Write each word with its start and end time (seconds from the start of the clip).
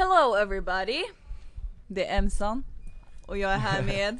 Hello 0.00 0.34
everybody! 0.34 1.04
Det 1.86 2.06
är 2.06 2.18
Emsan 2.18 2.64
och 3.26 3.38
jag 3.38 3.52
är 3.52 3.56
här 3.56 3.82
med 3.82 4.18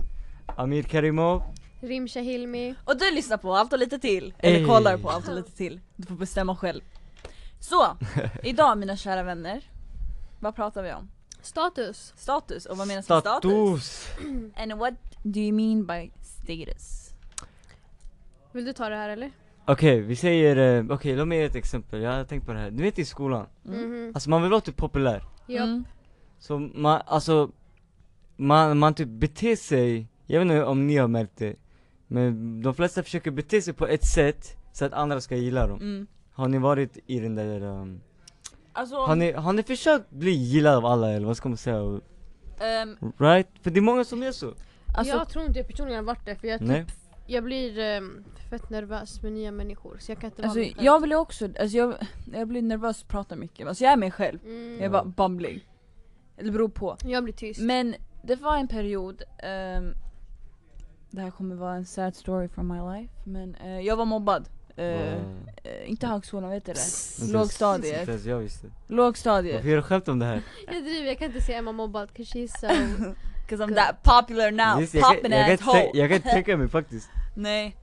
Amir 0.56 0.82
Karimov 0.82 1.42
Rimsha 1.80 2.20
Hilmi. 2.20 2.74
och 2.84 2.98
du 2.98 3.10
lyssnar 3.10 3.36
på 3.36 3.54
Allt 3.54 3.72
och 3.72 3.78
lite 3.78 3.98
till, 3.98 4.34
eller 4.38 4.58
Ey. 4.58 4.66
kollar 4.66 4.98
på 4.98 5.10
Allt 5.10 5.28
och 5.28 5.34
lite 5.34 5.50
till. 5.50 5.80
Du 5.96 6.06
får 6.06 6.14
bestämma 6.14 6.56
själv. 6.56 6.80
Så, 7.60 7.96
idag 8.42 8.78
mina 8.78 8.96
kära 8.96 9.22
vänner, 9.22 9.70
vad 10.40 10.56
pratar 10.56 10.82
vi 10.82 10.92
om? 10.92 11.10
Status. 11.42 12.12
Status, 12.16 12.66
och 12.66 12.76
vad 12.76 12.88
menas 12.88 13.08
med 13.08 13.20
status? 13.20 13.50
Status! 13.50 14.08
And 14.56 14.72
what 14.72 14.94
do 15.22 15.40
you 15.40 15.52
mean 15.52 15.86
by 15.86 16.12
status? 16.22 17.10
Vill 18.52 18.64
du 18.64 18.72
ta 18.72 18.88
det 18.88 18.96
här 18.96 19.08
eller? 19.08 19.30
Okej, 19.68 20.00
vi 20.00 20.16
säger, 20.16 20.56
eh, 20.78 20.84
okej 20.90 21.16
låt 21.16 21.28
mig 21.28 21.38
ge 21.38 21.44
ett 21.44 21.54
exempel, 21.54 22.00
jag 22.02 22.12
har 22.12 22.24
tänkt 22.24 22.46
på 22.46 22.52
det 22.52 22.58
här. 22.58 22.70
Du 22.70 22.82
vet 22.82 22.98
i 22.98 23.04
skolan, 23.04 23.46
Mm. 23.66 23.80
Mhm. 23.90 24.10
alltså 24.14 24.30
man 24.30 24.42
vill 24.42 24.50
vara 24.50 24.60
typ 24.60 24.76
populär. 24.76 25.24
Japp. 25.46 25.64
Mm. 25.64 25.84
Så 26.38 26.58
man, 26.58 27.00
alltså, 27.06 27.50
man, 28.36 28.78
man 28.78 28.94
typ 28.94 29.08
beter 29.08 29.56
sig, 29.56 30.06
jag 30.26 30.38
vet 30.40 30.46
inte 30.46 30.64
om 30.64 30.86
ni 30.86 30.96
har 30.96 31.08
märkt 31.08 31.36
det, 31.36 31.56
men 32.06 32.62
de 32.62 32.74
flesta 32.74 33.02
försöker 33.02 33.30
bete 33.30 33.62
sig 33.62 33.74
på 33.74 33.86
ett 33.86 34.04
sätt 34.06 34.56
så 34.72 34.84
att 34.84 34.92
andra 34.92 35.20
ska 35.20 35.36
gilla 35.36 35.66
dem. 35.66 35.80
Mm. 35.80 36.06
Har 36.32 36.48
ni 36.48 36.58
varit 36.58 36.98
i 37.06 37.20
den 37.20 37.34
där, 37.34 37.62
um, 37.62 38.00
Alltså, 38.72 38.96
har, 38.96 39.16
ni, 39.16 39.32
har 39.32 39.52
ni 39.52 39.62
försökt 39.62 40.10
bli 40.10 40.30
gillad 40.30 40.74
av 40.76 40.86
alla 40.86 41.10
eller 41.12 41.26
vad 41.26 41.36
ska 41.36 41.48
man 41.48 41.58
säga? 41.58 42.00
ehm, 42.60 42.96
Right? 43.18 43.48
För 43.62 43.70
det 43.70 43.80
är 43.80 43.82
många 43.82 44.04
som 44.04 44.22
gör 44.22 44.32
så. 44.32 44.54
alltså 44.94 45.16
jag 45.16 45.28
tror 45.28 45.44
inte 45.44 45.58
jag 45.58 45.68
personligen 45.68 45.98
har 45.98 46.14
varit 46.14 46.24
det 46.26 46.34
för 46.36 46.48
jag, 46.48 46.60
Nej? 46.60 46.84
typ, 46.84 46.94
jag 47.28 47.44
blir 47.44 47.78
ehm, 47.78 48.24
fett 48.50 48.70
nervös 48.70 49.22
med 49.22 49.32
nya 49.32 49.52
människor 49.52 49.96
så 50.00 50.12
jag 50.12 50.20
kan 50.20 50.30
inte 50.30 50.42
Alltså 50.42 50.58
vara 50.58 50.64
mig 50.66 50.74
själv. 50.74 50.84
jag 50.86 51.00
vill 51.00 51.10
ju 51.10 51.16
också, 51.16 51.44
alltså 51.44 51.76
jag, 51.76 51.94
jag 52.32 52.48
blir 52.48 52.62
nervös 52.62 53.02
och 53.02 53.08
pratar 53.08 53.36
mycket, 53.36 53.68
alltså 53.68 53.84
jag 53.84 53.92
är 53.92 53.96
mig 53.96 54.10
själv. 54.10 54.38
Mm. 54.44 54.72
Jag 54.74 54.82
är 54.84 54.90
bara 54.90 55.04
bumblig. 55.04 55.68
Det 56.36 56.50
beror 56.50 56.68
på. 56.68 56.96
jag 57.04 57.24
blir 57.24 57.34
tyst. 57.34 57.60
Men 57.60 57.94
det 58.22 58.36
var 58.36 58.56
en 58.56 58.68
period, 58.68 59.22
ehm, 59.42 59.92
det 61.10 61.20
här 61.20 61.30
kommer 61.30 61.54
vara 61.54 61.74
en 61.74 61.84
sad 61.86 62.16
story 62.16 62.48
from 62.48 62.68
my 62.68 63.00
life, 63.00 63.14
men 63.24 63.54
eh, 63.54 63.80
jag 63.80 63.96
var 63.96 64.04
mobbad. 64.04 64.48
Eh, 64.76 64.84
Wow. 64.84 65.38
eh, 65.64 65.90
inte 65.90 66.06
högskolan, 66.06 66.50
vet 66.50 66.64
du 66.66 66.72
det? 66.72 66.80
Inte 67.22 67.32
Lågstadiet. 67.38 68.08
ens 68.08 68.24
jag 68.24 68.38
visste. 68.38 68.66
Lågstadiet. 68.86 69.54
Varför 69.54 69.68
gör 69.68 69.76
du 69.76 69.82
skämt 69.82 70.08
om 70.08 70.18
det 70.18 70.26
här? 70.26 70.42
Jag 70.72 70.84
driver, 70.84 71.06
jag 71.06 71.18
kan 71.18 71.26
inte 71.28 71.40
säga 71.40 71.58
Emma 71.58 71.72
mobbad 71.72 72.08
'cause 72.14 72.38
she's 72.38 72.58
so... 72.60 72.66
Cause 73.48 73.64
I'm 73.64 73.74
that 73.74 74.02
popular 74.02 74.50
now, 74.50 74.80
jag, 74.80 74.90
kan, 74.90 75.00
popping 75.02 75.32
jag, 75.32 75.44
kan 75.46 75.54
ass 75.54 75.60
inte, 75.60 75.64
hoe. 75.64 75.74
tän- 75.80 75.90
jag 75.94 76.08
kan 76.08 76.16
inte 76.16 76.28
tänka 76.28 76.56
mig 76.56 76.68
faktiskt. 76.68 77.10
Nej. 77.38 77.76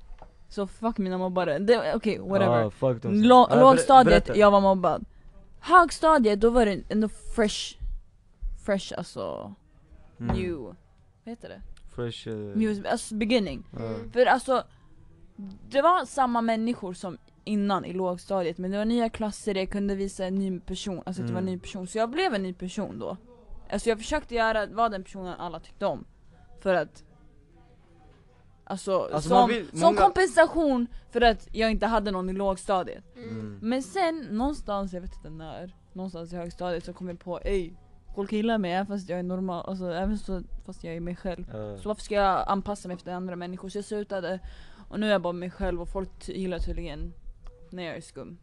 Så 0.49 0.67
fuck 0.67 0.97
mina 0.97 1.17
mobbare. 1.17 1.59
Okej, 1.95 2.19
whatever. 2.19 2.63
Ah, 2.65 2.69
fuck 2.69 3.01
dem. 3.01 3.11
Lå- 3.13 3.49
ber- 3.49 3.59
lågstadiet, 3.59 4.37
jag 4.37 4.51
var 4.51 4.61
mobbad. 4.61 5.05
Högstadiet, 5.59 6.41
då 6.41 6.49
var 6.49 6.65
det 6.65 6.81
ändå 6.89 7.07
fresh, 7.09 7.77
fresh 8.65 8.93
alltså, 8.97 9.53
Mm. 10.19 10.35
new, 10.35 10.55
vad 10.57 10.75
heter 11.23 11.49
det? 11.49 11.61
Fresh... 11.95 12.27
Uh, 12.27 12.57
New, 12.57 12.87
alltså 12.87 13.15
beginning. 13.15 13.63
uh, 13.79 14.11
För 14.13 14.25
alltså, 14.25 14.63
det 15.69 15.81
var 15.81 16.05
samma 16.05 16.41
människor 16.41 16.93
som 16.93 17.17
innan 17.43 17.85
i 17.85 17.93
lågstadiet 17.93 18.57
men 18.57 18.71
det 18.71 18.77
var 18.77 18.85
nya 18.85 19.09
klasser, 19.09 19.55
jag 19.55 19.69
kunde 19.69 19.95
visa 19.95 20.25
en 20.25 20.35
ny 20.35 20.59
person, 20.59 21.01
alltså 21.05 21.21
att 21.21 21.27
det 21.27 21.33
var 21.33 21.41
en 21.41 21.47
Mm. 21.47 21.53
ny 21.55 21.59
person. 21.59 21.87
Så 21.87 21.97
jag 21.97 22.09
blev 22.09 22.33
en 22.33 22.43
ny 22.43 22.53
person 22.53 22.99
då. 22.99 23.17
Alltså 23.71 23.89
jag 23.89 23.97
försökte 23.97 24.35
göra, 24.35 24.65
vara 24.65 24.89
den 24.89 25.03
personen 25.03 25.33
alla 25.39 25.59
tyckte 25.59 25.85
om. 25.85 26.05
För 26.59 26.73
att 26.73 27.03
Alltså, 28.67 29.09
Alltså, 29.13 29.29
som, 29.29 29.49
vill- 29.49 29.69
som 29.69 29.79
många- 29.79 30.01
kompensation 30.01 30.87
för 31.11 31.21
att 31.21 31.47
jag 31.51 31.71
inte 31.71 31.85
hade 31.85 32.11
någon 32.11 32.29
i 32.29 32.33
lågstadiet. 32.33 33.03
mm. 33.15 33.59
Men 33.61 33.83
sen 33.83 34.27
någonstans, 34.31 34.93
jag 34.93 35.01
vet 35.01 35.15
inte 35.15 35.29
när, 35.29 35.75
någonstans 35.93 36.33
i 36.33 36.35
högstadiet 36.35 36.85
så 36.85 36.93
kom 36.93 37.07
jag 37.07 37.19
på 37.19 37.39
ej, 37.39 37.73
folk 38.15 38.31
gillar 38.31 38.57
mig 38.57 38.71
även 38.73 38.85
fast 38.87 39.09
jag 39.09 39.19
är 39.19 39.23
normal, 39.23 39.65
alltså 39.69 39.91
även 39.91 40.17
så, 40.17 40.41
fast 40.65 40.83
jag 40.83 40.95
är 40.95 40.99
mig 40.99 41.15
själv. 41.15 41.55
Uh, 41.55 41.77
Så 41.77 41.89
varför 41.89 42.01
ska 42.01 42.15
jag 42.15 42.43
anpassa 42.47 42.87
mig 42.87 42.95
efter 42.97 43.13
andra 43.13 43.35
människor? 43.35 43.69
Så 43.69 43.77
jag 43.77 43.85
slutade 43.85 44.39
och 44.89 44.99
nu 44.99 45.07
är 45.07 45.11
jag 45.11 45.21
bara 45.21 45.33
mig 45.33 45.51
själv 45.51 45.81
och 45.81 45.89
folk 45.89 46.29
gillar 46.29 46.59
tydligen 46.59 47.13
när 47.69 47.83
jag 47.83 47.95
är 47.97 48.01
skum. 48.01 48.37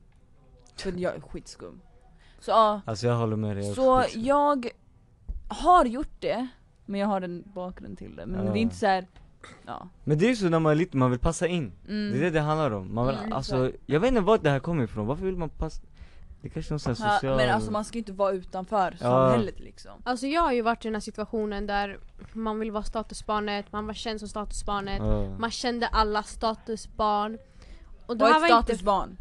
För 0.77 0.93
jag 0.99 1.15
är 1.17 1.21
skitskum. 1.21 1.81
Så 2.41 2.51
ja, 2.51 2.81
alltså 2.85 3.07
jag 3.07 3.17
håller 3.17 3.37
med 3.37 3.57
dig. 3.57 3.67
jag 3.67 3.75
så 3.77 4.01
skitskum. 4.01 4.23
jag 4.25 4.67
har 5.49 5.85
gjort 5.85 6.21
det, 6.21 6.47
men 6.87 7.01
jag 7.01 7.07
har 7.07 7.21
en 7.21 7.43
bakgrund 7.55 7.99
till 7.99 8.17
det. 8.17 8.27
Men 8.27 8.47
Ja. 8.47 8.53
det 8.53 8.59
är 8.59 8.63
inte 8.63 8.77
så 8.77 8.87
här. 8.87 9.07
Ja. 9.67 9.89
Men 10.05 10.19
det 10.19 10.25
är 10.27 10.29
ju 10.29 10.37
så 10.37 10.49
när 10.49 10.59
man 10.61 10.73
är 10.73 10.77
liten, 10.77 11.01
man 11.01 11.11
vill 11.11 11.21
passa 11.21 11.47
in. 11.47 11.73
Mm. 11.89 12.13
Det 12.13 12.19
är 12.19 12.23
det 12.23 12.31
det 12.31 12.41
handlar 12.41 12.71
om. 12.71 12.95
Man 12.95 13.07
vill, 13.07 13.17
Mm, 13.17 13.33
alltså, 13.33 13.73
jag 13.87 14.01
vet 14.01 14.09
inte 14.09 14.21
vart 14.21 14.43
det 14.43 14.51
här 14.51 14.61
kommer 14.61 14.85
ifrån, 14.85 15.07
varför 15.07 15.25
vill 15.25 15.37
man 15.37 15.49
passa? 15.49 15.83
Det 16.43 16.49
är 16.49 16.53
kanske 16.53 16.71
är 16.71 16.73
någon 16.73 16.81
sån 16.81 17.07
här 17.07 17.15
social... 17.19 17.37
men 17.37 17.51
alltså 17.51 17.71
man 17.71 17.85
ska 17.85 17.95
ju 17.95 17.99
inte 17.99 18.13
vara 18.13 18.33
utanför 18.33 18.97
Ja. 19.01 19.07
samhället 19.07 19.61
liksom. 19.61 19.93
Alltså 20.05 20.27
jag 20.27 20.41
har 20.43 20.53
ju 20.53 20.63
varit 20.63 20.85
i 20.85 20.89
den 20.89 20.95
här 20.95 21.01
situationen 21.01 21.67
där 21.67 21.99
man 22.33 22.59
vill 22.59 22.71
vara 22.71 22.83
statusbarnet, 22.85 23.73
man 23.73 23.87
var 23.87 23.95
känd 23.95 24.19
som 24.19 24.29
statusbarnet, 24.29 24.99
Ja. 24.99 25.39
man 25.39 25.51
kände 25.51 25.87
alla 25.87 26.23
statusbarn. 26.23 27.39
Och 28.07 28.19
Var 28.19 28.29
ett 28.29 28.35
var 28.41 28.43
inte 28.43 28.49
statusbarn. 28.49 29.17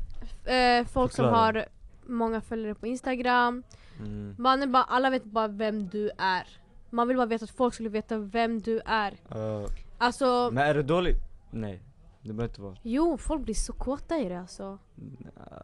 eh, 0.46 0.86
folk 0.88 1.12
som 1.12 1.24
Förklara. 1.26 1.36
har 1.60 1.66
många 2.06 2.42
följare 2.42 2.76
på 2.76 2.88
instagram, 2.88 3.64
Mm. 4.00 4.36
man 4.38 4.64
är 4.64 4.68
bara, 4.68 4.84
alla 4.84 5.10
vet 5.10 5.24
bara 5.24 5.48
vem 5.48 5.88
du 5.88 6.10
är. 6.18 6.48
Man 6.90 7.08
vill 7.08 7.18
bara 7.18 7.26
veta 7.26 7.44
att 7.46 7.52
folk 7.52 7.74
skulle 7.74 7.90
veta 7.90 8.18
vem 8.18 8.62
du 8.62 8.82
är. 8.86 9.14
Ja. 9.28 9.66
Alltså, 10.02 10.50
Men 10.54 10.68
är 10.68 10.74
det 10.74 10.84
dåligt? 10.84 11.18
Nej, 11.52 11.82
det 12.22 12.34
behöver 12.34 12.44
inte 12.54 12.62
vara. 12.62 12.76
jo 12.84 13.18
folk 13.18 13.42
blir 13.42 13.56
så 13.56 13.74
kåta 13.74 14.18
i 14.18 14.30
det 14.30 14.40
alltså. 14.40 14.78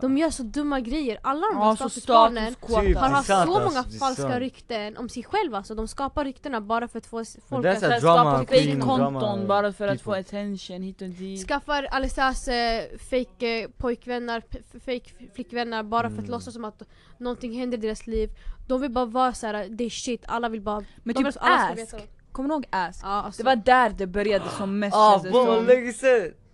De 0.02 0.18
gör 0.18 0.30
så 0.30 0.44
dumma 0.44 0.80
grejer. 0.80 1.20
Alla 1.24 1.48
de 1.48 1.58
här 1.58 1.66
Ja, 1.66 1.75
så 1.75 1.90
statusbarnen 1.90 2.52
statuskåta. 2.53 2.81
Typ, 2.81 2.98
har 2.98 3.03
det 3.03 3.12
är 3.12 3.16
haft 3.16 3.28
sant, 3.28 3.48
så 3.50 3.56
alltså, 3.56 3.70
många 3.70 3.88
det 3.90 3.96
är 3.96 4.00
falska 4.00 4.22
sant. 4.22 4.36
rykten 4.40 4.98
om 4.98 5.09
sig 5.09 5.24
själva 5.24 5.58
alltså. 5.58 5.75
De 5.75 5.88
skapar 5.88 6.25
ryktena 6.25 6.62
bara 6.62 6.88
för 6.88 6.98
att 7.00 7.06
få 7.06 7.20
s- 7.20 7.38
folk 7.50 7.64
det 7.64 7.70
är 7.70 7.75
att 7.75 7.81
här 7.81 8.00
Skapa 8.00 8.24
drama 8.24 8.46
queen, 8.46 8.80
konton 8.81 9.14
drama 9.14 9.46
bara 9.48 9.74
för 9.74 9.88
att 9.88 10.02
få 10.02 10.12
people. 10.12 10.20
attention 10.40 10.81
hit 10.81 11.02
och 11.02 11.09
dit. 11.09 11.48
Skaffar 11.48 11.84
Alissas 11.92 12.48
eh, 12.48 12.84
fake 13.09 13.62
eh, 13.62 13.69
pojkvänner, 13.78 14.42
p- 14.42 14.59
f- 14.74 14.81
fake 14.86 15.30
flickvänner 15.36 15.84
bara 15.84 16.09
för 16.09 16.14
att 16.16 16.19
Mm. 16.19 16.31
låtsas 16.31 16.54
som 16.54 16.66
att 16.66 16.84
någonting 17.18 17.59
händer 17.59 17.78
i 17.78 17.81
deras 17.81 18.08
liv. 18.08 18.30
De 18.68 18.81
vill 18.81 18.92
bara 18.92 19.06
vara 19.06 19.34
såhär, 19.34 19.68
det 19.69 19.84
är 19.84 19.90
shit, 19.90 20.24
alla 20.28 20.50
vill 20.50 20.62
bara... 20.62 20.84
Men 21.04 21.16
de 21.16 21.24
vill 21.24 21.34
typ 21.34 21.42
att 21.42 21.50
alla 21.50 21.74
ska 21.75 21.84
Ask, 21.84 21.94
veta. 21.94 22.04
Kommer 22.38 22.50
du 22.50 22.56
ihåg 22.56 22.66
Ask? 22.70 23.00
Ja, 23.03 23.08
alltså. 23.09 23.44
Det 23.44 23.46
var 23.46 23.56
där 23.56 23.90
det 23.98 24.08
började 24.08 24.46
som 24.58 24.80
mest 24.80 24.96
Ah, 24.96 25.12
känns 25.12 25.24
det 25.24 25.30
vad 25.30 25.46
som. 25.46 25.66
länge! 25.66 25.94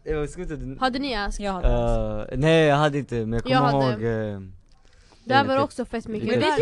Jag 0.04 0.30
inte... 0.64 0.84
Hade 0.84 1.00
ni 1.00 1.16
Ask? 1.16 1.40
Jag 1.40 1.52
hade 1.54 1.68
Ask. 2.22 2.32
Uh, 2.34 2.40
nej 2.40 2.66
jag 2.66 2.76
hade 2.76 2.98
inte, 3.00 3.16
men 3.16 3.34
jag 3.34 3.44
kommer 3.44 3.56
Jag 3.56 3.62
hade. 3.62 3.94
ihåg... 3.94 4.04
Uh, 4.04 4.50
Där 5.26 5.44
var 5.44 5.56
det 5.56 5.62
också 5.64 5.86
fett 5.86 6.08
mycket. 6.08 6.30
Men 6.30 6.40
I 6.40 6.44
alla 6.44 6.58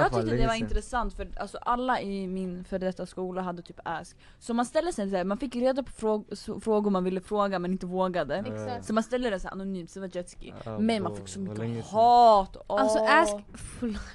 jag 0.00 0.12
tyckte 0.12 0.36
det 0.36 0.46
var 0.46 0.54
intressant 0.54 1.14
för 1.14 1.28
alltså 1.40 1.58
alla 1.58 2.00
i 2.00 2.26
min 2.28 2.64
för 2.64 2.78
detta 2.78 3.06
skola 3.06 3.42
hade 3.42 3.62
typ 3.62 3.80
Ask. 3.84 4.16
Så 4.38 4.54
man 4.54 4.66
ställde 4.66 4.92
sig 4.92 5.10
så 5.10 5.16
här, 5.16 5.24
man 5.24 5.38
fick 5.38 5.56
reda 5.56 5.82
på 5.82 5.92
fråg 5.92 6.24
frågor 6.60 6.90
man 6.90 7.04
ville 7.04 7.20
fråga 7.20 7.58
men 7.58 7.72
inte 7.72 7.86
vågade. 7.86 8.36
Exakt. 8.36 8.84
Så 8.84 8.92
man 8.94 9.02
ställde 9.02 9.30
det 9.30 9.40
så 9.40 9.48
anonymt, 9.48 9.90
så 9.90 10.00
det 10.00 10.06
var 10.06 10.16
jetski. 10.16 10.54
Ja, 10.64 10.78
Men 10.78 11.02
man 11.02 11.16
fick 11.16 11.28
så 11.28 11.40
mycket 11.40 11.84
hat. 11.86 12.56
Åh. 12.68 12.80
Alltså 12.80 12.98
Ask, 12.98 13.36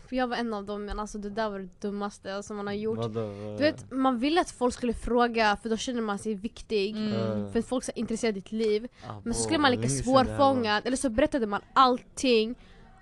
för 0.09 0.15
jag 0.15 0.27
var 0.27 0.37
en 0.37 0.53
av 0.53 0.65
dem 0.65 0.85
men 0.85 0.99
alltså 0.99 1.17
det 1.17 1.29
där 1.29 1.49
var 1.49 1.59
det 1.59 1.81
dummaste 1.81 2.35
alltså, 2.35 2.53
man 2.53 2.67
har 2.67 2.73
gjort. 2.73 2.97
Vadå? 2.97 3.21
vad- 3.21 3.57
Du 3.57 3.63
vet, 3.63 3.91
man 3.91 4.19
ville 4.19 4.41
att 4.41 4.51
folk 4.51 4.73
skulle 4.73 4.93
fråga 4.93 5.57
för 5.61 5.69
då 5.69 5.77
känner 5.77 6.01
man 6.01 6.17
sig 6.19 6.33
viktig. 6.35 6.95
Mm. 6.97 7.13
Uh, 7.13 7.51
För 7.51 7.59
att 7.59 7.65
folk 7.65 7.87
är 7.87 7.99
intresserade 7.99 8.31
av 8.37 8.43
ditt 8.43 8.51
liv. 8.51 8.87
ah, 9.07 9.13
Men 9.23 9.33
så 9.33 9.43
skulle 9.43 9.59
man 9.59 9.71
lika 9.71 9.81
det 9.83 9.89
svårfångad, 9.89 10.81
eller 10.85 10.97
så 10.97 11.09
berättade 11.09 11.45
man 11.47 11.61
allting. 11.73 12.55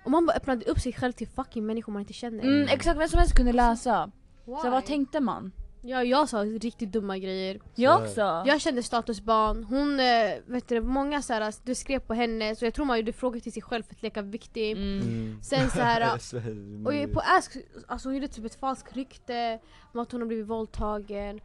Och 0.04 0.10
man 0.10 0.26
bara 0.26 0.36
öppnade 0.36 0.64
upp 0.64 0.80
sig 0.80 0.92
själv 0.92 1.12
till 1.12 1.28
fucking 1.28 1.66
människor 1.66 1.92
man 1.92 2.00
inte 2.00 2.12
känner. 2.12 2.42
Mm, 2.42 2.68
exakt, 2.68 3.00
vem 3.00 3.08
som 3.08 3.18
helst 3.18 3.36
kunde 3.36 3.52
läsa. 3.52 4.10
Why? 4.46 4.54
Så 4.62 4.70
vad 4.70 4.84
tänkte 4.84 5.20
man? 5.20 5.52
Ja, 5.82 6.04
jag 6.04 6.28
sa 6.28 6.44
riktigt 6.44 6.92
dumma 6.92 7.18
grejer. 7.18 7.60
Jag 7.74 8.02
också. 8.02 8.20
Jag 8.20 8.60
kände 8.60 8.82
statusbarn, 8.82 9.64
hon, 9.64 10.00
eh, 10.00 10.30
vet 10.46 10.68
du, 10.68 10.80
många 10.80 11.22
så 11.22 11.32
här, 11.32 11.54
du 11.64 11.74
skrev 11.74 11.98
på 11.98 12.14
henne 12.14 12.56
så 12.56 12.64
jag 12.64 12.74
tror 12.74 12.84
man 12.84 12.98
gjorde 12.98 13.12
frågor 13.12 13.40
till 13.40 13.52
sig 13.52 13.62
själv 13.62 13.82
för 13.82 13.94
att 13.94 14.02
leka 14.02 14.22
viktig. 14.22 14.72
Mm. 14.72 15.00
Mm. 15.00 15.42
Sen 15.42 15.70
så 15.70 15.80
här, 15.80 16.14
och 16.86 17.12
på 17.12 17.20
Ask, 17.20 17.56
alltså 17.86 18.08
hon 18.08 18.14
gjorde 18.14 18.28
typ 18.28 18.44
ett 18.44 18.60
falskt 18.60 18.96
rykte 18.96 19.58
om 19.92 20.00
att 20.00 20.12
hon 20.12 20.20
har 20.20 20.28
blivit 20.28 20.46
våldtagen. 20.46 21.40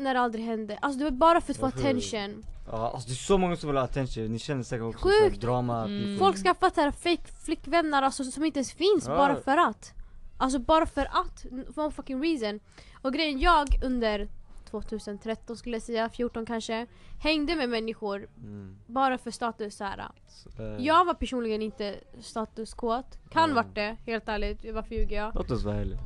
När 0.00 0.14
det 0.14 0.20
aldrig 0.20 0.44
hände. 0.44 0.78
Alltså 0.82 0.98
det 0.98 1.04
var 1.04 1.10
bara 1.10 1.40
för 1.40 1.52
att 1.52 1.56
få 1.56 1.62
Varför? 1.62 1.78
attention. 1.78 2.44
Ja, 2.70 2.90
alltså 2.94 3.08
det 3.08 3.12
är 3.12 3.16
så 3.16 3.38
många 3.38 3.56
som 3.56 3.68
vill 3.68 3.76
ha 3.76 3.84
attention, 3.84 4.24
ni 4.32 4.38
känner 4.38 4.62
säkert 4.62 4.84
också 4.86 4.98
Sjukt. 5.08 5.16
så 5.18 5.30
här 5.30 5.40
drama 5.40 5.84
Mm. 5.84 6.18
Folk 6.18 6.36
skaffar 6.36 6.70
så 6.74 6.80
här 6.80 6.90
fake 6.90 7.28
flickvänner 7.44 8.02
alltså, 8.02 8.24
som 8.24 8.44
inte 8.44 8.58
ens 8.58 8.72
finns 8.72 9.04
Ja. 9.06 9.16
bara 9.16 9.36
för 9.36 9.56
att. 9.56 9.92
Alltså 10.38 10.58
bara 10.58 10.86
för 10.86 11.04
att. 11.04 11.46
For 11.74 11.82
no 11.84 11.90
fucking 11.90 12.22
reason. 12.22 12.60
Och 13.02 13.12
grejen, 13.12 13.38
jag 13.40 13.66
under 13.84 14.28
2013 14.70 15.56
skulle 15.56 15.76
jag 15.76 15.82
säga, 15.82 16.08
14 16.08 16.46
kanske, 16.46 16.86
hängde 17.22 17.56
med 17.56 17.68
människor 17.68 18.28
Mm. 18.42 18.76
bara 18.86 19.18
för 19.18 19.30
status 19.30 19.76
så 19.76 19.84
här. 19.84 20.08
Så, 20.28 20.62
eh, 20.62 20.84
Jag 20.86 21.04
var 21.04 21.14
personligen 21.14 21.62
inte 21.62 21.94
statuskåt, 22.20 23.18
kan 23.30 23.44
Mm. 23.44 23.54
vart 23.56 23.74
det, 23.74 23.96
helt 24.06 24.28
ärligt, 24.28 24.74
varför 24.74 24.94
ljuger 24.94 25.16
jag? 25.16 25.34
Låt 25.34 25.50
oss 25.50 25.64
vara 25.64 25.76
ärliga. 25.76 25.98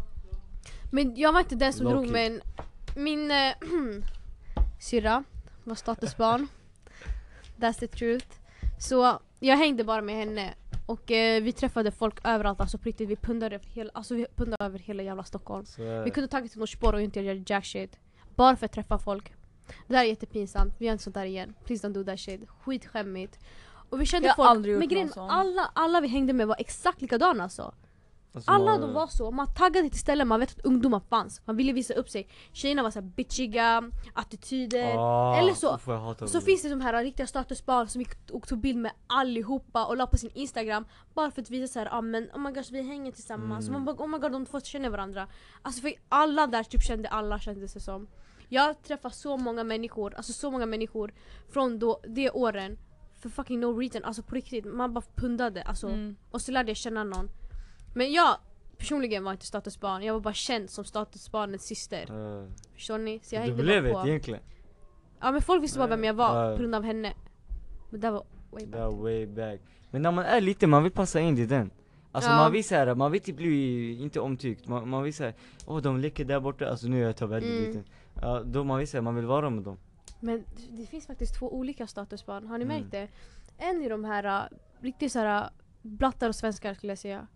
Men 0.92 1.16
jag 1.16 1.32
var 1.32 1.40
inte 1.40 1.54
den 1.54 1.72
som 1.72 1.84
Low 1.84 1.92
drog 1.92 2.10
men 2.10 2.40
min 2.96 3.30
äh, 3.30 3.54
syrra 4.80 5.24
var 5.64 5.74
statusbarn. 5.74 6.48
That's 7.56 7.78
the 7.78 7.86
truth. 7.86 8.26
Så 8.78 9.18
jag 9.40 9.56
hängde 9.56 9.84
bara 9.84 10.02
med 10.02 10.14
henne 10.14 10.54
Och 10.86 11.10
eh, 11.10 11.42
vi 11.42 11.52
träffade 11.52 11.90
folk 11.90 12.18
överallt, 12.24 12.60
alltså 12.60 12.78
på 12.78 12.84
riktigt. 12.84 13.08
Vi 13.08 13.16
pundade, 13.16 13.54
över 13.54 13.66
hela, 13.66 13.90
alltså, 13.94 14.14
vi 14.14 14.26
pundade 14.36 14.64
över 14.64 14.78
hela 14.78 15.02
jävla 15.02 15.24
Stockholm. 15.24 15.66
Så 15.66 16.02
Vi 16.02 16.10
kunde 16.10 16.28
tagit 16.28 16.52
till 16.52 16.60
Norsborg 16.60 16.96
och 16.96 17.02
inte 17.02 17.20
göra 17.20 17.44
jack 17.46 17.64
shit. 17.64 17.98
Bara 18.34 18.56
för 18.56 18.66
att 18.66 18.72
träffa 18.72 18.98
folk. 18.98 19.32
Det 19.86 19.94
där 19.94 20.00
är 20.00 20.04
jättepinsamt, 20.04 20.74
vi 20.78 20.86
gör 20.86 20.92
inte 20.92 21.04
sånt 21.04 21.14
där 21.14 21.24
igen. 21.24 21.54
Please 21.64 21.88
don't 21.88 21.92
do 21.92 22.04
that 22.04 22.20
shit. 22.20 22.40
Skitskämmigt. 22.48 23.38
Och 23.90 24.00
vi 24.00 24.06
kände 24.06 24.28
Jag 24.28 24.34
har 24.34 24.36
folk, 24.36 24.50
aldrig 24.50 24.72
gjort 24.72 24.78
men 24.78 24.88
grejen, 24.88 25.10
alla, 25.16 25.70
alla 25.74 26.00
vi 26.00 26.08
hängde 26.08 26.32
med 26.32 26.46
var 26.46 26.56
exakt 26.58 27.02
likadana 27.02 27.42
alltså. 27.42 27.74
Alltså, 28.34 28.50
Alla 28.50 28.64
man- 28.64 28.81
de 28.81 28.93
var 28.93 29.06
så, 29.06 29.31
man 29.31 29.55
taggade 29.55 29.88
till 29.90 29.99
ställen 30.00 30.29
man 30.29 30.40
vet 30.40 30.58
att 30.58 30.64
ungdomar 30.64 31.00
fanns. 31.00 31.43
Man 31.44 31.56
ville 31.56 31.73
visa 31.73 31.94
upp 31.94 32.08
sig. 32.08 32.29
Tjejerna 32.52 32.82
var 32.82 32.90
så 32.90 33.00
här 33.00 33.06
bitchiga, 33.06 33.82
attityder. 34.14 34.94
Ah, 34.99 35.37
Eller 35.37 35.55
så- 35.55 35.75
uff, 35.75 36.31
Så 36.31 36.38
det. 36.38 36.44
finns 36.44 36.62
det 36.62 36.69
de 36.69 36.81
här 36.81 37.05
riktiga 37.05 37.26
statusbarn 37.26 37.88
som 37.88 38.00
gick 38.00 38.31
och 38.31 38.49
tog 38.49 38.58
bild 38.61 38.79
med 38.79 38.93
allihopa 39.06 39.84
och 39.87 39.96
la 39.96 40.06
på 40.06 40.17
sin 40.19 40.31
instagram 40.34 40.84
bara 41.14 41.31
för 41.31 41.43
att 41.43 41.50
visa 41.50 41.73
så 41.73 41.79
här, 41.79 41.88
ah, 41.93 42.00
men 42.00 42.25
oh 42.34 42.38
my 42.38 42.50
gosh 42.50 42.73
vi 42.73 42.82
hänger 42.82 43.12
tillsammans, 43.12 43.69
Mm. 43.69 43.73
man 43.84 43.84
bara, 43.96 44.05
oh 44.05 44.08
my 44.11 44.19
god 44.19 44.32
de 44.32 44.46
två 44.46 44.61
känner 44.61 44.90
varandra. 44.90 45.28
Alltså 45.62 45.81
för 45.81 45.93
alla 46.08 46.46
där 46.46 46.62
typ 46.62 46.82
kände 46.82 47.08
alla 47.08 47.38
kändes 47.38 47.73
det 47.75 47.81
som. 47.81 48.08
Jag 48.49 48.82
träffar 48.82 49.11
så 49.11 49.37
många 49.37 49.64
människor, 49.64 50.14
alltså 50.14 50.32
så 50.32 50.50
många 50.50 50.67
människor 50.67 51.12
från 51.52 51.78
då, 51.78 52.00
de 52.08 52.31
åren 52.31 52.78
för 53.20 53.28
fucking 53.28 53.61
no 53.61 53.78
reason, 53.78 54.05
alltså 54.05 54.23
på 54.23 54.35
riktigt, 54.35 54.64
man 54.64 54.93
bara 54.94 55.05
pundade 55.14 55.62
alltså. 55.62 55.87
Mm. 55.88 56.17
Och 56.31 56.40
så 56.43 56.52
lärde 56.52 56.70
jag 56.70 56.76
känna 56.76 57.05
någon. 57.05 57.31
Men 57.94 58.12
jag 58.12 58.36
personligen 58.78 59.24
var 59.24 59.32
inte 59.32 59.46
statusbarn, 59.46 60.02
jag 60.02 60.14
var 60.14 60.20
bara 60.20 60.34
känd 60.34 60.70
som 60.70 60.84
statusbarnets 60.84 61.64
syster. 61.66 62.02
Eh, 62.42 62.48
Förstår 62.74 62.98
ni? 62.98 63.20
Så 63.22 63.34
jag 63.34 63.46
du 63.46 63.52
blev 63.54 63.86
ett 63.86 63.92
på. 63.92 64.06
egentligen. 64.08 64.40
Ja 65.20 65.32
men 65.32 65.42
folk 65.42 65.62
visste 65.62 65.78
bara 65.78 65.88
vem 65.88 66.04
jag 66.04 66.14
var 66.14 66.44
Ja. 66.50 66.56
på 66.56 66.60
grund 66.62 66.74
av 66.74 66.82
henne. 66.84 67.12
Men 67.90 68.00
det 68.00 68.10
var 68.10 68.24
way 68.50 68.64
Det 68.64 68.70
back. 68.70 68.80
var 68.80 68.92
way 68.92 69.26
back. 69.26 69.60
Men 69.90 70.02
när 70.02 70.10
man 70.12 70.24
är 70.24 70.40
liten, 70.40 70.70
man 70.70 70.82
vill 70.82 70.92
passa 70.92 71.20
in 71.20 71.38
i 71.38 71.46
den. 71.46 71.70
Alltså 72.12 72.30
Ja. 72.30 72.36
man 72.36 72.52
vill 72.52 72.64
såhär, 72.64 72.94
man 72.94 73.12
vill 73.12 73.20
inte 73.20 73.32
bli, 73.32 74.02
inte 74.02 74.20
omtyckt. 74.20 74.68
Man, 74.68 74.88
man 74.88 75.02
vill 75.02 75.14
säga, 75.14 75.32
åh 75.66 75.80
de 75.82 76.00
leker 76.00 76.24
där 76.24 76.40
borta, 76.40 76.68
alltså 76.70 76.86
nu 76.88 77.02
är 77.02 77.06
jag 77.06 77.16
tar 77.16 77.26
väldigt 77.26 77.50
Mm. 77.52 77.64
liten. 77.66 77.84
Ja, 78.22 78.42
då 78.46 78.64
man 78.64 78.78
vill 78.78 78.88
säga, 78.88 79.02
man 79.02 79.14
vill 79.14 79.26
vara 79.26 79.50
med 79.50 79.62
dem. 79.64 79.78
Men 80.20 80.44
det 80.70 80.86
finns 80.86 81.06
faktiskt 81.06 81.38
två 81.38 81.54
olika 81.54 81.86
statusbarn, 81.86 82.46
har 82.46 82.58
ni 82.58 82.64
Mm. 82.64 82.76
märkt 82.76 82.90
det? 82.90 83.08
En 83.58 83.82
är 83.82 83.90
de 83.90 84.04
här 84.04 84.26
uh, 84.44 84.58
riktigt 84.80 85.12
såhär 85.12 85.42
uh, 85.44 85.48
blattar 85.82 86.28
och 86.28 86.34
svenskar 86.34 86.74
skulle 86.74 86.90
jag 86.90 86.98
säga. 86.98 87.26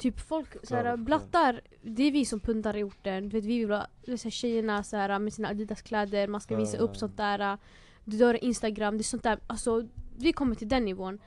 Typ 0.00 0.20
folk, 0.20 0.66
såhär, 0.66 0.96
blattar, 0.96 1.60
det 1.82 2.02
är 2.02 2.12
vi 2.12 2.24
som 2.24 2.40
pundar 2.40 2.76
i 2.76 2.82
orten. 2.82 3.28
Du 3.28 3.36
vet, 3.36 3.44
vi 3.44 3.58
vill 3.58 4.18
såhär, 4.18 4.30
tjejerna 4.30 4.82
såhär, 4.82 5.18
med 5.18 5.32
sina 5.32 5.48
adidas 5.48 5.82
kläder, 5.82 6.28
man 6.28 6.40
ska 6.40 6.56
visa 6.56 6.78
upp 6.78 6.96
sånt 6.96 7.16
där. 7.16 7.58
Du 8.04 8.24
har 8.24 8.44
instagram, 8.44 8.98
det 8.98 9.02
är 9.02 9.04
sånt 9.04 9.22
där. 9.22 9.38
Alltså 9.46 9.88
vi 10.18 10.32
kommer 10.32 10.54
till 10.54 10.68
den 10.68 10.84
nivån. 10.84 11.18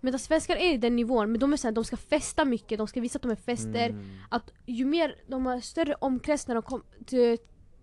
Medan 0.00 0.18
svenskar 0.18 0.56
är 0.56 0.74
i 0.74 0.76
den 0.76 0.96
nivån, 0.96 1.32
men 1.32 1.40
de 1.40 1.52
är 1.52 1.56
såhär, 1.56 1.72
de 1.72 1.84
ska 1.84 1.96
festa 1.96 2.44
mycket, 2.44 2.78
de 2.78 2.86
ska 2.86 3.00
visa 3.00 3.16
att 3.16 3.22
de 3.22 3.30
är 3.30 3.36
fester. 3.36 3.88
Mm. 3.88 4.06
Att 4.28 4.52
ju 4.66 4.84
mer, 4.84 5.16
de 5.26 5.46
har 5.46 5.60
större 5.60 5.94
omkrets 5.94 6.48
när 6.48 6.54
de 6.54 6.62
kommer 6.62 6.84
till, 7.06 7.38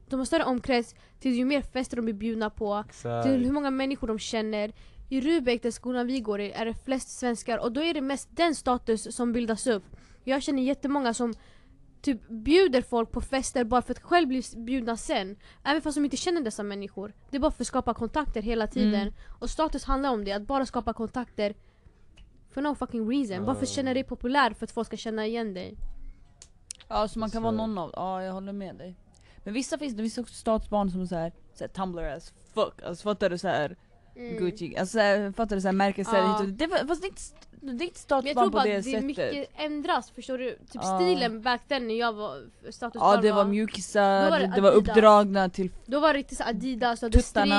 de 0.10 0.20
har 0.20 0.26
större 0.26 0.44
omkrets 0.44 0.96
till 1.20 1.34
ju 1.34 1.46
mer 1.46 1.62
fester 1.62 1.96
de 1.96 2.02
blir 2.02 2.14
bjudna 2.14 2.50
på 2.50 2.84
Exakt. 2.90 3.28
till 3.28 3.46
hur 3.46 3.52
många 3.52 3.72
människor 3.72 4.08
de 4.08 4.20
känner. 4.20 4.72
I 5.10 5.22
Rubek, 5.22 5.64
den 5.64 5.72
skolan 5.72 6.08
vi 6.08 6.20
går 6.20 6.42
i, 6.42 6.52
är 6.52 6.66
det 6.66 6.74
flest 6.74 7.10
svenskar 7.10 7.58
och 7.58 7.72
då 7.72 7.84
är 7.84 7.94
det 7.94 8.02
mest 8.02 8.30
den 8.32 8.56
status 8.56 9.16
som 9.16 9.34
bildas 9.34 9.68
upp. 9.68 9.84
Jag 10.26 10.44
känner 10.44 10.64
jättemånga 10.64 11.14
som 11.14 11.34
typ 12.02 12.28
bjuder 12.30 12.82
folk 12.82 13.12
på 13.12 13.22
fester 13.22 13.64
bara 13.64 13.82
för 13.82 13.92
att 13.94 14.02
själv 14.02 14.28
bli 14.28 14.44
bjudna 14.58 14.98
sen. 14.98 15.36
Även 15.64 15.82
fast 15.82 15.96
de 15.96 16.06
inte 16.06 16.18
känner 16.18 16.42
dessa 16.42 16.64
människor. 16.64 17.14
Det 17.30 17.38
är 17.38 17.42
bara 17.42 17.52
för 17.52 17.64
att 17.64 17.68
skapa 17.68 17.94
kontakter 17.94 18.42
hela 18.42 18.68
tiden. 18.68 19.02
Mm. 19.02 19.14
Och 19.40 19.50
status 19.50 19.84
handlar 19.84 20.10
om 20.12 20.24
det, 20.26 20.32
att 20.32 20.48
bara 20.48 20.66
skapa 20.66 20.94
kontakter 20.94 21.56
for 22.50 22.62
no 22.62 22.76
fucking 22.76 23.10
reason. 23.10 23.46
Bara 23.46 23.56
för 23.56 23.64
att 23.64 23.70
känna 23.70 23.94
dig 23.94 24.04
populär 24.04 24.54
för 24.54 24.64
att 24.66 24.72
folk 24.72 24.88
ska 24.88 24.98
känna 24.98 25.26
igen 25.26 25.54
dig. 25.54 25.78
Ja 26.88 27.08
så 27.08 27.20
man 27.20 27.30
kan 27.30 27.40
Så- 27.40 27.44
vara 27.44 27.52
någon 27.56 27.78
av, 27.78 27.92
ja 27.94 28.24
jag 28.24 28.34
håller 28.34 28.54
med 28.54 28.76
dig. 28.76 28.96
Men 29.44 29.54
vissa 29.54 29.78
finns 29.78 29.96
det, 29.96 30.04
vissa 30.04 30.22
också 30.22 30.34
statsbarn 30.34 30.92
som 30.92 31.02
är 31.02 31.06
såhär, 31.06 31.32
såhär 31.54 31.68
Tumblr 31.70 32.04
as 32.04 32.34
fuck, 32.54 32.82
alltså 32.84 33.04
fattar 33.04 33.30
du 33.30 33.38
såhär 33.38 33.76
Mm. 34.16 34.38
Gucci, 34.38 34.78
alltså 34.78 34.94
såhär, 34.94 35.32
fattar 35.32 35.56
du 35.56 35.62
såhär 35.62 35.74
märkesser 35.74 36.18
Ja. 36.18 36.32
hit 36.32 36.40
och 36.42 36.54
det, 36.54 36.68
var- 36.68 36.88
fast 36.88 37.02
det 37.02 37.08
är 37.08 37.10
inte, 37.10 37.22
det 37.62 37.68
är 37.68 37.72
inte 37.72 37.76
Men 37.76 37.78
jag 37.88 37.96
statsbarn 37.98 38.34
tror 38.36 38.44
på 38.46 38.50
bara 38.50 38.64
det 38.64 38.76
att 38.78 38.84
det 38.84 38.92
sättet. 38.92 39.04
mycket 39.06 39.50
ändras, 39.58 40.12
förstår 40.12 40.38
du? 40.38 40.50
Typ 40.52 40.60
Ja. 40.74 41.00
stilen 41.00 41.42
back 41.42 41.62
then 41.68 41.88
när 41.88 41.96
jag 41.96 42.14
var 42.14 42.44
statusbarn 42.70 43.16
Ja 43.16 43.22
det 43.22 43.32
var 43.32 43.46
mjukisar, 43.46 44.32
det 44.32 44.38
det, 44.48 44.52
det 44.56 44.62
var 44.62 44.72
uppdragna 44.72 45.50
till 45.50 45.70
Då 45.86 46.00
var 46.00 46.14
det 46.14 46.20
riktigt 46.20 46.38
så 46.38 46.44
Adidas, 46.44 47.00
du 47.00 47.06
hade 47.06 47.22
string, 47.22 47.52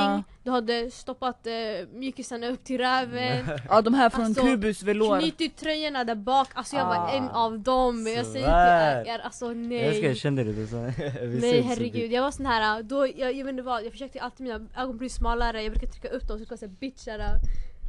du 0.47 0.53
hade 0.53 0.91
stoppat 0.91 1.47
eh, 1.47 1.53
mjukisarna 1.93 2.49
upp 2.49 2.65
till 2.65 2.79
röven 2.79 3.47
Ja 3.69 3.81
de 3.83 3.95
här 3.95 4.11
från 4.11 4.25
Alltså, 4.25 4.43
Kubus 4.43 4.83
velour. 4.83 5.21
Knutit 5.21 5.57
tröjorna 5.57 6.05
där 6.05 6.15
bak, 6.15 6.49
alltså 6.55 6.77
jag 6.77 6.85
var 6.85 6.97
Ah. 6.97 7.11
en 7.11 7.29
av 7.29 7.59
dem. 7.59 8.07
Jag 8.17 8.27
säger 8.27 8.47
Svär. 8.47 9.05
till 9.05 9.13
er, 9.13 9.19
alltså 9.19 9.47
Jag 9.47 9.73
älskar, 9.73 10.03
jag 10.03 10.03
nej. 10.03 10.15
kände 10.15 10.45
det. 10.45 10.67
så, 10.67 10.77
Nej 10.77 11.39
ses 11.39 11.67
herregud, 11.67 12.13
jag 12.13 12.23
var 12.23 12.31
sån 12.31 12.47
här, 12.47 12.83
då, 12.83 13.07
jag, 13.07 13.33
jag 13.35 13.45
vet 13.45 13.49
inte 13.53 13.63
vad, 13.63 13.85
jag 13.85 13.93
försökte 13.93 14.21
alltid 14.21 14.47
mina 14.47 14.61
ögon 14.77 14.97
bli 14.97 15.09
smalare, 15.09 15.63
jag 15.63 15.73
brukade 15.73 15.93
trycka 15.93 16.09
upp 16.09 16.29
dem 16.29 16.39
så 16.39 16.41
jag 16.41 16.47
skulle 16.47 16.59
säga 16.59 16.73
bitchar. 16.81 17.19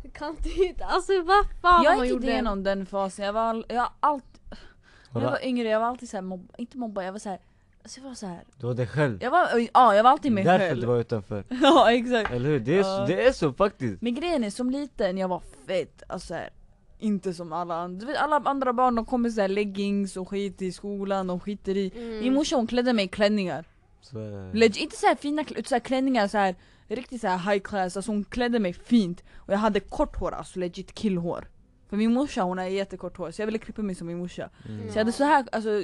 Jag 0.04 0.14
kan 0.14 0.36
inte, 0.58 0.86
alltså 0.86 1.22
vad 1.24 1.46
fan 1.62 1.84
Jag 1.84 2.06
gick 2.06 2.24
igenom 2.24 2.64
den 2.64 2.86
fasen, 2.86 3.26
jag 3.26 3.34
var, 3.34 3.42
all, 3.42 3.66
jag 3.70 3.82
har 3.82 3.92
alltid, 4.00 4.42
när 5.14 5.22
jag 5.22 5.30
var 5.32 5.46
yngre 5.46 5.70
jag 5.70 5.80
var 5.80 5.88
alltid 5.88 6.10
såhär 6.10 6.22
mobb, 6.22 6.52
inte 6.58 6.78
mobba, 6.78 7.04
jag 7.04 7.12
var 7.12 7.20
såhär, 7.20 7.40
alltså 7.88 8.00
jag 8.02 8.08
var 8.08 8.16
såhär, 8.16 8.44
du 8.60 8.68
var 8.68 8.74
dig 8.74 8.88
själv. 8.88 9.18
jag 9.24 9.32
var, 9.32 9.68
ja 9.74 9.96
jag 9.96 10.04
var 10.04 10.12
alltid 10.12 10.32
mig 10.32 10.44
Därför 10.44 10.68
själv. 10.68 10.82
du 10.82 10.88
var 10.88 10.98
utanför. 11.00 11.44
ja 11.62 11.92
exakt. 11.92 12.32
Eller 12.32 12.50
hur? 12.50 12.60
Det 12.60 12.74
är, 12.74 12.78
Ja. 12.78 12.84
så, 12.84 13.06
det 13.14 13.26
är 13.28 13.32
så 13.32 13.54
faktiskt. 13.54 14.02
Men 14.02 14.16
grejen 14.16 14.44
är 14.44 14.50
som 14.50 14.70
liten, 14.70 15.18
jag 15.18 15.28
var 15.28 15.42
fett, 15.68 16.04
alltså 16.08 16.34
här, 16.34 16.50
inte 17.00 17.34
som 17.34 17.54
alla 17.54 17.76
andra. 17.76 18.00
Du 18.00 18.06
vet 18.06 18.18
alla 18.18 18.36
andra 18.36 18.74
barn 18.74 18.96
de 18.96 19.06
kommer 19.06 19.30
såhär 19.30 19.48
leggings 19.48 20.18
och 20.18 20.30
skit 20.30 20.62
i 20.62 20.72
skolan 20.72 21.30
och 21.30 21.44
skiter 21.44 21.78
i. 21.78 21.92
Mm. 21.96 22.20
Min 22.20 22.34
morsa 22.34 22.56
hon 22.56 22.68
klädde 22.68 22.94
mig 22.94 23.06
i 23.06 23.08
klänningar. 23.08 23.66
Så, 24.02 24.18
Legit, 24.54 24.78
inte 24.78 24.96
såhär 24.98 25.16
fina 25.16 25.42
utan 25.42 25.64
såhär 25.64 25.80
klänningar 25.80 26.28
såhär 26.28 26.56
riktigt 26.88 27.22
såhär 27.22 27.52
high 27.52 27.64
class, 27.64 27.98
alltså 27.98 28.12
hon 28.12 28.24
klädde 28.24 28.60
mig 28.60 28.74
fint. 28.74 29.24
Och 29.36 29.54
jag 29.54 29.58
hade 29.58 29.80
kort 29.80 30.16
hår, 30.16 30.32
alltså 30.32 30.60
legit 30.60 30.94
killhår. 30.94 31.48
För 31.90 31.98
min 31.98 32.14
morsa 32.14 32.42
hon 32.42 32.58
har 32.58 32.66
jättekort 32.66 33.18
hår 33.18 33.32
så 33.32 33.42
jag 33.42 33.46
ville 33.48 33.58
klippa 33.58 33.82
mig 33.82 33.96
som 33.96 34.08
min 34.08 34.18
morsa. 34.18 34.50
Mm. 34.70 34.82
Så 34.82 34.94
jag 34.94 34.98
hade 35.00 35.12
så 35.12 35.24
här, 35.24 35.46
alltså 35.52 35.84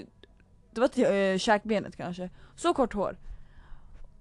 det 0.75 0.81
var 0.81 0.87
till 0.87 1.05
äh, 1.05 1.37
käkbenet 1.37 1.95
kanske. 1.95 2.29
Så 2.55 2.73
kort 2.73 2.93
hår. 2.93 3.17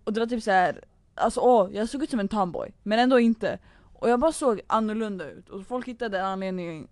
Och 0.04 0.12
det 0.12 0.20
var 0.20 0.26
typ 0.26 0.42
så 0.42 0.50
här, 0.50 0.80
alltså 1.14 1.40
åh, 1.40 1.68
jag 1.72 1.88
såg 1.88 2.02
ut 2.02 2.10
som 2.10 2.20
en 2.20 2.28
tomboy. 2.28 2.72
Men 2.82 2.98
ändå 2.98 3.20
inte. 3.20 3.58
Och 3.94 4.10
jag 4.10 4.20
bara 4.20 4.32
såg 4.32 4.60
annorlunda 4.66 5.30
ut. 5.30 5.48
Och 5.48 5.66
folk 5.66 5.88
hittade 5.88 6.18
en 6.18 6.24
anledning 6.24 6.88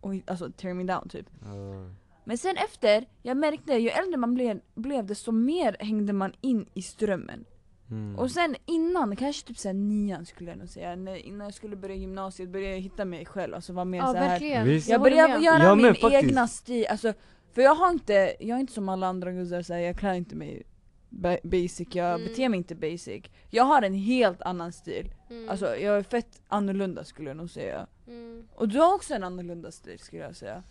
och 0.00 0.14
alltså 0.26 0.50
tear 0.50 0.74
me 0.74 0.84
down 0.84 1.08
typ. 1.08 1.26
Ja. 1.44 1.90
Men 2.24 2.38
sen 2.38 2.56
efter, 2.56 3.06
jag 3.22 3.36
märkte 3.36 3.72
ju 3.72 3.88
äldre 3.88 4.16
man 4.16 4.34
blev, 4.34 4.60
blev 4.74 5.06
desto 5.06 5.32
mer 5.32 5.76
hängde 5.80 6.12
man 6.12 6.32
in 6.40 6.66
i 6.74 6.82
strömmen. 6.82 7.44
Mm. 7.90 8.18
Och 8.18 8.30
sen 8.30 8.56
innan, 8.66 9.16
kanske 9.16 9.46
typ 9.46 9.58
såhär 9.58 9.74
nian 9.74 10.26
skulle 10.26 10.50
jag 10.50 10.58
nog 10.58 10.68
säga, 10.68 10.96
när, 10.96 11.16
innan 11.16 11.44
jag 11.44 11.54
skulle 11.54 11.76
börja 11.76 11.94
gymnasiet 11.94 12.48
började 12.48 12.74
jag 12.74 12.80
hitta 12.80 13.04
mig 13.04 13.26
själv, 13.26 13.54
alltså 13.54 13.72
vara 13.72 13.84
mer 13.84 13.98
Ja 13.98 14.12
så 14.12 14.18
här. 14.18 14.28
verkligen. 14.28 14.66
Visst. 14.66 14.88
Jag 14.88 15.00
började 15.00 15.44
göra 15.44 15.62
Jag 15.64 15.76
min 15.76 15.94
egna 16.12 16.48
stil, 16.48 16.86
alltså, 16.90 17.12
för 17.56 17.62
jag 17.62 17.74
har 17.74 17.90
inte, 17.90 18.36
jag 18.40 18.56
är 18.56 18.60
inte 18.60 18.72
som 18.72 18.88
alla 18.88 19.06
andra 19.06 19.32
guzzar 19.32 19.62
såhär, 19.62 19.80
jag 19.80 19.96
klär 19.98 20.12
inte 20.14 20.36
mig 20.36 20.62
ba- 21.08 21.38
basic, 21.42 21.88
jag 21.92 22.14
Mm. 22.14 22.28
beter 22.28 22.48
mig 22.48 22.56
inte 22.58 22.74
basic. 22.74 23.22
Jag 23.50 23.64
har 23.64 23.82
en 23.82 23.94
helt 23.94 24.42
annan 24.42 24.72
stil, 24.72 25.10
Mm. 25.30 25.48
alltså 25.48 25.76
jag 25.76 25.96
är 25.98 26.02
fett 26.02 26.40
annorlunda 26.48 27.04
skulle 27.04 27.30
jag 27.30 27.36
nog 27.36 27.50
säga. 27.50 27.86
Mm. 28.06 28.48
Och 28.54 28.68
du 28.68 28.78
har 28.78 28.94
också 28.94 29.14
en 29.14 29.24
annorlunda 29.24 29.70
stil 29.70 29.98
skulle 29.98 30.22
jag 30.22 30.36
säga. 30.36 30.62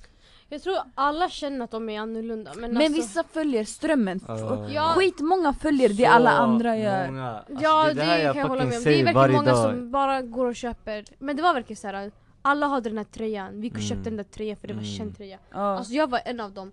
Jag 0.50 0.62
tror 0.64 0.78
alla 0.96 1.30
känner 1.30 1.66
att 1.66 1.72
de 1.72 1.90
är 1.90 2.00
annorlunda 2.00 2.52
men, 2.56 2.74
Men 2.74 2.78
alltså, 2.82 2.94
vissa 3.02 3.24
följer 3.24 3.64
strömmen, 3.64 4.20
Ja. 4.28 4.68
Ja. 4.70 4.94
skitmånga 4.98 5.54
följer 5.54 5.90
det 5.90 6.06
alla 6.06 6.30
andra 6.32 6.78
gör. 6.78 7.08
Många. 7.08 7.30
Alltså, 7.32 7.64
Ja 7.64 7.84
det, 7.88 7.94
det, 7.94 8.02
är 8.04 8.18
det 8.18 8.24
jag 8.24 8.34
kan 8.34 8.42
jag 8.42 8.48
hålla 8.50 8.66
med 8.66 8.78
om. 8.78 8.84
Det 8.84 8.90
är 8.90 8.94
säger 8.94 9.04
verkligen 9.14 9.32
många 9.32 9.52
dag. 9.52 9.64
som 9.74 9.92
bara 9.92 10.22
går 10.22 10.46
och 10.46 10.56
köper. 10.56 11.06
Men 11.20 11.36
det 11.36 11.42
var 11.42 11.54
verkligen 11.54 11.78
så 11.78 11.88
här. 11.88 12.12
Alla 12.46 12.68
hade 12.68 12.90
den 12.90 12.98
här 12.98 13.06
tröjan. 13.06 13.62
Vi 13.62 13.68
Mm. 13.70 13.82
köpte 13.82 14.04
den 14.10 14.18
där 14.18 14.24
tröjan 14.24 14.58
för 14.58 14.68
det 14.68 14.74
var 14.74 14.82
Mm. 14.82 14.94
känd 14.94 15.18
tröja. 15.18 15.40
Ja. 15.52 15.58
Alltså 15.78 15.94
jag 15.94 16.10
var 16.10 16.20
en 16.26 16.40
av 16.40 16.52
dem. 16.54 16.72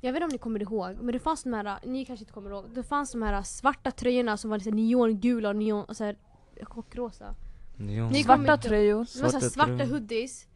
Jag 0.00 0.12
vet 0.12 0.16
inte 0.22 0.24
om 0.24 0.32
ni 0.32 0.38
kommer 0.38 0.62
ihåg, 0.62 0.96
men 1.00 1.12
det 1.12 1.18
fanns 1.18 1.42
de 1.42 1.52
här, 1.52 1.78
ni 1.84 2.04
kanske 2.04 2.22
inte 2.22 2.32
kommer 2.32 2.50
ihåg, 2.50 2.64
det 2.74 2.82
fanns 2.82 3.12
de 3.12 3.22
här 3.22 3.42
svarta 3.42 3.90
tröjorna 3.90 4.36
som 4.36 4.50
var 4.50 4.58
lite 4.58 4.70
neongula 4.70 5.48
och 5.48 5.56
neon, 5.56 5.84
och 5.84 5.96
så 5.96 6.04
här, 6.04 6.16
chockrosa. 6.62 7.34
Neon. 7.76 8.12
Ni 8.12 8.22
Svarta 8.24 8.56
tröjor. 8.56 9.06
Det 9.16 9.22
var 9.22 9.28
så 9.30 9.38
här 9.38 9.48
Svarta 9.48 9.84
hoodies, 9.84 10.46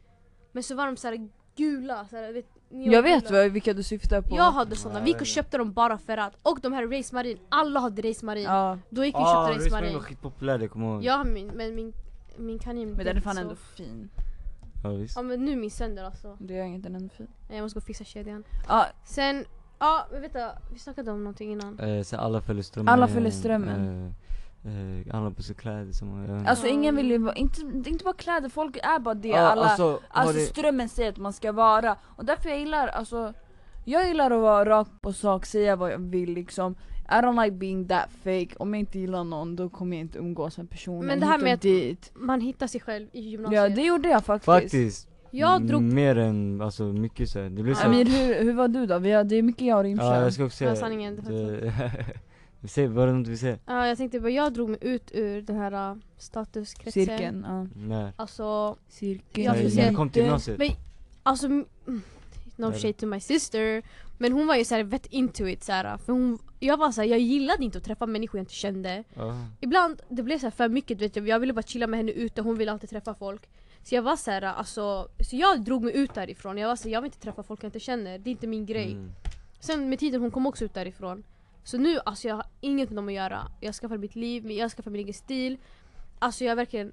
men 0.53 0.63
så 0.63 0.75
var 0.75 0.87
de 0.87 0.97
så 0.97 1.09
här 1.09 1.29
gula, 1.57 2.07
så 2.11 2.17
här, 2.17 2.33
vet, 2.33 2.47
Jag 2.71 3.03
vet 3.03 3.31
vad, 3.31 3.51
vilka 3.51 3.73
du 3.73 3.83
syftar 3.83 4.23
på. 4.23 4.37
Jag 4.37 4.53
hade 4.53 4.77
såna, 4.77 4.95
Ja, 4.95 5.01
vi 5.01 5.07
gick 5.07 5.15
jag 5.17 5.21
och 5.21 5.27
vet. 5.27 5.29
köpte 5.29 5.59
dem 5.59 5.73
bara 5.73 5.99
för 5.99 6.17
att. 6.17 6.35
Och 6.43 6.59
de 6.63 6.73
här 6.73 6.87
Race 6.99 7.15
Marin, 7.15 7.39
alla 7.49 7.81
hade 7.81 8.11
Race 8.11 8.27
Marin. 8.27 8.45
Ja, 8.45 8.79
Då 8.91 9.05
gick 9.05 9.15
vi 9.15 9.19
och 9.19 9.23
Ah, 9.23 9.47
köpte 9.47 9.59
Race 9.59 9.65
Race 9.67 9.71
Marin 9.77 9.85
Marin. 9.85 9.95
var 9.99 10.03
skitpopulär, 10.05 10.59
det 10.59 10.69
kommer 10.69 10.87
jag 10.87 11.05
ihåg. 11.05 11.13
Har 11.13 11.25
min, 11.25 11.47
men 11.47 11.75
min, 11.75 11.93
min 12.37 12.59
kanin 12.59 12.93
men 12.93 13.05
den 13.07 13.17
är 13.17 13.21
fan 13.21 13.35
så- 13.35 13.41
ändå 13.41 13.55
fin. 13.55 14.11
Ja, 14.85 14.91
visst. 14.91 15.17
Ja 15.17 15.23
men 15.23 15.45
nu 15.45 15.53
är 15.53 15.57
min 15.57 15.71
sönder 15.71 16.05
alltså. 16.05 16.37
Det 16.41 16.59
är 16.59 16.63
inget, 16.65 16.83
den 16.83 16.95
är 16.95 17.09
fin. 17.09 17.27
Jag 17.49 17.63
måste 17.63 17.75
gå 17.77 17.81
och 17.81 17.87
fixa 17.87 18.05
kedjan. 18.05 18.45
Ja, 18.69 18.87
Sen, 19.05 19.45
ja 19.79 20.07
men 20.13 20.21
vet 20.23 20.33
du, 20.33 20.49
vi 20.73 20.79
snackade 20.79 21.11
om 21.11 21.25
någonting 21.25 21.53
innan. 21.53 21.79
Eh, 21.79 22.03
så 22.03 22.17
alla 22.17 22.41
följer 22.41 22.63
strömmen. 22.63 22.95
Alla 22.95 23.09
följer 23.09 23.31
strömmen. 23.31 24.13
Eh, 24.65 25.01
eh, 25.11 25.15
alla 25.17 25.31
på 25.31 25.43
sig 25.43 25.55
kläder 25.57 25.93
som, 25.93 26.21
inte. 26.39 26.51
Alltså 26.51 26.67
ingen 26.67 26.97
vill 26.97 27.11
ju 27.11 27.19
vara, 27.19 27.35
inte, 27.35 27.63
det 27.63 27.89
är 27.91 27.93
inte 27.93 28.05
bara 28.05 28.15
kläder, 28.15 28.49
folk 28.49 28.77
är 28.83 28.99
bara 28.99 29.15
det 29.15 29.29
Ja, 29.29 29.39
alla 29.39 29.63
alltså, 29.65 29.85
har 29.85 30.01
Alltså 30.09 30.35
det- 30.37 30.47
strömmen 30.47 30.89
säger 30.89 31.11
att 31.11 31.19
man 31.19 31.33
ska 31.33 31.53
vara, 31.53 31.97
och 32.17 32.25
därför 32.25 32.49
jag 32.49 32.59
gillar, 32.59 32.89
alltså 32.89 33.33
Jag 33.85 34.07
gillar 34.09 34.31
att 34.31 34.41
vara 34.41 34.65
rak 34.69 34.89
på 35.01 35.13
sak, 35.13 35.47
säga 35.47 35.77
vad 35.77 35.93
jag 35.93 35.99
vill 35.99 36.31
liksom 36.35 36.75
I 37.11 37.15
don't 37.23 37.45
like 37.45 37.57
being 37.57 37.89
that 37.89 38.09
fake, 38.25 38.49
om 38.59 38.75
jag 38.75 38.81
inte 38.81 38.99
gillar 38.99 39.25
någon 39.25 39.57
då 39.57 39.69
kommer 39.69 39.97
jag 39.97 40.01
inte 40.01 40.19
umgås 40.19 40.59
med 40.59 40.71
personen. 40.71 41.07
Men 41.07 41.21
det 41.21 41.27
här 41.27 41.39
med 41.39 41.55
att- 41.55 41.61
dit. 41.61 42.11
Man 42.15 42.41
hittar 42.41 42.67
sig 42.67 42.81
själv 42.81 43.09
i 43.13 43.21
Ja 43.21 43.31
gymnasiet. 43.31 43.75
det 43.77 43.83
gjorde 43.83 44.09
jag 44.09 44.25
faktiskt, 44.25 44.45
Faktiskt, 44.45 45.09
Jag 45.31 45.67
drog... 45.67 45.83
mer 45.83 46.19
än, 46.19 46.61
alltså 46.61 46.83
mycket 46.85 47.29
så 47.31 47.39
här. 47.41 47.51
det 47.51 47.63
blir 47.63 47.75
så 47.75 47.87
Amir 47.87 48.05
hur, 48.07 48.45
hur 48.45 48.53
var 48.53 48.69
du 48.69 48.87
då? 48.87 48.99
Vi 48.99 49.13
har, 49.13 49.25
det 49.25 49.37
är 49.37 49.43
mycket 49.43 49.67
jag 49.67 49.79
och 49.79 49.85
Rimsha 49.85 50.05
Ja 50.05 50.23
jag 50.23 50.33
ska 50.33 50.45
också 50.45 50.57
säga 50.57 50.71
Ja, 50.71 50.77
sanningen, 50.77 51.17
det 51.17 51.23
ser, 52.69 52.89
var 52.89 53.07
det 53.07 53.13
något 53.13 53.29
vi 53.29 53.37
ser? 53.37 53.59
Ja, 53.67 53.87
jag 53.87 53.99
tänkte 53.99 54.21
bara, 54.21 54.31
jag 54.31 54.53
drog 54.53 54.69
mig 54.71 54.79
ut 54.81 55.11
ur 55.15 55.43
den 55.43 55.57
här 55.57 55.91
uh, 55.93 55.97
statuskretsen. 56.19 57.07
Cirkeln, 57.07 57.45
ja. 57.49 57.67
Nej, 57.75 58.13
Alltså, 58.17 58.77
Cirkeln. 58.89 59.45
Jag 59.47 59.57
när, 59.57 59.63
när 59.63 59.71
se- 59.71 59.83
jag 59.87 59.97
kom 59.97 60.11
till 60.11 60.23
gymnasiet. 60.23 60.59
Men, 60.59 60.69
alltså 61.23 61.49
No 62.57 62.73
shade 62.73 62.93
to 62.93 63.07
my 63.07 63.21
sister 63.21 63.83
Men 64.23 64.33
hon 64.33 64.47
var 64.47 64.57
ju 64.57 64.65
såhär 64.65 64.83
vet 64.83 65.07
into 65.07 65.49
it 65.49 65.65
såhär, 65.65 65.97
för 65.99 66.13
hon, 66.13 66.39
jag 66.59 66.77
var 66.77 66.93
såhär, 66.93 67.09
jag 67.09 67.19
gillade 67.19 67.65
inte 67.65 67.79
att 67.79 67.85
träffa 67.85 68.07
människor 68.07 68.39
jag 68.39 68.43
inte 68.43 68.55
kände. 68.55 69.05
Ja. 69.15 69.35
Ibland, 69.61 70.03
det 70.09 70.23
blev 70.23 70.39
så 70.39 70.47
här 70.47 70.51
för 70.51 70.69
mycket 70.69 70.99
du 70.99 71.05
vet 71.05 71.17
jag, 71.17 71.29
jag 71.29 71.39
ville 71.39 71.53
bara 71.53 71.63
chilla 71.63 71.87
med 71.87 71.99
henne 71.99 72.13
ute, 72.13 72.43
hon 72.43 72.59
ville 72.59 72.73
alltid 72.73 72.91
träffa 72.91 73.15
folk. 73.15 73.49
Så 73.83 73.95
jag 73.95 74.03
var 74.03 74.17
såhär, 74.17 74.43
alltså, 74.43 75.09
så 75.21 75.37
jag 75.37 75.61
drog 75.61 75.85
mig 75.85 75.97
ut 75.97 76.15
därifrån, 76.15 76.59
jag 76.59 76.69
var 76.69 76.77
såhär, 76.77 76.93
jag 76.93 77.03
vill 77.03 77.09
inte 77.09 77.21
träffa 77.21 77.43
folk 77.43 77.65
jag 77.65 77.69
inte 77.69 77.81
känner, 77.81 78.19
det 78.19 78.31
är 78.31 78.33
inte 78.33 78.47
min 78.47 78.67
grej. 78.67 78.93
Mm. 78.93 79.13
Sen 79.61 79.89
med 79.89 79.99
tiden 79.99 80.21
hon 80.21 80.31
kom 80.31 80.47
också 80.47 80.65
ut 80.65 80.75
därifrån. 80.75 81.25
Så 81.65 81.79
nu 81.79 82.01
alltså 82.05 82.29
jag 82.29 82.35
har 82.35 82.47
inget 82.61 82.89
med 82.91 82.97
dem 82.97 83.09
att 83.09 83.15
göra. 83.15 83.53
Jag 83.61 83.75
skaffar 83.75 83.99
mitt 83.99 84.17
liv, 84.17 84.51
jag 84.51 84.71
skaffar 84.71 84.91
min 84.91 85.01
egen 85.01 85.15
stil. 85.15 85.59
Alltså 86.19 86.45
jag 86.45 86.57
verkligen 86.57 86.93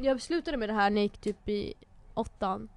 Jag 0.00 0.22
slutade 0.22 0.56
med 0.56 0.68
det 0.68 0.72
här 0.72 0.90
när 0.90 0.96
jag 0.96 1.02
gick 1.02 1.18
typ 1.18 1.48
i 1.48 1.74
åttan 2.14 2.68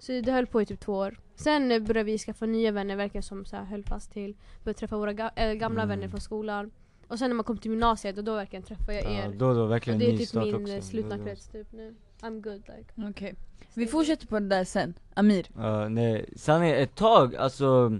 Så 0.00 0.12
det 0.20 0.32
höll 0.32 0.46
på 0.46 0.62
i 0.62 0.66
typ 0.66 0.80
två 0.80 0.92
år. 0.92 1.18
Sen 1.34 1.72
eh, 1.72 1.78
började 1.82 2.04
vi 2.04 2.18
skaffa 2.18 2.46
nya 2.46 2.72
vänner 2.72 2.96
verkligen 2.96 3.22
som 3.22 3.44
så 3.44 3.56
här 3.56 3.64
höll 3.64 3.84
fast 3.84 4.12
till 4.12 4.34
Började 4.64 4.78
träffa 4.78 4.96
våra 4.96 5.12
ga- 5.12 5.30
äh, 5.36 5.52
gamla 5.52 5.82
Mm. 5.82 5.88
vänner 5.88 6.08
från 6.08 6.20
skolan. 6.20 6.70
Och 7.08 7.18
sen 7.18 7.30
när 7.30 7.34
man 7.34 7.44
kom 7.44 7.58
till 7.58 7.70
gymnasiet 7.70 8.18
och 8.18 8.24
då 8.24 8.34
verkligen 8.34 8.62
träffade 8.62 8.94
jag 8.94 9.04
Ja, 9.04 9.10
er. 9.10 9.32
då 9.36 9.54
då 9.54 9.60
Och 9.62 9.70
verkligen 9.70 9.98
det 9.98 10.06
är 10.12 10.16
typ 10.18 10.28
start 10.28 10.44
min 10.44 10.54
också. 10.54 10.74
eh, 10.74 10.80
slutna 10.80 11.16
Då- 11.16 11.22
då- 11.22 11.28
krets 11.28 11.48
typ 11.48 11.72
nu. 11.72 11.94
I'm 12.20 12.40
good 12.40 12.62
like. 12.76 13.08
Okej, 13.10 13.34
vi 13.74 13.86
fortsätter 13.86 14.26
på 14.26 14.38
det 14.40 14.46
där 14.48 14.64
sen, 14.64 14.94
Amir. 15.14 15.46
Ja, 15.56 15.88
nej, 15.88 16.24
sanningen 16.36 16.76
ett 16.76 16.94
tag, 16.94 17.36
alltså 17.36 17.98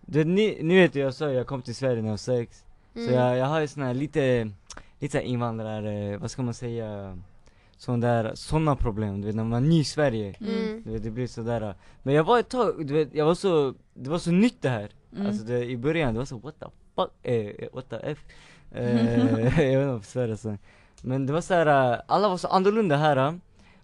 det, 0.00 0.24
ni, 0.24 0.58
ni 0.62 0.74
vet 0.80 0.94
jag 0.94 1.14
sa 1.14 1.30
jag 1.32 1.46
kom 1.46 1.62
till 1.62 1.74
Sverige 1.74 1.96
när 2.02 2.08
jag 2.08 2.12
var 2.12 2.16
sex. 2.16 2.64
Så 2.94 3.00
Mm. 3.00 3.14
jag, 3.14 3.36
jag 3.36 3.46
har 3.46 3.60
ju 3.60 3.66
sån 3.68 3.82
här 3.82 3.94
lite, 3.94 4.50
lite 4.98 5.18
så 5.18 5.24
invandrare, 5.24 6.16
vad 6.16 6.30
ska 6.30 6.42
man 6.42 6.54
säga 6.54 7.18
Sån 7.80 8.00
där, 8.00 8.32
såna 8.34 8.76
problem, 8.76 9.20
du 9.20 9.26
vet 9.26 9.36
när 9.36 9.44
man 9.44 9.64
är 9.64 9.68
ny 9.68 9.80
i 9.80 9.84
Sverige 9.84 10.34
Mm. 10.40 10.82
du 10.84 10.90
vet, 10.90 11.02
det 11.02 11.10
blir 11.10 11.26
sådär 11.26 11.74
Men 12.02 12.14
jag 12.14 12.24
var 12.24 12.38
ett 12.38 12.48
tag, 12.48 12.86
du 12.86 12.94
vet, 12.94 13.14
jag 13.14 13.24
var 13.24 13.34
så, 13.34 13.74
det 13.94 14.10
var 14.10 14.18
så 14.18 14.30
nytt 14.30 14.62
det 14.62 14.68
här 14.68 14.90
Mm. 15.12 15.26
Alltså 15.26 15.44
det, 15.44 15.64
i 15.64 15.76
början, 15.76 16.14
det 16.14 16.18
var 16.18 16.24
så 16.24 16.38
what 16.38 16.54
the 16.60 16.66
fuck, 16.94 17.10
eh, 17.22 17.68
what 17.72 17.90
the 17.90 17.96
f 18.02 18.18
eh, 18.72 19.18
Jag 19.72 19.78
vet 19.78 19.82
inte 19.82 19.86
vad 19.86 20.04
Sverige 20.04 20.36
så 20.36 20.56
Men 21.02 21.26
det 21.26 21.32
var 21.32 21.40
så 21.40 21.54
här, 21.54 21.92
eh, 21.92 22.00
alla 22.06 22.28
var 22.28 22.36
så 22.36 22.48
annorlunda 22.48 22.96
här 22.96 23.16
eh. 23.16 23.34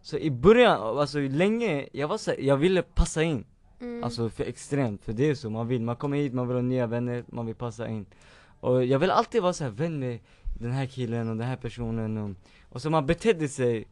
Så 0.02 0.18
i 0.18 0.30
början, 0.30 0.98
alltså 0.98 1.18
länge, 1.18 1.88
jag 1.92 2.08
var 2.08 2.18
så 2.18 2.30
här, 2.30 2.38
jag 2.40 2.56
ville 2.56 2.82
passa 2.82 3.22
in 3.22 3.44
Mm. 3.80 4.04
Alltså 4.04 4.28
för 4.28 4.44
extremt, 4.44 5.04
för 5.04 5.12
det 5.12 5.30
är 5.30 5.34
så 5.34 5.50
man 5.50 5.68
vill, 5.68 5.82
man 5.82 5.96
kommer 5.96 6.16
hit, 6.16 6.34
man 6.34 6.48
vill 6.48 6.56
ha 6.56 6.62
nya 6.62 6.86
vänner, 6.86 7.24
man 7.28 7.46
vill 7.46 7.54
passa 7.54 7.88
in 7.88 8.06
Och 8.60 8.84
jag 8.84 8.98
vill 8.98 9.10
alltid 9.10 9.42
vara 9.42 9.52
så 9.52 9.64
här 9.64 9.70
vän 9.70 9.98
med 9.98 10.18
den 10.58 10.72
här 10.72 10.86
killen 10.86 11.28
och 11.28 11.36
den 11.36 11.46
här 11.46 11.56
personen 11.56 12.16
och, 12.18 12.30
och 12.68 12.82
så 12.82 12.90
man 12.90 13.06
betedde 13.06 13.48
sig, 13.48 13.88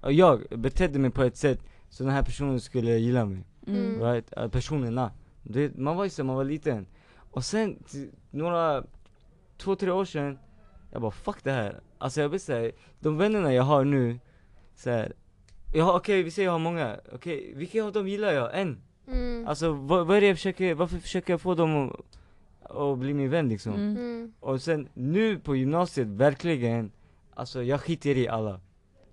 och 0.00 0.12
jag 0.12 0.44
betedde 0.58 0.98
mig 0.98 1.10
på 1.10 1.22
ett 1.22 1.36
sätt 1.36 1.60
så 1.88 2.04
den 2.04 2.12
här 2.12 2.22
personen 2.22 2.60
skulle 2.60 2.96
gilla 2.98 3.24
mig, 3.24 3.44
Mm. 3.66 4.02
right? 4.02 4.32
Äh, 4.36 4.48
personerna 4.48 5.12
det, 5.42 5.76
Man 5.76 5.96
var 5.96 6.04
ju 6.04 6.10
så, 6.10 6.24
man 6.24 6.36
var 6.36 6.44
liten 6.44 6.86
Och 7.30 7.44
sen, 7.44 7.82
några, 8.30 8.84
två, 9.56 9.76
tre 9.76 9.90
år 9.90 10.04
sedan 10.04 10.38
Jag 10.90 11.02
bara 11.02 11.10
fuck 11.10 11.44
det 11.44 11.52
här 11.52 11.80
Alltså 11.98 12.20
jag 12.20 12.30
blir 12.30 12.40
såhär, 12.40 12.72
de 13.00 13.16
vännerna 13.18 13.54
jag 13.54 13.62
har 13.62 13.84
nu 13.84 14.18
så 14.76 14.90
här, 14.90 15.12
jag 15.74 15.84
har, 15.84 15.92
okej 15.96 16.22
vi 16.22 16.30
säger 16.30 16.46
jag 16.48 16.52
har 16.52 16.58
många, 16.58 16.96
okej 17.12 17.52
vilka 17.54 17.84
av 17.84 17.92
dem 17.92 18.08
gillar 18.08 18.32
jag? 18.32 18.60
En? 18.60 18.82
Mm. 19.08 19.46
Alltså 19.48 19.72
vad, 19.72 20.06
vad 20.06 20.16
är 20.16 20.20
det 20.20 20.26
jag 20.26 20.36
försöker, 20.36 20.74
varför 20.74 20.98
försöker 20.98 21.32
jag 21.32 21.40
få 21.40 21.54
dem 21.54 21.90
att, 21.90 22.00
att 22.64 22.98
bli 22.98 23.14
min 23.14 23.30
vän 23.30 23.48
liksom? 23.48 23.74
Mm. 23.74 23.96
Mm. 23.96 24.32
Och 24.40 24.62
sen 24.62 24.88
nu 24.94 25.38
på 25.38 25.56
gymnasiet, 25.56 26.08
verkligen, 26.08 26.92
alltså 27.34 27.62
jag 27.62 27.80
skiter 27.80 28.16
i 28.16 28.28
alla 28.28 28.60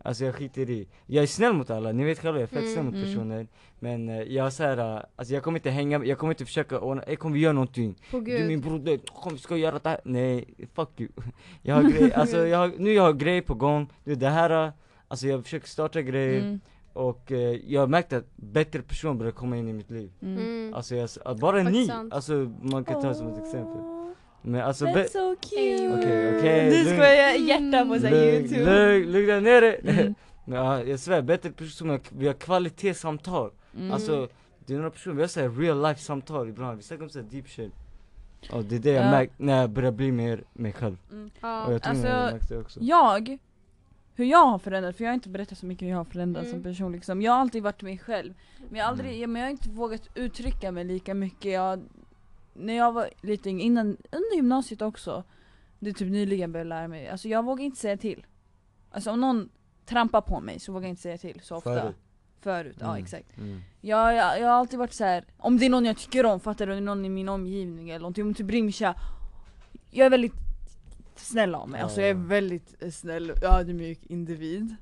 Alltså 0.04 0.26
jag 0.26 0.36
skiter 0.36 0.70
i, 0.70 0.88
jag 1.06 1.24
är 1.24 1.28
snäll 1.28 1.54
mot 1.54 1.70
alla, 1.70 1.92
ni 1.92 2.04
vet 2.04 2.20
själva 2.20 2.40
jag 2.40 2.44
är 2.44 2.48
fett 2.48 2.60
Mm. 2.62 2.74
snäll 2.74 2.86
mot 2.86 2.94
Mm. 2.94 3.06
personer 3.06 3.48
Men 3.80 4.10
eh, 4.10 4.22
jag 4.22 4.46
är 4.46 4.50
såhär, 4.50 4.96
uh, 4.96 5.04
alltså 5.16 5.34
jag 5.34 5.44
kommer 5.44 5.60
inte 5.60 5.70
hänga, 5.70 6.06
jag 6.06 6.18
kommer 6.18 6.34
inte 6.34 6.46
försöka 6.46 6.80
ordna, 6.80 7.04
eh, 7.04 7.16
kom 7.16 7.32
vi 7.34 7.40
gör 7.40 7.54
någonting 7.54 7.96
På 8.12 8.20
Du 8.20 8.38
är 8.38 8.48
min 8.48 8.62
broder, 8.62 9.00
kom 9.22 9.34
vi 9.34 9.40
ska 9.40 9.58
göra 9.58 9.80
det 9.80 9.90
här 9.90 10.00
Nej, 10.04 10.46
fuck 10.74 10.90
you 11.00 11.10
Jag 11.62 11.76
har 11.76 11.84
grej, 11.84 12.14
alltså 12.14 12.48
jag 12.48 12.58
har, 12.58 12.74
nu 12.78 12.94
jag 12.94 13.04
har 13.04 13.14
grej 13.14 13.42
på 13.42 13.54
gång, 13.54 13.94
du 14.04 14.16
det 14.16 14.30
här, 14.30 14.66
uh, 14.66 14.74
alltså 15.08 15.28
jag 15.28 15.44
försöker 15.44 15.68
starta 15.68 16.02
grejer 16.02 16.42
Mm. 16.42 16.60
Och 16.94 17.32
eh, 17.32 17.38
jag 17.68 17.82
har 17.82 17.88
märkt 17.88 18.14
att 18.14 18.26
bättre 18.36 18.82
personer 18.82 19.14
börjar 19.14 19.32
komma 19.32 19.58
in 19.58 19.68
i 19.70 19.74
mitt 19.74 19.92
liv 19.92 20.12
Mm. 20.22 20.38
mm. 20.38 20.74
Alltså 20.74 20.96
jag, 20.96 21.10
bara 21.40 21.64
Faktiskt 21.64 21.80
ni, 21.80 21.88
sant. 21.88 22.14
alltså 22.14 22.34
man 22.62 22.84
kan 22.84 23.02
ta 23.02 23.08
det 23.08 23.16
som 23.16 23.28
ett 23.28 23.40
exempel 23.46 23.82
Men 24.42 24.62
alltså 24.62 24.86
That's 24.86 25.08
so 25.08 25.36
cute! 25.42 25.94
Okej, 26.00 26.38
okej, 26.38 26.70
Nu 26.70 26.86
ska 26.86 27.14
jag 27.14 27.40
hjärta 27.40 27.86
på 27.86 28.00
såhär 28.00 28.16
youtube 28.34 28.66
lugn, 28.66 29.12
lugna 29.12 29.40
ner 29.40 29.62
dig! 29.62 29.82
Mm. 29.84 30.16
Ja, 30.46 30.84
jag 30.84 31.00
svär, 31.00 31.22
bättre 31.22 31.52
personer, 31.52 32.00
vi 32.10 32.28
har 32.28 32.34
kvalitetssamtal 32.34 33.52
Mm. 33.78 33.92
Alltså, 33.92 34.28
det 34.66 34.74
är 34.74 34.78
några 34.78 34.90
personer, 34.90 35.16
vi 35.16 35.22
har 35.22 35.28
såhär 35.28 35.50
real 35.50 35.82
life 35.82 36.00
samtal 36.02 36.50
ibland, 36.50 36.78
vi 36.78 36.84
snackar 36.84 37.04
om 37.04 37.10
såhär 37.10 37.26
deep 37.32 37.50
shit 37.50 37.72
Och 38.52 38.64
det 38.66 38.76
är 38.76 38.80
det 38.80 38.92
jag 38.92 39.06
Ja. 39.06 39.12
märkt 39.12 39.34
när 39.38 39.62
jag 39.62 39.70
börjar 39.70 39.92
bli 39.92 40.12
mer 40.12 40.44
mig 40.54 40.74
själv 40.74 40.98
Mm. 41.12 41.26
Och 41.26 41.32
Ja. 41.42 41.72
jag 41.72 41.82
tror 41.84 41.90
Alltså, 41.92 42.08
ni 42.08 42.14
har 42.14 42.32
märkt 42.32 42.50
det 42.50 42.58
också 42.58 42.80
Jag, 42.84 43.38
hur 44.16 44.26
jag 44.26 44.46
har 44.46 44.60
förändrats, 44.60 44.98
för 44.98 45.04
jag 45.04 45.10
har 45.12 45.14
inte 45.14 45.30
berättat 45.30 45.58
så 45.58 45.66
mycket 45.66 45.86
hur 45.86 45.90
jag 45.90 45.98
har 45.98 46.06
förändrats 46.06 46.48
Mm. 46.50 46.58
som 46.64 46.72
person 46.72 46.92
liksom. 46.92 47.22
Jag 47.22 47.32
har 47.32 47.40
alltid 47.40 47.64
varit 47.64 47.82
mig 47.82 47.98
själv. 47.98 48.34
Men 48.70 48.78
jag 48.80 48.86
har, 48.86 48.92
aldrig, 48.92 49.10
Mm. 49.10 49.22
ja, 49.22 49.28
men 49.28 49.40
jag 49.42 49.48
har 49.48 49.52
inte 49.52 49.70
vågat 49.70 50.02
uttrycka 50.16 50.72
mig 50.72 50.84
lika 50.84 51.14
mycket. 51.14 51.52
Jag, 51.52 51.82
när 52.54 52.74
jag 52.74 52.92
var 52.92 53.10
lite 53.22 53.50
yngre, 53.50 53.64
innan, 53.64 53.88
under 54.12 54.36
gymnasiet 54.36 54.82
också, 54.82 55.24
det 55.80 55.90
är 55.90 55.94
typ 55.94 56.12
nyligen 56.12 56.52
började 56.52 56.70
lära 56.70 56.88
mig, 56.88 57.10
alltså 57.10 57.28
jag 57.28 57.46
vågar 57.46 57.64
inte 57.64 57.80
säga 57.80 57.98
till. 57.98 58.26
Alltså 58.92 59.12
om 59.12 59.22
någon 59.22 59.50
trampar 59.86 60.22
på 60.22 60.40
mig 60.40 60.60
så 60.60 60.72
vågar 60.72 60.86
jag 60.88 60.92
inte 60.92 61.02
säga 61.02 61.18
till 61.18 61.40
så 61.44 61.56
ofta. 61.56 61.82
Förut. 61.82 61.96
Förut, 62.42 62.78
ja 62.80 62.90
Mm, 62.90 63.04
exakt. 63.04 63.38
mm. 63.38 63.62
Jag, 63.82 64.16
jag, 64.16 64.40
jag 64.42 64.48
har 64.48 64.54
alltid 64.56 64.80
varit 64.80 64.94
så 64.94 65.04
här. 65.04 65.26
om 65.38 65.58
det 65.58 65.66
är 65.66 65.70
någon 65.70 65.86
jag 65.86 65.98
tycker 65.98 66.26
om, 66.26 66.40
fattar 66.40 66.66
du? 66.68 66.72
Om 66.72 66.78
det 66.78 66.84
är 66.84 66.86
någon 66.96 67.06
i 67.06 67.10
min 67.10 67.30
omgivning 67.30 67.90
eller 67.90 68.00
någonting, 68.00 68.24
om 68.26 68.34
typ 68.34 68.50
Rimsha 68.50 68.96
Jag 69.92 70.06
är 70.06 70.10
väldigt 70.10 70.34
snäll 71.26 71.56
av 71.56 71.70
mig, 71.70 71.82
alltså 71.82 72.02
jag 72.02 72.10
är 72.10 72.14
väldigt 72.14 72.84
eh, 72.84 72.90
snäll 72.92 73.32
och 73.32 73.44
ödmjuk 73.44 74.00
individ. 74.06 74.76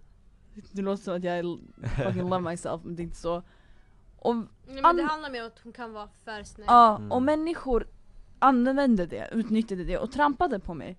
Det 0.71 0.81
låter 0.81 1.03
som 1.03 1.15
att 1.15 1.23
jag 1.23 1.59
fucking 1.97 2.29
love 2.29 2.39
myself, 2.39 2.81
men 2.83 2.95
det 2.95 3.01
är 3.01 3.03
inte 3.03 3.17
så. 3.17 3.43
Och, 4.17 4.35
Nej, 4.35 4.47
men 4.81 4.95
det 4.97 5.03
handlar 5.03 5.29
mer 5.29 5.41
om 5.41 5.47
att 5.47 5.59
hon 5.63 5.73
kan 5.73 5.93
vara 5.93 6.07
för 6.23 6.43
snäll. 6.43 6.65
Ja, 6.67 6.95
Mm. 6.97 7.11
och 7.11 7.21
människor 7.21 7.87
använde 8.39 9.05
det, 9.05 9.29
utnyttjade 9.31 9.83
det 9.83 9.97
och 9.97 10.11
trampade 10.11 10.59
på 10.59 10.73
mig. 10.73 10.97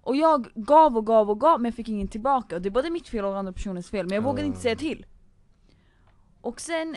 Och 0.00 0.16
jag 0.16 0.48
gav 0.54 0.96
och 0.96 1.06
gav 1.06 1.30
och 1.30 1.40
gav 1.40 1.60
men 1.60 1.64
jag 1.68 1.74
fick 1.74 1.88
ingen 1.88 2.08
tillbaka. 2.08 2.56
Och 2.56 2.62
det 2.62 2.68
är 2.68 2.70
både 2.70 2.90
mitt 2.90 3.08
fel 3.08 3.24
och 3.24 3.38
andra 3.38 3.52
personens 3.52 3.90
fel 3.90 4.06
men 4.06 4.14
jag 4.14 4.22
vågade 4.22 4.46
inte 4.46 4.60
säga 4.60 4.76
till. 4.76 5.06
Och 6.40 6.60
sen 6.60 6.96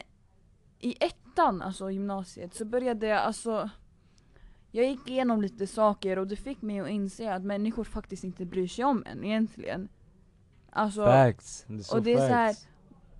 i 0.80 1.04
ettan, 1.06 1.62
alltså 1.62 1.92
gymnasiet, 1.92 2.54
så 2.56 2.66
började 2.66 3.08
jag 3.08 3.20
alltså 3.20 3.70
Jag 4.72 4.86
gick 4.86 5.10
igenom 5.10 5.42
lite 5.42 5.68
saker 5.68 6.20
och 6.20 6.28
det 6.28 6.36
fick 6.36 6.62
mig 6.62 6.80
att 6.80 6.90
inse 6.90 7.34
att 7.34 7.44
människor 7.44 7.84
faktiskt 7.84 8.24
inte 8.24 8.46
bryr 8.46 8.68
sig 8.68 8.86
om 8.86 9.04
en 9.06 9.24
egentligen 9.24 9.90
Alltså 10.70 11.06
Facts, 11.06 11.66
det 11.68 11.74
är 11.76 11.80
så 11.80 11.98
och 11.98 12.04
det 12.04 12.14
är 12.14 12.18
så 12.18 12.34
här- 12.34 12.48
facts 12.54 12.68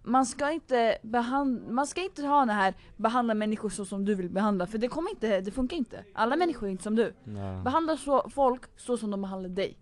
man 0.08 0.26
ska 0.26 0.52
inte 0.52 0.98
behandla, 1.02 1.72
man 1.72 1.88
ska 1.88 2.04
inte 2.04 2.26
ha 2.26 2.46
det 2.46 2.54
här 2.54 2.74
behandla 2.98 3.34
människor 3.34 3.70
så 3.70 3.86
som 3.86 4.06
du 4.06 4.16
vill 4.16 4.30
behandla 4.30 4.68
för 4.68 4.78
det 4.78 4.88
kommer 4.88 5.10
inte, 5.10 5.42
det 5.42 5.52
funkar 5.52 5.78
inte. 5.78 6.04
Alla 6.14 6.36
människor 6.36 6.68
är 6.68 6.72
inte 6.72 6.84
som 6.84 6.96
du. 6.96 7.14
Ja. 7.24 7.62
Behandla 7.64 7.98
så, 7.98 8.30
folk 8.30 8.62
så 8.78 8.98
som 8.98 9.12
de 9.12 9.22
behandlar 9.22 9.50
dig. 9.50 9.78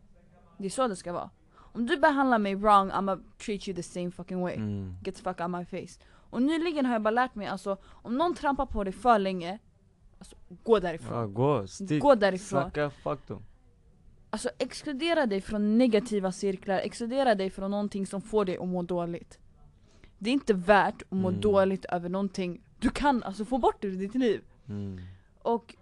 Det 0.58 0.66
är 0.66 0.70
så 0.70 0.88
det 0.88 0.96
ska 0.96 1.14
vara. 1.14 1.30
Om 1.58 1.86
du 1.86 1.98
behandlar 1.98 2.40
mig 2.40 2.56
wrong, 2.56 2.92
I'ma 2.92 3.24
treat 3.46 3.68
you 3.68 3.76
the 3.76 3.84
same 3.84 4.12
fucking 4.12 4.42
way. 4.42 4.56
Mm. 4.56 4.96
Get 5.04 5.16
the 5.16 5.22
fuck 5.22 5.42
out 5.42 5.50
my 5.50 5.66
face. 5.66 6.00
Och 6.30 6.42
nyligen 6.42 6.86
har 6.86 6.94
jag 6.94 7.02
bara 7.02 7.12
lärt 7.12 7.36
mig 7.36 7.48
alltså, 7.48 7.78
om 7.86 8.18
någon 8.18 8.36
trampar 8.36 8.66
på 8.66 8.84
dig 8.84 8.94
för 8.94 9.20
länge, 9.20 9.60
alltså 10.20 10.36
gå 10.64 10.80
därifrån. 10.80 11.18
Ja, 11.18 11.26
gå, 11.28 11.68
stick, 11.68 12.02
Gå 12.02 12.16
därifrån. 12.16 12.62
snacka, 12.62 12.90
fuck 12.90 13.28
dem 13.28 13.44
Alltså 14.30 14.50
exkludera 14.58 15.26
dig 15.26 15.42
från 15.42 15.78
negativa 15.78 16.32
cirklar, 16.32 16.78
exkludera 16.80 17.36
dig 17.36 17.50
från 17.50 17.72
någonting 17.72 18.08
som 18.08 18.22
får 18.22 18.46
dig 18.46 18.58
att 18.58 18.68
må 18.68 18.82
dåligt. 18.84 19.40
Det 20.18 20.30
är 20.30 20.34
inte 20.34 20.54
värt 20.54 21.02
att 21.02 21.12
må 21.12 21.28
Mm. 21.30 21.42
dåligt 21.42 21.86
över 21.86 22.10
någonting 22.10 22.62
du 22.80 22.90
kan 22.90 23.24
alltså 23.24 23.46
få 23.46 23.58
bort 23.58 23.84
ur 23.86 23.98
ditt 23.98 24.16
liv. 24.16 24.42
mm. 24.70 25.00
Och 25.42 25.76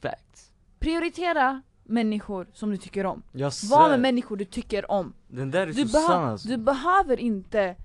Facts 0.00 0.52
prioritera 0.78 1.62
människor 1.84 2.46
som 2.52 2.70
du 2.70 2.76
tycker 2.76 3.06
om. 3.06 3.22
Var 3.70 3.88
med 3.90 4.00
människor 4.00 4.36
du 4.36 4.44
tycker 4.44 4.90
om. 4.90 5.12
Den 5.28 5.50
där 5.50 5.60
är 5.66 5.66
Du, 5.72 5.88
så 5.88 5.98
sann 5.98 6.24
alltså. 6.24 6.48
du 6.48 6.56
behöver 6.56 7.20
inte 7.20 7.76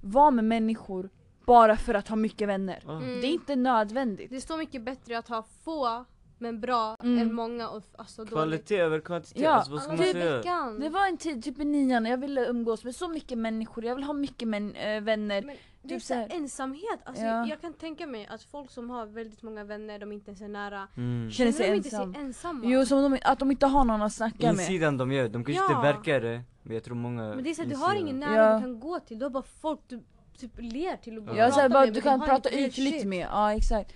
vara 0.00 0.30
med 0.30 0.44
människor 0.44 1.10
bara 1.46 1.76
för 1.76 1.94
att 1.94 2.08
ha 2.08 2.16
mycket 2.16 2.48
vänner. 2.48 2.78
Ja. 2.86 2.92
Mm. 2.96 3.20
Det 3.20 3.26
är 3.26 3.32
inte 3.32 3.56
nödvändigt. 3.56 4.30
Det 4.30 4.36
är 4.36 4.40
så 4.40 4.56
mycket 4.56 4.82
bättre 4.82 5.18
att 5.18 5.28
ha 5.28 5.44
få 5.64 6.04
men 6.38 6.60
bra 6.60 6.96
Mm. 7.02 7.18
än 7.22 7.34
många 7.34 7.68
och 7.68 7.82
alltså 7.96 8.22
dåligt. 8.24 8.32
Kvalitet 8.34 8.78
över 8.78 9.00
kvantitet, 9.00 9.42
Ja, 9.42 9.50
alltså, 9.50 9.72
vad 9.72 9.82
ska 9.82 9.92
man 9.92 10.00
i 10.04 10.12
säga? 10.12 10.70
Det 10.80 10.88
var 10.88 11.06
en 11.06 11.16
tid, 11.16 11.44
typ 11.44 11.58
i 11.60 11.64
nian, 11.64 12.04
jag 12.06 12.18
ville 12.18 12.46
umgås 12.46 12.84
med 12.84 12.94
så 12.94 13.08
mycket 13.08 13.38
människor, 13.38 13.84
jag 13.84 13.94
vill 13.94 14.04
ha 14.04 14.12
mycket 14.12 14.48
män, 14.48 14.74
äh, 14.74 15.00
vänner. 15.00 15.42
Men 15.42 15.56
det 15.82 15.94
är 15.94 15.98
Typ 15.98 16.02
så 16.06 16.14
här 16.14 16.26
så 16.28 16.32
här- 16.34 16.40
ensamhet, 16.40 17.00
alltså, 17.04 17.24
Ja. 17.24 17.46
jag 17.46 17.60
kan 17.60 17.72
tänka 17.72 18.06
mig 18.06 18.26
att 18.30 18.42
folk 18.42 18.70
som 18.70 18.90
har 18.90 19.06
väldigt 19.06 19.42
många 19.42 19.64
vänner, 19.64 19.98
de 19.98 20.12
inte 20.12 20.30
ens 20.30 20.40
är 20.40 20.48
nära. 20.48 20.88
Mm. 20.96 21.30
Känner 21.30 21.52
sig 21.52 21.70
de 21.70 21.76
inte 21.76 21.88
ensam. 21.88 22.12
sig 22.14 22.22
ensamma. 22.22 22.60
Jo, 22.64 22.86
som 22.86 23.02
de, 23.02 23.18
att 23.24 23.38
de 23.38 23.50
inte 23.50 23.66
har 23.66 23.84
någon 23.84 24.02
att 24.02 24.12
snacka 24.12 24.36
med. 24.46 24.52
Insidan 24.52 24.96
de 24.96 25.12
gör, 25.12 25.28
de 25.28 25.44
kanske 25.44 25.52
Ja. 25.64 25.76
inte 25.78 25.92
verkar 25.92 26.20
det, 26.20 26.42
men 26.62 26.74
jag 26.74 26.84
tror 26.84 26.94
många 26.96 27.22
Men 27.34 27.44
det 27.44 27.50
är 27.50 27.54
så 27.54 27.62
att 27.62 27.68
du 27.70 27.76
har 27.76 27.94
insidan. 27.94 28.08
ingen 28.08 28.20
nära 28.20 28.50
Ja. 28.50 28.54
du 28.56 28.60
kan 28.60 28.80
gå 28.80 29.00
till, 29.00 29.18
du 29.18 29.24
har 29.24 29.30
bara 29.30 29.42
folk 29.60 29.80
du 29.88 30.02
typ 30.48 30.52
ler 30.72 30.96
till 30.96 31.18
och 31.18 31.36
Ja, 31.36 31.68
bara, 31.68 31.84
med, 31.84 31.94
du 31.94 32.00
kan 32.00 32.20
prata 32.20 32.50
ytligt 32.50 32.94
shit. 32.94 33.04
med, 33.06 33.26
ja 33.30 33.52
exakt. 33.54 33.92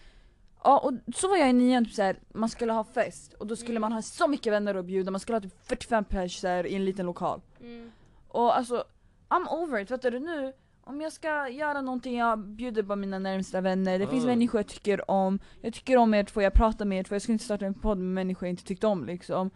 Ja 0.64 0.78
och 0.78 1.14
så 1.14 1.28
var 1.28 1.36
jag 1.36 1.50
i 1.50 1.52
nian, 1.52 1.84
typ 1.84 1.94
såhär, 1.94 2.16
man 2.34 2.48
skulle 2.48 2.72
ha 2.72 2.84
fest 2.84 3.32
och 3.32 3.46
då 3.46 3.56
skulle 3.56 3.70
Mm. 3.76 3.80
man 3.80 3.92
ha 3.92 4.02
så 4.02 4.28
mycket 4.28 4.52
vänner 4.52 4.74
att 4.74 4.84
bjuda, 4.84 5.10
man 5.10 5.20
skulle 5.20 5.36
ha 5.36 5.40
typ 5.40 5.66
45 5.66 6.04
pers 6.04 6.40
så 6.40 6.48
här, 6.48 6.66
i 6.66 6.74
en 6.74 6.84
liten 6.84 7.06
lokal. 7.06 7.40
Mm. 7.60 7.90
Och 8.28 8.56
alltså, 8.56 8.84
I'm 9.28 9.48
over 9.48 9.78
it, 9.80 9.88
fattar 9.88 10.10
du 10.10 10.18
nu? 10.20 10.52
Om 10.84 11.00
jag 11.00 11.12
ska 11.12 11.48
göra 11.48 11.80
någonting, 11.80 12.18
jag 12.18 12.38
bjuder 12.38 12.82
bara 12.82 12.96
mina 12.96 13.18
närmsta 13.18 13.60
vänner, 13.60 13.98
det 13.98 14.06
finns 14.06 14.24
Ja. 14.24 14.28
människor 14.30 14.58
jag 14.58 14.66
tycker 14.68 15.10
om, 15.10 15.38
jag 15.60 15.74
tycker 15.74 15.96
om 15.96 16.14
er 16.14 16.24
två, 16.24 16.42
jag 16.42 16.52
pratar 16.52 16.84
med 16.84 16.98
er 16.98 17.02
två, 17.02 17.14
jag 17.14 17.22
skulle 17.22 17.32
inte 17.32 17.44
starta 17.44 17.66
en 17.66 17.74
podd 17.74 17.98
med 17.98 18.06
människor 18.14 18.46
jag 18.46 18.52
inte 18.52 18.64
tyckte 18.64 18.86
om 18.86 19.04
liksom. 19.04 19.50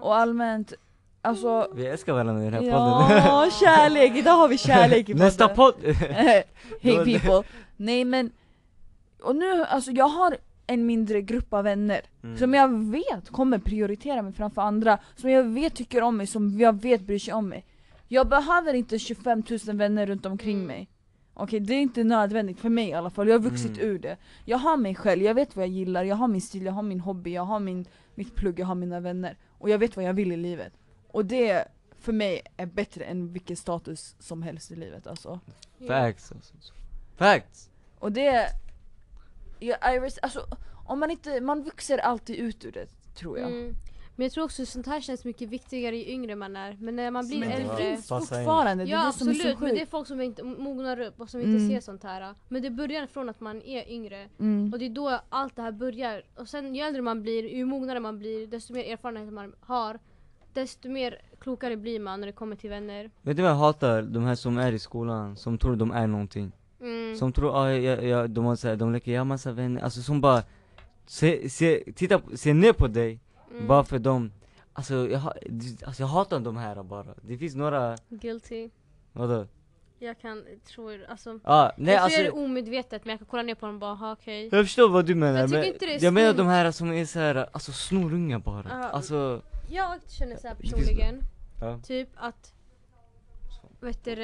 Och 0.00 0.16
allmänt, 0.16 0.72
alltså 1.22 1.68
Vi 1.74 1.86
älskar 1.86 2.12
varandra 2.12 2.42
i 2.42 2.50
den 2.50 2.54
här 2.54 2.60
podden. 2.60 3.24
Ja, 3.26 3.50
kärlek! 3.60 4.16
Idag 4.16 4.32
har 4.36 4.48
vi 4.48 4.58
kärlek 4.68 5.08
i 5.08 5.14
Nästa 5.14 5.48
podden. 5.48 5.94
podd! 5.94 6.06
Hey 6.80 7.04
people! 7.18 7.42
Nej 7.76 8.04
men, 8.04 8.30
och 9.22 9.36
nu, 9.36 9.64
alltså 9.64 9.90
jag 9.90 10.08
har 10.08 10.36
en 10.66 10.86
mindre 10.86 11.22
grupp 11.22 11.52
av 11.54 11.64
vänner 11.64 12.00
Mm. 12.22 12.38
som 12.38 12.54
jag 12.54 12.68
vet 12.90 13.30
kommer 13.30 13.58
prioritera 13.58 14.22
mig 14.22 14.32
framför 14.32 14.62
andra, 14.62 14.98
som 15.16 15.30
jag 15.30 15.44
vet 15.44 15.74
tycker 15.74 16.02
om 16.02 16.16
mig, 16.16 16.26
som 16.26 16.60
jag 16.60 16.82
vet 16.82 17.00
bryr 17.00 17.18
sig 17.18 17.34
om 17.34 17.48
mig. 17.48 17.64
Jag 18.08 18.28
behöver 18.28 18.74
inte 18.74 18.98
25 18.98 19.42
000 19.66 19.76
vänner 19.76 20.06
runt 20.06 20.26
omkring 20.26 20.54
Mm. 20.56 20.66
mig. 20.66 20.88
Okej, 21.34 21.60
det 21.60 21.74
är 21.74 21.80
inte 21.80 22.04
nödvändigt 22.04 22.60
för 22.60 22.68
mig 22.68 22.88
i 22.88 22.92
alla 22.92 23.10
fall, 23.10 23.28
jag 23.28 23.34
har 23.34 23.50
vuxit 23.50 23.78
Mm. 23.78 23.90
ur 23.90 23.98
det. 23.98 24.16
Jag 24.44 24.58
har 24.58 24.76
mig 24.76 24.94
själv, 24.94 25.22
jag 25.22 25.34
vet 25.34 25.56
vad 25.56 25.64
jag 25.64 25.72
gillar, 25.72 26.04
jag 26.04 26.16
har 26.16 26.28
min 26.28 26.40
stil, 26.40 26.64
jag 26.64 26.72
har 26.72 26.82
min 26.82 27.00
hobby, 27.00 27.32
jag 27.34 27.42
har 27.44 27.60
min, 27.60 27.84
mitt 28.14 28.34
plugg, 28.34 28.58
jag 28.58 28.66
har 28.66 28.74
mina 28.74 29.00
vänner. 29.00 29.36
Och 29.58 29.70
jag 29.70 29.78
vet 29.78 29.96
vad 29.96 30.04
jag 30.04 30.12
vill 30.12 30.32
i 30.32 30.36
livet. 30.36 30.72
Och 31.08 31.24
det, 31.24 31.64
för 32.00 32.12
mig, 32.12 32.42
är 32.56 32.66
bättre 32.66 33.04
än 33.04 33.32
vilken 33.32 33.56
status 33.56 34.16
som 34.18 34.42
helst 34.42 34.70
i 34.70 34.76
livet 34.76 35.06
alltså. 35.06 35.40
Ja. 35.78 35.86
Facts 35.86 36.32
alltså. 36.32 36.54
Facts! 37.16 37.70
Och 37.98 38.12
det, 38.12 38.48
jag, 39.58 39.94
I 39.94 39.98
res, 39.98 40.18
alltså, 40.18 40.46
om 40.86 41.00
man 41.00 41.10
inte, 41.10 41.40
man 41.40 41.62
vuxer 41.62 41.98
alltid 41.98 42.36
ut 42.36 42.64
ur 42.64 42.72
det 42.72 42.86
tror 43.14 43.38
jag. 43.38 43.50
Mm. 43.50 43.74
Men 44.16 44.24
jag 44.24 44.32
tror 44.32 44.44
också 44.44 44.66
sånt 44.66 44.86
här 44.86 45.00
känns 45.00 45.24
mycket 45.24 45.48
viktigare 45.48 45.96
ju 45.96 46.12
yngre 46.12 46.36
man 46.36 46.56
är. 46.56 46.76
Men 46.80 46.96
när 46.96 47.10
man 47.10 47.28
blir 47.28 47.40
Men 47.40 47.48
det 47.48 47.54
äldre 47.54 47.76
finns 47.76 48.08
fortfarande, 48.08 48.84
det 48.84 48.90
är 48.90 48.92
Ja 48.92 49.06
det 49.06 49.12
som 49.12 49.28
är 49.28 49.34
så 49.34 49.40
absolut, 49.40 49.60
men 49.60 49.74
det 49.74 49.82
är 49.82 49.86
folk 49.86 50.08
som 50.08 50.20
inte 50.20 50.42
mognar 50.42 51.00
upp 51.00 51.20
och 51.20 51.30
som 51.30 51.40
inte 51.40 51.50
Mm. 51.50 51.68
ser 51.68 51.80
sånt 51.80 52.02
här. 52.02 52.34
Men 52.48 52.62
det 52.62 52.70
börjar 52.70 53.06
från 53.06 53.28
att 53.28 53.40
man 53.40 53.62
är 53.62 53.90
yngre. 53.90 54.28
Mm. 54.40 54.72
Och 54.72 54.78
det 54.78 54.84
är 54.84 54.90
då 54.90 55.20
allt 55.28 55.56
det 55.56 55.62
här 55.62 55.72
börjar. 55.72 56.22
Och 56.36 56.48
sen 56.48 56.74
ju 56.74 56.82
äldre 56.82 57.02
man 57.02 57.22
blir, 57.22 57.48
ju 57.48 57.64
mognare 57.64 58.00
man 58.00 58.18
blir, 58.18 58.46
desto 58.46 58.72
mer 58.72 58.92
erfarenhet 58.92 59.32
man 59.32 59.54
har, 59.60 59.98
desto 60.52 60.88
mer 60.88 61.18
klokare 61.40 61.76
blir 61.76 62.00
man 62.00 62.20
när 62.20 62.26
det 62.26 62.32
kommer 62.32 62.56
till 62.56 62.70
vänner. 62.70 63.10
Vet 63.22 63.36
du 63.36 63.42
vad 63.42 63.50
jag 63.52 63.56
hatar? 63.56 64.02
De 64.02 64.24
här 64.24 64.34
som 64.34 64.58
är 64.58 64.72
i 64.72 64.78
skolan, 64.78 65.36
som 65.36 65.58
tror 65.58 65.76
de 65.76 65.90
är 65.92 66.06
någonting. 66.06 66.52
Mm. 66.80 67.16
Som 67.16 67.32
tror, 67.32 67.56
ah, 67.62 67.72
ja, 67.72 68.02
ja, 68.02 68.26
de 68.26 68.44
har 68.44 68.56
såhär, 68.56 68.76
de 68.76 68.92
leker, 68.92 69.12
jag 69.12 69.20
har 69.20 69.24
massa 69.24 69.52
vänner, 69.52 69.82
alltså 69.82 70.02
som 70.02 70.20
bara 70.20 70.42
se, 71.06 71.50
se, 71.50 71.84
titta, 71.96 72.20
se 72.34 72.54
ner 72.54 72.72
på 72.72 72.86
dig, 72.86 73.20
Mm. 73.52 73.66
bara 73.66 73.84
för 73.84 73.98
dem 73.98 74.32
Alltså 74.72 74.94
jag, 75.08 75.22
alltså 75.86 76.02
jag 76.02 76.06
hatar 76.08 76.40
de 76.40 76.56
här 76.56 76.82
bara, 76.82 77.06
det 77.22 77.36
finns 77.38 77.54
några, 77.54 77.96
Guilty. 78.08 78.70
vadå? 79.12 79.46
Jag 79.98 80.18
kan, 80.20 80.44
tror, 80.66 81.04
alltså. 81.08 81.40
Ah, 81.44 81.70
nej 81.76 81.94
jag 81.94 81.96
tror 81.96 82.04
alltså 82.04 82.20
jag 82.20 82.26
är 82.26 82.44
omedvetet 82.44 83.04
men 83.04 83.10
jag 83.10 83.18
kan 83.20 83.26
kolla 83.30 83.42
ner 83.42 83.54
på 83.54 83.66
dem 83.66 83.74
och 83.74 83.80
bara, 83.80 83.94
"Ha, 83.94 84.12
okej. 84.12 84.48
Jag 84.52 84.64
förstår 84.64 84.88
vad 84.88 85.04
du 85.06 85.14
menar, 85.14 85.38
Jag 85.40 85.50
men 85.50 85.64
inte 85.64 85.86
det 85.86 85.94
är 85.94 86.04
jag 86.04 86.14
menar 86.14 86.32
de 86.34 86.46
här 86.46 86.70
som 86.70 86.92
är 86.92 87.04
såhär, 87.04 87.34
alltså 87.52 87.72
snorungar 87.72 88.38
bara, 88.38 88.66
Ja. 88.68 88.88
alltså 88.88 89.42
Jag 89.68 90.00
känner 90.10 90.36
så 90.36 90.48
här 90.48 90.54
Det 90.54 90.60
finns- 90.62 90.74
personligen, 90.74 91.22
Ja, 91.60 91.78
typ 91.82 92.08
att, 92.14 92.54
vet 93.80 94.04
du, 94.04 94.14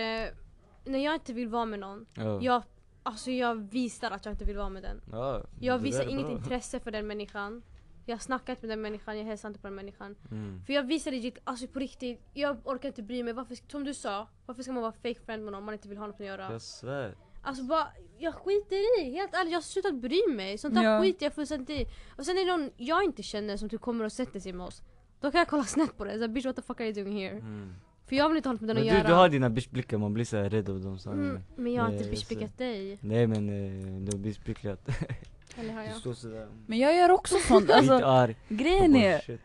när 0.84 0.98
jag 0.98 1.14
inte 1.14 1.32
vill 1.32 1.48
vara 1.48 1.64
med 1.64 1.78
någon, 1.78 2.06
ja, 2.14 2.38
jag, 2.42 2.62
alltså 3.02 3.30
jag 3.30 3.54
visar 3.54 4.10
att 4.10 4.24
jag 4.24 4.34
inte 4.34 4.44
vill 4.44 4.56
vara 4.56 4.68
med 4.68 4.82
den. 4.82 5.00
ja 5.12 5.42
Jag 5.60 5.78
visar 5.78 6.08
inget 6.08 6.26
bra. 6.26 6.32
intresse 6.36 6.80
för 6.80 6.90
den 6.90 7.06
människan. 7.06 7.62
Jag 8.06 8.14
har 8.16 8.20
snackat 8.20 8.62
med 8.62 8.70
den 8.70 8.80
människan, 8.80 9.18
jag 9.18 9.24
hälsar 9.24 9.48
inte 9.48 9.60
på 9.60 9.66
den 9.66 9.74
människan. 9.74 10.16
mm. 10.30 10.62
För 10.66 10.72
jag 10.72 10.82
visar 10.82 11.10
legit, 11.10 11.38
alltså 11.44 11.66
på 11.66 11.78
riktigt, 11.78 12.20
jag 12.34 12.56
orkar 12.64 12.88
inte 12.88 13.02
bry 13.02 13.22
mig. 13.22 13.32
Varför, 13.32 13.58
som 13.70 13.84
du 13.84 13.94
sa, 13.94 14.28
varför 14.46 14.62
ska 14.62 14.72
man 14.72 14.82
vara 14.82 14.92
fake 14.92 15.20
friend 15.26 15.44
med 15.44 15.52
någon 15.52 15.58
om 15.58 15.64
man 15.64 15.74
inte 15.74 15.88
vill 15.88 15.98
ha 15.98 16.06
något 16.06 16.20
att 16.20 16.26
göra? 16.26 16.52
Jag 16.52 16.62
svär 16.62 17.14
Alltså 17.46 17.64
bara, 17.64 17.86
jag 18.18 18.34
skiter 18.34 19.00
i, 19.00 19.10
helt 19.10 19.34
ärligt 19.34 19.52
jag 19.52 19.56
har 19.56 19.62
slutat 19.62 19.94
bry 19.94 20.20
mig. 20.28 20.58
Sånt 20.58 20.74
där 20.74 20.82
Ja. 20.82 21.02
skiter 21.02 21.26
jag 21.26 21.32
fullständigt 21.34 21.70
i. 21.70 21.86
Och 22.16 22.26
sen 22.26 22.36
är 22.38 22.44
det 22.46 22.56
någon 22.56 22.70
jag 22.76 23.04
inte 23.04 23.22
känner 23.22 23.56
som 23.56 23.68
typ 23.68 23.80
kommer 23.80 24.04
och 24.04 24.12
sätter 24.12 24.40
sig 24.40 24.52
med 24.52 24.66
oss. 24.66 24.82
Då 25.24 25.30
kan 25.30 25.38
jag 25.38 25.48
kolla 25.48 25.64
snett 25.64 25.96
på 25.98 26.04
det, 26.04 26.18
så 26.18 26.28
bitch 26.28 26.46
what 26.46 26.56
the 26.56 26.62
fuck 26.62 26.80
are 26.80 26.88
you 26.88 27.04
doing 27.04 27.16
here? 27.18 27.30
mm. 27.32 27.74
För 28.08 28.16
jag 28.16 28.28
vill 28.28 28.36
inte 28.36 28.48
ha 28.48 28.52
något 28.52 28.60
med 28.60 28.68
den 28.68 28.76
Men 28.76 28.84
att 28.86 28.90
du, 28.92 28.98
göra. 28.98 29.08
du 29.08 29.14
har 29.14 29.28
dina 29.28 29.50
bitchblickar, 29.50 29.98
man 29.98 30.14
blir 30.14 30.24
såhär 30.24 30.50
rädd 30.50 30.68
av 30.70 30.80
dem 30.80 30.98
så 30.98 31.10
mm, 31.10 31.40
men 31.56 31.72
jag 31.72 31.82
har 31.82 31.90
inte 31.90 31.96
jag 31.96 32.04
ser. 32.04 32.10
bitchpickat 32.10 32.58
dig. 32.58 32.98
Nej 33.00 33.26
men 33.26 33.48
eh, 33.48 34.00
du 34.00 34.12
har 34.12 34.18
bitchblickat, 34.18 34.88
Eller 35.56 35.72
har 35.72 35.80
du 35.82 35.86
jag? 35.88 35.96
står 35.96 36.14
sådär 36.14 36.46
Men 36.66 36.78
jag 36.78 36.96
gör 36.96 37.10
också 37.10 37.34
sånt, 37.48 37.70
alltså 37.70 38.28
grejen 38.48 38.96
är, 38.96 39.18
shit. 39.18 39.40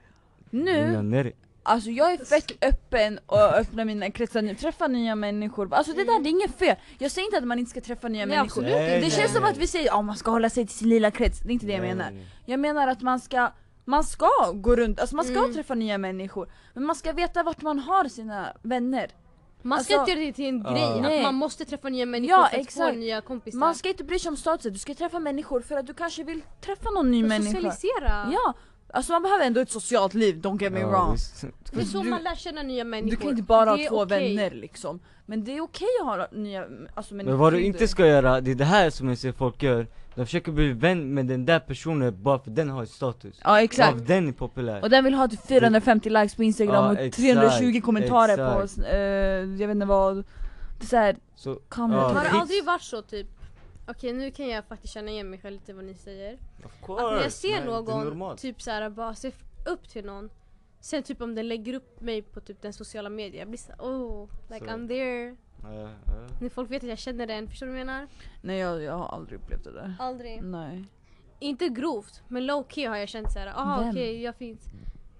nu, 0.49 1.33
alltså 1.63 1.89
jag 1.89 2.13
är 2.13 2.17
fett 2.25 2.51
öppen 2.63 3.19
och 3.25 3.37
öppnar 3.39 3.85
mina 3.85 4.11
kretsar, 4.11 4.41
nu, 4.41 4.55
träffa 4.55 4.87
nya 4.87 5.15
människor, 5.15 5.73
alltså 5.73 5.93
det 5.93 6.03
där 6.03 6.23
det 6.23 6.29
är 6.29 6.31
inget 6.31 6.55
fel. 6.59 6.75
Jag 6.97 7.11
säger 7.11 7.25
inte 7.27 7.37
att 7.37 7.47
man 7.47 7.59
inte 7.59 7.71
ska 7.71 7.81
träffa 7.81 8.07
nya 8.07 8.25
Nej, 8.25 8.37
människor. 8.37 8.45
absolut 8.63 8.71
Nej, 8.71 8.95
Det 8.95 9.01
nej, 9.01 9.11
känns 9.11 9.33
som 9.33 9.43
att 9.43 9.57
vi 9.57 9.67
säger 9.67 9.99
att 9.99 10.05
man 10.05 10.15
ska 10.17 10.31
hålla 10.31 10.49
sig 10.49 10.67
till 10.67 10.75
sin 10.75 10.89
lilla 10.89 11.11
krets, 11.11 11.39
det 11.39 11.49
är 11.49 11.53
inte 11.53 11.65
det 11.65 11.73
jag 11.73 11.81
menar. 11.81 12.11
nej, 12.11 12.13
nej. 12.19 12.27
Jag 12.45 12.59
menar 12.59 12.87
att 12.87 13.01
man 13.01 13.19
ska, 13.19 13.51
man 13.85 14.03
ska 14.03 14.29
gå 14.53 14.75
runt, 14.75 14.99
alltså 14.99 15.15
man 15.15 15.25
ska 15.25 15.37
Mm. 15.39 15.53
träffa 15.53 15.75
nya 15.75 15.97
människor. 15.97 16.51
Men 16.73 16.85
man 16.85 16.95
ska 16.95 17.13
veta 17.13 17.43
vart 17.43 17.61
man 17.61 17.79
har 17.79 18.05
sina 18.05 18.53
vänner. 18.61 19.11
Man 19.61 19.83
ska 19.83 19.93
Alltså- 19.99 20.11
inte 20.11 20.21
göra 20.21 20.27
det 20.31 20.33
till 20.33 20.45
en 20.45 20.61
Ja. 20.65 20.71
grej, 20.71 21.01
Nej. 21.01 21.17
att 21.17 21.23
man 21.23 21.35
måste 21.35 21.65
träffa 21.65 21.89
nya 21.89 22.05
människor 22.05 22.37
Ja, 22.39 22.47
för 22.51 22.57
att 22.59 22.63
exakt. 22.65 22.93
få 22.93 22.99
nya 22.99 23.21
kompisar. 23.21 23.59
Man 23.59 23.75
ska 23.75 23.89
inte 23.89 24.03
bry 24.03 24.19
sig 24.19 24.29
om 24.29 24.37
statusen, 24.37 24.73
du 24.73 24.79
ska 24.79 24.93
träffa 24.93 25.19
människor 25.19 25.61
för 25.61 25.75
att 25.77 25.87
du 25.87 25.93
kanske 25.93 26.23
vill 26.23 26.41
träffa 26.61 26.89
någon 26.89 27.11
ny 27.11 27.23
Och 27.23 27.29
människa. 27.29 27.51
socialisera. 27.51 28.29
Ja, 28.33 28.53
alltså 28.93 29.11
man 29.11 29.21
behöver 29.23 29.45
ändå 29.45 29.59
ett 29.61 29.71
socialt 29.71 30.13
liv, 30.13 30.35
don't 30.41 30.61
get 30.61 30.73
me 30.73 30.79
Ja, 30.79 30.87
wrong. 30.87 31.11
visst. 31.13 31.45
Det 31.71 31.81
är 31.81 31.85
så 31.85 32.03
Du- 32.03 32.09
man 32.09 32.23
lär 32.23 32.35
känna 32.35 32.63
nya 32.63 32.83
människor. 32.83 33.09
Du 33.09 33.15
kan 33.15 33.29
inte 33.29 33.43
bara 33.43 33.65
Det 33.77 33.83
ha 33.83 33.89
två 33.89 34.01
okej. 34.01 34.35
vänner 34.35 34.51
liksom. 34.51 34.99
Men 35.25 35.43
det 35.43 35.57
är 35.57 35.61
okej 35.61 35.87
att 36.01 36.07
ha 36.07 36.27
nya 36.31 36.65
alltså, 36.93 37.13
människor. 37.13 37.31
Men 37.31 37.39
vad 37.39 37.53
du 37.53 37.61
inte 37.61 37.87
ska 37.87 38.07
göra, 38.07 38.41
det 38.41 38.51
är 38.51 38.55
det 38.55 38.65
här 38.65 38.89
som 38.89 39.09
jag 39.09 39.17
ser 39.17 39.31
folk 39.31 39.63
gör 39.63 39.87
De 40.15 40.25
försöker 40.25 40.51
bli 40.51 40.73
vän 40.73 41.13
med 41.13 41.25
den 41.25 41.45
där 41.45 41.59
personen 41.59 42.23
bara 42.23 42.39
för 42.39 42.51
den 42.51 42.69
har 42.69 42.85
status 42.85 43.39
Ja 43.43 43.61
exakt. 43.61 43.91
Bara 43.91 43.99
för 43.99 44.05
den 44.07 44.27
är 44.27 44.31
populär 44.31 44.81
Och 44.81 44.89
den 44.89 45.03
vill 45.03 45.13
ha 45.13 45.27
typ 45.27 45.47
450 45.47 46.09
likes 46.09 46.35
på 46.35 46.43
instagram 46.43 46.75
Ja, 46.85 46.91
och 46.91 46.99
exakt, 46.99 47.15
320 47.15 47.81
kommentarer 47.81 48.37
på, 48.55 48.63
exakt. 48.63 48.87
eh, 48.87 48.97
jag 49.61 49.67
vet 49.67 49.69
inte 49.69 49.85
vad. 49.85 50.15
Det 50.79 50.85
är 50.85 50.87
såhär, 50.87 51.15
Så, 51.35 51.55
Come 51.69 51.95
ja. 51.95 52.01
Har 52.07 52.23
det 52.23 52.29
aldrig 52.29 52.65
varit 52.65 52.81
så 52.81 53.01
typ 53.01 53.27
Okej 53.89 54.13
nu 54.13 54.31
kan 54.31 54.47
jag 54.47 54.65
faktiskt 54.65 54.93
känna 54.93 55.11
igen 55.11 55.29
mig 55.29 55.39
själv 55.39 55.53
lite 55.53 55.73
vad 55.73 55.85
ni 55.85 55.93
säger. 55.93 56.33
Of 56.33 56.65
Att 56.65 56.89
när 56.89 56.95
jag 56.95 57.21
course, 57.21 57.29
ser 57.29 57.59
nej, 57.59 57.65
någon 57.65 58.37
typ 58.37 58.61
såhär 58.61 58.89
bara 58.89 59.15
se 59.15 59.31
upp 59.65 59.89
till 59.89 60.05
någon 60.05 60.29
Sen 60.81 61.03
typ 61.03 61.21
om 61.21 61.35
den 61.35 61.47
lägger 61.47 61.73
upp 61.73 62.01
mig 62.01 62.21
på 62.21 62.39
typ 62.41 62.61
den 62.61 62.73
sociala 62.73 63.09
medier, 63.09 63.39
jag 63.39 63.47
blir 63.47 63.57
såhär 63.57 63.79
oh, 63.79 64.29
like 64.49 64.65
Så. 64.65 64.71
I'm 64.71 64.87
there. 64.87 65.35
Ja, 65.63 65.81
ja. 65.81 65.89
När 66.41 66.49
folk 66.49 66.71
vet 66.71 66.83
att 66.83 66.89
jag 66.89 66.97
känner 66.97 67.27
den, 67.27 67.47
förstår 67.47 67.65
du 67.65 67.71
vad 67.71 67.81
jag 67.81 67.87
menar? 67.87 68.07
nej 68.41 68.59
jag, 68.59 68.81
jag 68.81 68.97
har 68.97 69.07
aldrig 69.07 69.39
upplevt 69.39 69.63
det 69.63 69.71
där. 69.71 69.95
Aldrig. 69.99 70.43
Nej. 70.43 70.85
Inte 71.39 71.69
grovt, 71.69 72.23
men 72.27 72.45
low 72.45 72.65
key 72.69 72.85
har 72.85 72.97
jag 72.97 73.09
känt 73.09 73.31
såhär, 73.31 73.79
Vem? 73.79 73.89
okej 73.89 74.21
jag 74.21 74.35
finns. 74.35 74.65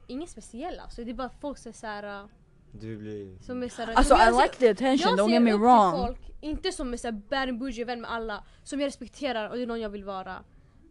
Inget 0.08 0.30
speciellt 0.30 0.80
alltså, 0.80 1.04
det 1.04 1.12
är 1.12 1.16
bara 1.16 1.30
folk 1.30 1.58
som 1.58 1.70
är 1.70 1.74
såhär, 1.74 2.28
Du 2.72 2.98
blir... 2.98 3.38
som 3.42 3.64
är 3.64 3.70
såhär 3.70 3.94
Alltså 3.94 4.16
som 4.16 4.20
jag 4.20 4.34
I 4.34 4.36
ser- 4.36 4.42
like 4.44 4.56
the 4.56 4.70
attention, 4.70 5.10
Jag 5.10 5.20
don't 5.20 5.26
ser 5.26 5.34
get 5.34 5.42
me 5.42 5.54
wrong. 5.54 5.92
till 5.92 6.08
folk, 6.08 6.32
inte 6.42 6.72
som 6.72 6.94
är 6.94 6.98
såhär 6.98 7.12
bad 7.30 7.50
and 7.50 7.60
bougie 7.60 7.86
vän 7.86 8.02
med 8.02 8.12
alla, 8.12 8.44
som 8.64 8.80
jag 8.80 8.88
respekterar 8.88 9.50
och 9.50 9.56
det 9.56 9.62
är 9.62 9.68
någon 9.68 9.80
jag 9.82 9.90
vill 9.90 10.04
vara. 10.04 10.44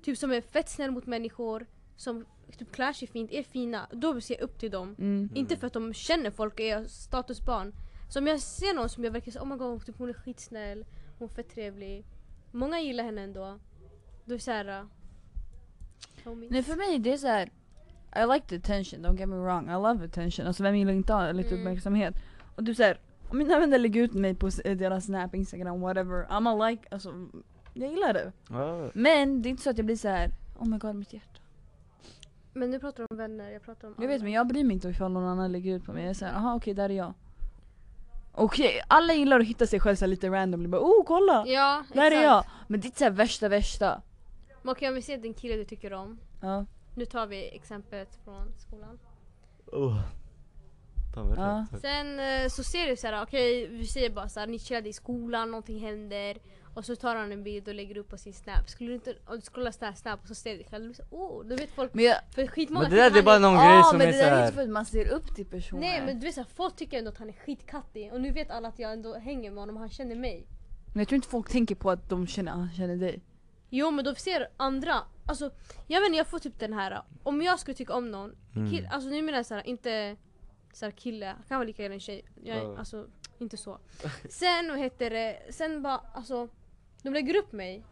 Typ 0.02 0.18
som 0.18 0.32
är 0.32 0.40
fett 0.40 0.68
snäll 0.68 0.90
mot 0.90 1.06
människor, 1.06 1.66
som 1.96 2.24
typ 2.58 2.72
klär 2.72 2.92
sig 2.92 3.08
fint, 3.08 3.32
är 3.32 3.42
fina. 3.42 3.86
Då 3.92 4.20
ser 4.20 4.34
jag 4.34 4.42
upp 4.42 4.58
till 4.58 4.70
dem. 4.70 4.94
Mm. 4.98 5.30
Inte 5.34 5.56
för 5.56 5.66
att 5.66 5.72
de 5.72 5.94
känner 5.94 6.30
folk 6.30 6.54
och 6.54 6.60
är 6.60 6.84
statusbarn. 6.84 7.72
Så 8.10 8.18
om 8.18 8.26
jag 8.26 8.40
ser 8.40 8.74
någon 8.74 8.88
som 8.88 9.04
jag 9.04 9.10
verkar 9.10 9.32
så, 9.32 9.38
oh 9.40 9.46
my 9.46 9.56
god 9.56 9.86
typ 9.86 9.98
hon 9.98 10.08
är 10.08 10.12
skitsnäll, 10.12 10.84
hon 11.18 11.28
är 11.28 11.34
fett 11.34 11.50
trevlig. 11.54 12.04
Många 12.52 12.80
gillar 12.80 13.04
henne 13.04 13.22
ändå. 13.22 13.58
Då 14.24 14.34
är 14.34 14.38
det 14.38 14.42
såhär... 14.44 14.80
Uh. 14.80 14.84
Nej 16.50 16.62
för 16.62 16.76
mig 16.76 16.98
det 16.98 17.12
är 17.12 17.16
så 17.16 17.26
här. 17.26 17.50
I 18.16 18.24
like 18.34 18.46
the 18.48 18.56
attention, 18.56 19.02
don't 19.02 19.18
get 19.18 19.28
me 19.28 19.36
wrong. 19.36 19.68
I 19.70 19.74
love 19.74 20.04
attention. 20.04 20.46
Alltså 20.46 20.62
vem 20.62 20.76
gillar 20.76 20.92
inte 20.92 21.12
ha 21.12 21.32
lite 21.32 21.48
Mm. 21.48 21.60
uppmärksamhet? 21.60 22.14
Och 22.56 22.66
typ 22.66 22.76
såhär, 22.76 23.00
om 23.30 23.38
mina 23.38 23.58
vänner 23.58 23.78
lägger 23.78 24.02
ut 24.02 24.14
mig 24.14 24.34
på 24.34 24.46
s- 24.46 24.60
deras 24.64 25.04
snap, 25.04 25.34
instagram, 25.34 25.80
whatever. 25.80 26.24
I'm 26.30 26.48
a 26.64 26.68
like, 26.68 26.88
alltså 26.90 27.12
jag 27.74 27.90
gillar 27.90 28.12
det. 28.12 28.32
Ja. 28.50 28.90
Men 28.94 29.42
det 29.42 29.48
är 29.48 29.50
inte 29.50 29.62
så 29.62 29.70
att 29.70 29.76
jag 29.78 29.86
blir 29.86 29.96
så 29.96 30.08
här. 30.08 30.30
oh 30.58 30.68
my 30.68 30.78
god 30.78 30.94
mitt 30.96 31.12
hjärta. 31.12 31.40
Men 32.52 32.70
du 32.70 32.78
pratar 32.78 33.06
om 33.10 33.16
vänner, 33.16 33.50
jag 33.50 33.62
pratar 33.62 33.88
om 33.88 33.94
Jag 33.98 34.08
vet 34.08 34.14
alla. 34.14 34.24
men 34.24 34.32
jag 34.32 34.46
bryr 34.46 34.64
mig 34.64 34.74
inte 34.74 34.88
ifall 34.88 35.12
någon 35.12 35.24
annan 35.24 35.52
lägger 35.52 35.74
ut 35.76 35.84
på 35.84 35.92
mig. 35.92 36.02
Jag 36.02 36.10
är 36.10 36.14
såhär, 36.14 36.32
aha 36.34 36.54
okej 36.54 36.74
där 36.74 36.90
är 36.90 36.94
jag. 36.94 37.14
Okej, 38.32 38.80
alla 38.88 39.12
gillar 39.14 39.40
att 39.40 39.46
hitta 39.46 39.66
sig 39.66 39.80
själv 39.80 39.96
så 39.96 40.06
lite 40.06 40.28
randomly, 40.28 40.68
bara 40.68 40.80
oh 40.82 41.04
kolla! 41.06 41.44
Ja, 41.46 41.84
Där 41.94 42.02
är 42.02 42.06
exakt. 42.06 42.22
jag! 42.24 42.44
Men 42.68 42.80
det 42.80 42.84
är 42.84 42.88
inte 42.88 42.98
såhär 42.98 43.10
värsta 43.10 43.48
värsta. 43.48 44.02
Men 44.62 44.72
Okej 44.72 44.88
om 44.88 44.94
vi 44.94 45.02
ser 45.02 45.18
den 45.18 45.34
kille 45.34 45.56
du 45.56 45.64
tycker 45.64 45.92
om. 45.92 46.18
Ja. 46.40 46.66
Nu 46.98 47.06
tar 47.06 47.26
vi 47.26 47.56
exemplet 47.56 48.08
från 48.24 48.52
skolan. 48.58 48.98
Oh. 49.66 50.00
Ja. 51.36 51.66
Sen 51.80 52.20
eh, 52.20 52.48
så 52.48 52.62
ser 52.62 52.86
du 52.86 52.96
såhär, 52.96 53.22
okej 53.22 53.68
vi 53.68 53.86
säger 53.86 54.10
bara 54.10 54.28
såhär, 54.28 54.46
ni 54.46 54.58
chillade 54.58 54.88
i 54.88 54.92
skolan, 54.92 55.50
någonting 55.50 55.78
händer. 55.78 56.38
Och 56.74 56.84
så 56.84 56.96
tar 56.96 57.16
han 57.16 57.32
en 57.32 57.42
bild 57.42 57.68
och 57.68 57.74
lägger 57.74 57.98
upp 57.98 58.08
på 58.08 58.18
sin 58.18 58.32
snap. 58.32 58.68
Skulle 58.68 58.90
du 58.90 58.94
inte, 58.94 59.14
om 59.26 59.36
du 59.36 59.40
scrollar 59.40 59.70
såhär 59.70 59.92
snap 59.92 60.20
och 60.22 60.28
så 60.28 60.34
ser 60.34 60.50
du 60.50 60.56
dig 60.56 60.66
själv, 60.70 60.92
såhär, 60.92 61.08
oh, 61.10 61.44
då 61.44 61.56
vet 61.56 61.70
folk. 61.70 61.94
Men 61.94 62.04
jag, 62.04 62.16
För 62.34 62.46
skitmånga 62.46 62.82
Men 62.82 62.90
det 62.90 62.96
där 62.96 63.10
det 63.10 63.18
är 63.18 63.22
bara 63.22 63.38
någon 63.38 63.54
Ja 63.54 63.72
grej 63.72 63.82
som 63.84 63.98
men 63.98 64.08
är 64.08 64.12
det 64.12 64.18
där 64.18 64.24
är 64.24 64.30
såhär. 64.30 64.42
inte 64.44 64.54
för 64.54 64.62
att 64.62 64.68
man 64.68 64.86
ser 64.86 65.08
upp 65.08 65.34
till 65.34 65.46
personer. 65.46 65.80
Nej 65.80 66.02
men 66.06 66.20
du 66.20 66.26
vet 66.26 66.34
såhär, 66.34 66.48
folk 66.54 66.76
tycker 66.76 66.98
ändå 66.98 67.10
att 67.10 67.18
han 67.18 67.28
är 67.28 67.32
skitkattig. 67.32 68.12
Och 68.12 68.20
nu 68.20 68.30
vet 68.30 68.50
alla 68.50 68.68
att 68.68 68.78
jag 68.78 68.92
ändå 68.92 69.14
hänger 69.14 69.50
med 69.50 69.62
honom 69.62 69.76
och 69.76 69.80
han 69.80 69.90
känner 69.90 70.16
mig. 70.16 70.46
Men 70.92 70.98
jag 71.00 71.08
tror 71.08 71.16
inte 71.16 71.28
folk 71.28 71.48
tänker 71.50 71.74
på 71.74 71.90
att 71.90 72.08
de 72.08 72.26
känner, 72.26 72.52
han 72.52 72.72
känner 72.72 72.96
dig. 72.96 73.20
Jo 73.70 73.90
men 73.90 74.04
de 74.04 74.14
ser 74.14 74.48
andra, 74.56 74.94
alltså 75.26 75.50
jag 75.86 76.00
vet 76.00 76.06
inte 76.06 76.18
jag 76.18 76.26
får 76.26 76.38
typ 76.38 76.58
den 76.58 76.72
här 76.72 77.02
om 77.22 77.42
jag 77.42 77.60
skulle 77.60 77.74
tycka 77.74 77.94
om 77.94 78.10
någon, 78.10 78.36
Mm. 78.56 78.70
kill, 78.70 78.88
alltså 78.92 79.08
nu 79.10 79.22
menar 79.22 79.38
jag 79.38 79.46
såhär 79.46 79.66
inte 79.66 80.16
såhär 80.72 80.92
kille, 80.92 81.34
kan 81.48 81.56
vara 81.58 81.66
lika 81.66 81.82
gärna 81.82 81.94
en 81.94 82.00
tjej, 82.00 82.24
jag, 82.44 82.56
Ja. 82.56 82.78
alltså 82.78 83.06
inte 83.38 83.56
så. 83.56 83.78
Sen 84.30 84.68
vad 84.68 84.78
heter 84.78 85.10
det, 85.10 85.38
sen 85.50 85.82
bara 85.82 86.00
alltså 86.14 86.48
de 87.02 87.12
lägger 87.14 87.36
upp 87.36 87.52
mig. 87.52 87.84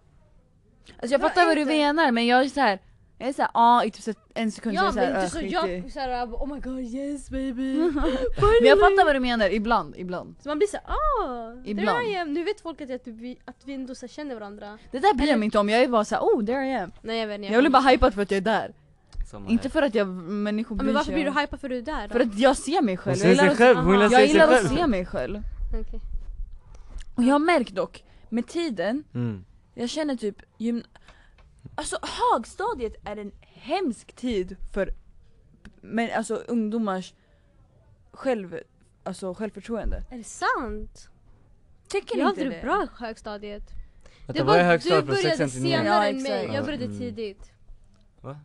Alltså 0.99 1.15
jag 1.15 1.21
fattar 1.21 1.47
vad 1.47 1.57
du 1.57 1.65
menar 1.65 2.11
men 2.13 2.27
jag 2.27 2.45
är 2.45 2.49
så 2.49 2.61
här. 2.61 2.79
Jag 3.19 3.29
är 3.29 3.33
såhär 3.33 3.51
ah 3.55 3.85
i 3.85 3.91
typ 3.91 4.03
så 4.03 4.13
en 4.35 4.53
sekund 4.53 4.75
Ja 4.77 4.93
så 4.93 4.99
är 4.99 5.11
jag 5.11 5.23
inte 5.23 5.31
så 5.31 5.41
jag 5.41 5.79
jag 5.79 5.93
såhär 5.93 6.25
oh 6.27 6.55
my 6.55 6.61
god 6.61 6.81
yes 6.81 7.31
baby. 7.31 7.75
Men 7.81 8.65
jag 8.69 8.79
fattar 8.79 9.05
vad 9.05 9.15
du 9.15 9.21
menar, 9.21 9.51
ibland, 9.51 9.95
ibland. 9.99 10.37
Så 10.43 10.49
man 10.49 10.59
blir 10.59 10.69
såhär 10.69 10.87
ah, 10.87 11.53
there 11.63 11.71
Ibland. 11.71 12.07
I 12.09 12.17
am. 12.17 12.33
Nu 12.33 12.45
vet 12.45 12.61
folk 12.61 12.81
att, 12.81 12.89
jag, 12.89 13.05
typ, 13.05 13.15
vi, 13.15 13.39
att 13.45 13.57
vi 13.65 13.75
ändå 13.75 13.95
så 13.95 14.09
känner 14.09 14.35
varandra. 14.35 14.79
Det 14.91 14.99
där 14.99 15.15
bryr 15.15 15.29
jag 15.29 15.39
mig 15.39 15.45
inte 15.47 15.59
om, 15.59 15.69
jag 15.69 15.81
är 15.83 15.89
bara 15.89 16.05
såhär 16.05 16.23
oh 16.23 16.45
there 16.45 16.67
I 16.67 16.75
am. 16.75 16.93
Nej 17.03 17.19
jag 17.21 17.27
vet 17.27 17.41
inte. 17.41 17.53
Jag 17.53 17.63
blir 17.63 17.71
bara 17.71 17.83
hypad 17.83 18.15
för 18.15 18.23
att 18.23 18.31
jag 18.31 18.37
är 18.39 18.43
där. 18.43 18.75
Samma 19.31 19.49
Inte 19.49 19.63
här. 19.69 19.71
för 19.71 19.83
att 19.83 19.95
jag 19.95 20.09
människor 20.09 20.77
Ja, 20.77 20.79
bryr 20.79 20.87
men 20.87 20.95
varför 20.95 21.05
sig 21.05 21.15
blir 21.15 21.25
du 21.33 21.41
hypad 21.41 21.61
för 21.61 21.69
du 21.69 21.79
är 21.79 21.83
där 21.83 22.09
då? 22.09 22.13
För 22.13 22.21
att 22.21 22.39
jag 22.39 22.57
ser 22.57 22.83
mig 22.83 22.95
Hon 22.95 23.03
själv. 23.05 23.17
ser 23.17 23.29
Jag 23.29 23.37
sig 23.37 23.45
gillar, 23.45 23.57
själv, 23.57 23.79
hon 23.79 23.93
gillar 23.93 24.07
att, 24.07 24.13
sig 24.13 24.21
jag 24.21 24.29
gillar 24.29 24.53
att 24.53 24.69
se 24.69 24.87
mig 24.87 25.07
själv. 25.07 25.43
Okej. 25.81 26.01
Och 27.17 27.23
jag 27.23 27.35
har 27.35 27.39
märkt 27.39 27.71
dock, 27.75 28.05
med 28.29 28.47
tiden, 28.47 29.05
Mm. 29.15 29.45
jag 29.75 29.89
känner 29.91 30.17
typ 30.17 30.37
gym... 30.59 30.83
Alltså 31.79 31.99
högstadiet 32.03 32.95
är 33.05 33.17
en 33.17 33.33
hemsk 33.41 34.13
tid 34.13 34.57
för 34.73 34.95
men, 35.81 36.11
alltså, 36.17 36.35
ungdomars 36.35 37.15
själv, 38.13 38.59
alltså, 39.05 39.35
självförtroende. 39.35 40.03
Är 40.11 40.19
det 40.19 40.25
sant? 40.25 41.09
Tycker 41.89 42.19
Jag 42.19 42.25
ni 42.25 42.31
inte 42.31 42.41
hade 42.41 42.51
det 42.51 42.57
det? 42.57 42.63
bra 42.63 42.85
i 42.85 43.05
högstadiet. 43.05 43.63
Vänta 44.27 44.45
vad 44.45 44.57
är 44.57 44.65
högstadiet 44.65 45.01
du 45.07 45.13
från 45.13 45.23
började 45.23 45.37
16 45.37 45.51
till 45.51 45.63
9? 45.63 45.77
senare 45.77 45.95
Ja, 45.95 46.07
än 46.07 46.23
mig, 46.23 46.33
exakt. 46.33 46.55
jag 46.55 46.65
började 46.65 46.85
Mm. 46.85 46.99
tidigt. 46.99 47.51
Va? 48.21 48.41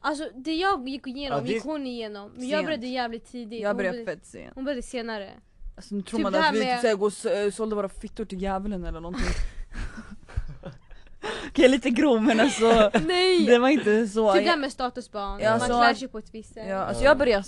Alltså 0.00 0.28
det 0.34 0.54
jag 0.54 0.88
gick 0.88 1.06
igenom 1.06 1.38
Ja, 1.38 1.44
det- 1.44 1.52
gick 1.52 1.64
hon 1.64 1.86
igenom, 1.86 2.30
men 2.34 2.48
jag 2.48 2.58
Sent. 2.58 2.66
började 2.66 2.86
jävligt 2.86 3.26
tidigt. 3.26 3.62
Jag 3.62 3.68
hon, 3.68 3.76
började 3.76 4.04
började, 4.04 4.20
fett 4.20 4.26
sent. 4.26 4.52
hon 4.54 4.64
började 4.64 4.82
senare. 4.82 5.30
Alltså 5.76 5.94
nu 5.94 6.02
tror 6.02 6.18
Typ 6.18 6.22
man 6.22 6.32
det 6.32 6.38
att 6.38 6.44
här 6.44 6.52
vi 6.52 6.58
med- 6.64 6.76
typ, 6.76 6.80
såhär, 6.80 6.94
går 6.94 7.06
och 7.06 7.46
s- 7.48 7.54
sålde 7.56 7.76
våra 7.76 7.88
fittor 7.88 8.24
till 8.24 8.42
djävulen 8.42 8.84
eller 8.84 9.00
någonting. 9.00 9.26
Okej 11.50 11.68
lite 11.68 11.90
grov 11.90 12.22
men 12.22 12.40
alltså, 12.40 12.90
Nej! 13.06 13.46
det 13.46 13.58
var 13.58 13.68
inte 13.68 14.06
så. 14.06 14.32
Typ 14.32 14.44
det 14.44 14.50
här 14.50 14.56
med 14.56 14.72
statusbarn, 14.72 15.40
Ja, 15.40 15.50
man 15.50 15.60
så 15.60 15.66
klär 15.66 15.94
sig 15.94 16.08
på 16.08 16.18
ett 16.18 16.34
visst 16.34 16.54
sätt. 16.54 16.66
ja, 16.68 16.76
alltså 16.76 17.04
Ja. 17.04 17.10
jag 17.10 17.18
började 17.18 17.44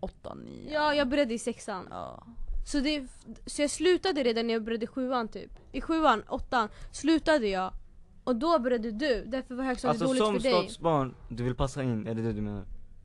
åtta, 0.00 0.34
nio. 0.34 0.72
Ja, 0.72 0.94
jag 0.94 1.08
började 1.08 1.34
i 1.34 1.38
sexan. 1.38 1.86
Ja. 1.90 2.26
Så, 2.66 2.80
det, 2.80 3.06
så 3.46 3.62
jag 3.62 3.70
slutade 3.70 4.22
redan 4.22 4.46
när 4.46 4.54
jag 4.54 4.64
började 4.64 4.86
sjuan 4.86 5.28
typ. 5.28 5.50
I 5.72 5.80
sjuan, 5.80 6.22
åttan, 6.28 6.68
slutade 6.92 7.48
jag. 7.48 7.72
Och 8.24 8.36
då 8.36 8.58
började 8.58 8.90
du, 8.90 9.24
därför 9.26 9.54
var 9.54 9.64
högstadiet 9.64 10.02
Alltså 10.02 10.06
dåligt 10.06 10.22
som 10.22 10.34
för 10.34 10.42
dig. 10.42 10.52
statusbarn, 10.52 11.14
du 11.28 11.44
vill 11.44 11.54
passa 11.54 11.82
in, 11.82 12.06
är 12.06 12.14
det 12.14 12.22
det 12.22 12.32
du 12.32 12.40
menar? 12.40 12.64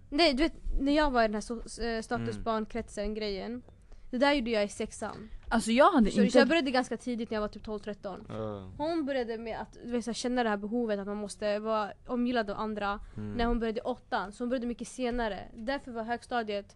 Nej 0.09 0.33
du 0.33 0.43
vet, 0.43 0.53
när 0.79 0.95
jag 0.95 1.11
var 1.11 1.23
i 1.23 1.27
den 1.27 1.41
här 1.41 1.95
eh, 1.97 2.01
statusbarnkretsen 2.01 3.13
grejen. 3.13 3.61
Det 4.09 4.17
där 4.17 4.33
gjorde 4.33 4.49
jag 4.51 4.63
i 4.63 4.67
sexan. 4.67 5.29
Alltså 5.49 5.71
jag 5.71 5.91
hade 5.91 6.09
Så, 6.11 6.15
så 6.17 6.23
inte... 6.23 6.37
jag 6.37 6.47
började 6.47 6.71
ganska 6.71 6.97
tidigt 6.97 7.29
när 7.29 7.35
jag 7.35 7.41
var 7.41 7.47
typ 7.47 7.65
12-13. 7.67 8.25
Ja. 8.29 8.71
Hon 8.77 9.05
började 9.05 9.37
med 9.37 9.59
att 9.61 9.77
du 9.85 9.91
vet, 9.91 10.03
så 10.05 10.09
här, 10.11 10.13
känna 10.15 10.43
det 10.43 10.49
här 10.49 10.57
behovet 10.57 10.99
att 10.99 11.07
man 11.07 11.17
måste 11.17 11.59
vara 11.59 11.91
omgillad 12.07 12.49
av 12.49 12.57
andra 12.59 12.99
Mm. 13.17 13.33
när 13.33 13.45
hon 13.45 13.59
började 13.59 13.79
i 13.79 13.83
åttan. 13.83 14.31
Så 14.31 14.43
hon 14.43 14.49
började 14.49 14.67
mycket 14.67 14.87
senare. 14.87 15.39
Därför 15.55 15.91
var 15.91 16.03
högstadiet 16.03 16.75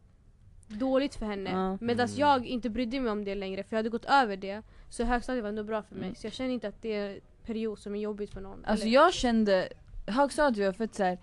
dåligt 0.67 1.15
för 1.15 1.25
henne. 1.25 1.49
Ja. 1.49 1.77
Medan 1.81 2.07
Mm. 2.07 2.19
jag 2.19 2.45
inte 2.45 2.69
brydde 2.69 2.99
mig 2.99 3.11
om 3.11 3.23
det 3.25 3.35
längre 3.35 3.63
för 3.63 3.75
jag 3.75 3.79
hade 3.79 3.89
gått 3.89 4.05
över 4.05 4.37
det. 4.37 4.61
Så 4.89 5.03
högstadiet 5.03 5.43
var 5.43 5.49
ändå 5.49 5.63
bra 5.63 5.81
för 5.83 5.95
mig. 5.95 6.03
Mm. 6.03 6.15
Så 6.15 6.25
jag 6.27 6.33
känner 6.33 6.49
inte 6.49 6.67
att 6.67 6.81
det 6.81 6.93
är 6.93 7.09
en 7.09 7.19
period 7.45 7.79
som 7.79 7.95
är 7.95 7.99
jobbigt 7.99 8.31
för 8.33 8.41
någon. 8.41 8.65
Alltså 8.65 8.85
Eller- 8.85 8.93
jag 8.95 9.13
kände, 9.13 9.69
högstadiet 10.07 10.65
var 10.65 10.73
fett 10.73 10.95
såhär 10.95 11.17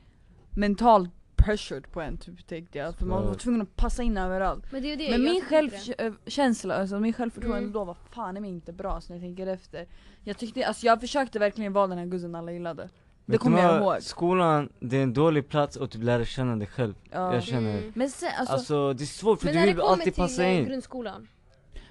mentalt 0.57 1.11
pressured 1.38 1.92
på 1.92 2.01
en 2.01 2.16
typ 2.16 2.46
tänkte 2.46 2.79
jag. 2.79 2.94
För 2.94 3.07
man 3.07 3.27
var 3.27 3.35
tvungen 3.35 3.62
att 3.62 3.77
passa 3.77 4.03
in 4.03 4.16
överallt. 4.16 4.64
Men 4.72 4.83
det 4.83 4.92
är 4.92 4.96
det. 4.96 5.11
Men 5.11 5.22
min 5.22 5.35
det. 5.35 5.40
självkänsla, 5.46 6.74
alltså 6.74 6.98
min 7.01 7.12
självförtroende 7.12 7.59
Mm. 7.59 7.72
då 7.72 7.85
var 7.85 7.96
fan 8.11 8.37
i 8.37 8.40
mig 8.40 8.51
inte 8.51 8.72
bra 8.72 9.01
så 9.01 9.12
när 9.12 9.16
jag 9.20 9.22
tänker 9.22 9.46
efter. 9.46 9.87
Jag 10.24 10.38
tyckte, 10.38 10.66
alltså 10.66 10.87
jag 10.87 11.01
försökte 11.01 11.38
verkligen 11.38 11.72
vara 11.72 11.87
den 11.87 11.98
här 11.98 12.07
guzzen 12.07 12.35
alla 12.35 12.53
gillade. 12.53 12.83
Det 12.83 12.88
Vet 13.33 13.33
du 13.33 13.38
kommer 13.38 13.62
jag 13.62 13.83
ihåg. 13.83 14.03
Skolan, 14.03 14.68
det 14.81 14.96
är 14.96 15.03
en 15.03 15.12
dålig 15.12 15.48
plats 15.48 15.77
att 15.77 15.90
typ 15.90 16.03
lära 16.03 16.24
känna 16.24 16.57
dig 16.57 16.66
själv. 16.66 16.94
Ja. 17.11 17.35
Jag 17.35 17.42
känner, 17.42 17.79
Mm. 17.79 17.92
Men 17.94 18.11
sen, 18.11 18.31
alltså, 18.38 18.55
alltså 18.55 18.92
det 18.92 19.05
är 19.05 19.07
svårt 19.07 19.38
för 19.38 19.46
Men 19.46 19.55
du 19.55 19.61
när 19.61 19.66
det 19.66 19.72
vill 19.72 19.81
kommer 19.81 19.92
alltid 19.92 20.14
till 20.14 20.22
passa 20.22 20.44
eh, 20.44 20.59
in. 20.59 20.64
grundskolan. 20.64 21.29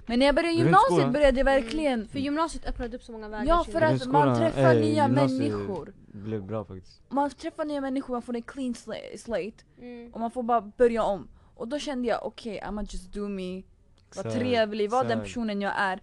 men 0.06 0.20
när 0.20 0.26
jag 0.26 0.36
började 0.36 0.54
gymnasiet 0.58 1.14
började 1.14 1.38
jag 1.38 1.46
verkligen 1.46 1.94
Mm. 1.94 2.08
För 2.08 2.20
gymnasiet 2.20 2.66
öppnade 2.66 2.96
upp 2.98 3.04
så 3.04 3.12
många 3.12 3.28
vägar. 3.30 3.46
Ja 3.48 3.64
för 3.72 3.80
det. 3.80 3.88
att 3.88 4.06
man 4.08 4.38
träffar 4.38 4.76
eh, 4.76 4.82
nya 4.82 5.08
gymnasiet- 5.08 5.40
människor. 5.52 5.94
Blev 6.18 6.44
bra 6.46 6.66
faktiskt. 6.66 7.02
Man 7.10 7.30
träffar 7.30 7.66
nya 7.66 7.82
människor, 7.82 8.14
man 8.14 8.22
får 8.22 8.36
en 8.36 8.42
clean 8.42 8.74
sla- 8.74 9.18
slate 9.18 9.64
Mm. 9.82 10.14
och 10.14 10.20
man 10.20 10.32
får 10.32 10.44
bara 10.44 10.62
börja 10.62 11.04
om. 11.04 11.28
Och 11.56 11.68
då 11.68 11.80
kände 11.80 12.08
jag 12.08 12.26
okej, 12.26 12.58
okay, 12.58 12.70
I'ma 12.70 12.82
just 12.94 13.14
do 13.14 13.28
me, 13.28 13.52
vara 13.54 13.64
Exakt, 14.10 14.32
trevlig, 14.36 14.90
vara 14.90 15.04
den 15.04 15.12
exakt. 15.12 15.28
personen 15.28 15.62
jag 15.62 15.74
är. 15.78 16.02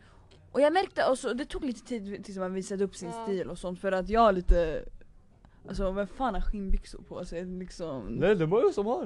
Och 0.53 0.61
jag 0.61 0.73
märkte 0.73 1.07
också, 1.11 1.35
det 1.35 1.45
tog 1.45 1.65
lite 1.65 1.85
tid 1.87 2.25
tills 2.25 2.39
man 2.39 2.55
visade 2.55 2.85
upp 2.85 2.97
sin 2.97 3.09
Ja. 3.09 3.23
stil 3.25 3.51
och 3.51 3.59
sånt 3.59 3.81
för 3.81 3.93
att 3.93 4.09
jag 4.09 4.29
är 4.29 4.33
lite 4.33 4.85
Alltså 5.69 5.91
vem 5.91 6.07
fan 6.07 6.35
har 6.35 6.41
skinnbyxor 6.41 7.03
på 7.09 7.25
sig 7.25 7.45
liksom? 7.45 8.03
Nej 8.07 8.35
det 8.35 8.45
är 8.45 8.49
jag 8.49 8.75
som 8.75 8.87
har. 8.87 9.03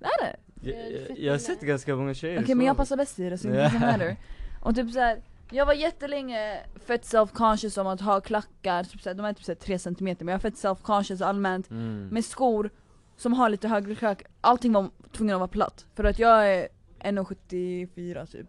Är 0.00 0.24
det? 0.24 0.36
Jag, 0.62 0.74
Ja, 0.74 0.88
det 0.88 0.96
är 0.96 1.08
jag, 1.08 1.18
jag 1.18 1.32
har 1.32 1.38
sett 1.38 1.60
ganska 1.60 1.96
många 1.96 2.14
tjejer 2.14 2.36
Okej 2.36 2.46
som 2.46 2.58
men 2.58 2.66
jag 2.66 2.74
har. 2.74 2.76
passar 2.76 2.96
bäst 2.96 3.18
i 3.18 3.30
det 3.30 3.38
så 3.38 3.48
det 3.48 3.54
doesn't 3.68 3.80
matter. 3.80 4.16
Och 4.62 4.74
typ 4.74 4.90
såhär, 4.92 5.22
jag 5.50 5.66
var 5.66 5.72
jättelänge 5.74 6.60
fett 6.86 7.02
self-conscious 7.02 7.80
om 7.80 7.86
att 7.86 8.00
ha 8.00 8.20
klackar, 8.20 8.84
typ 8.84 9.00
såhär, 9.02 9.14
de 9.16 9.26
är 9.26 9.32
typ 9.32 9.44
såhär 9.44 9.56
3 9.56 9.78
cm 9.78 9.94
men 10.00 10.16
jag 10.28 10.28
är 10.34 10.38
fett 10.38 10.54
self-conscious 10.54 11.24
allmänt 11.24 11.70
Mm. 11.70 12.08
med 12.08 12.24
skor 12.24 12.70
som 13.16 13.32
har 13.32 13.48
lite 13.48 13.68
högre 13.68 13.94
klack, 13.94 14.22
allting 14.40 14.72
var 14.72 14.90
tvungen 15.12 15.34
att 15.34 15.40
vara 15.40 15.48
platt. 15.48 15.86
För 15.94 16.04
att 16.04 16.18
jag 16.18 16.54
är 16.54 16.68
1,74 17.00 18.26
typ. 18.26 18.46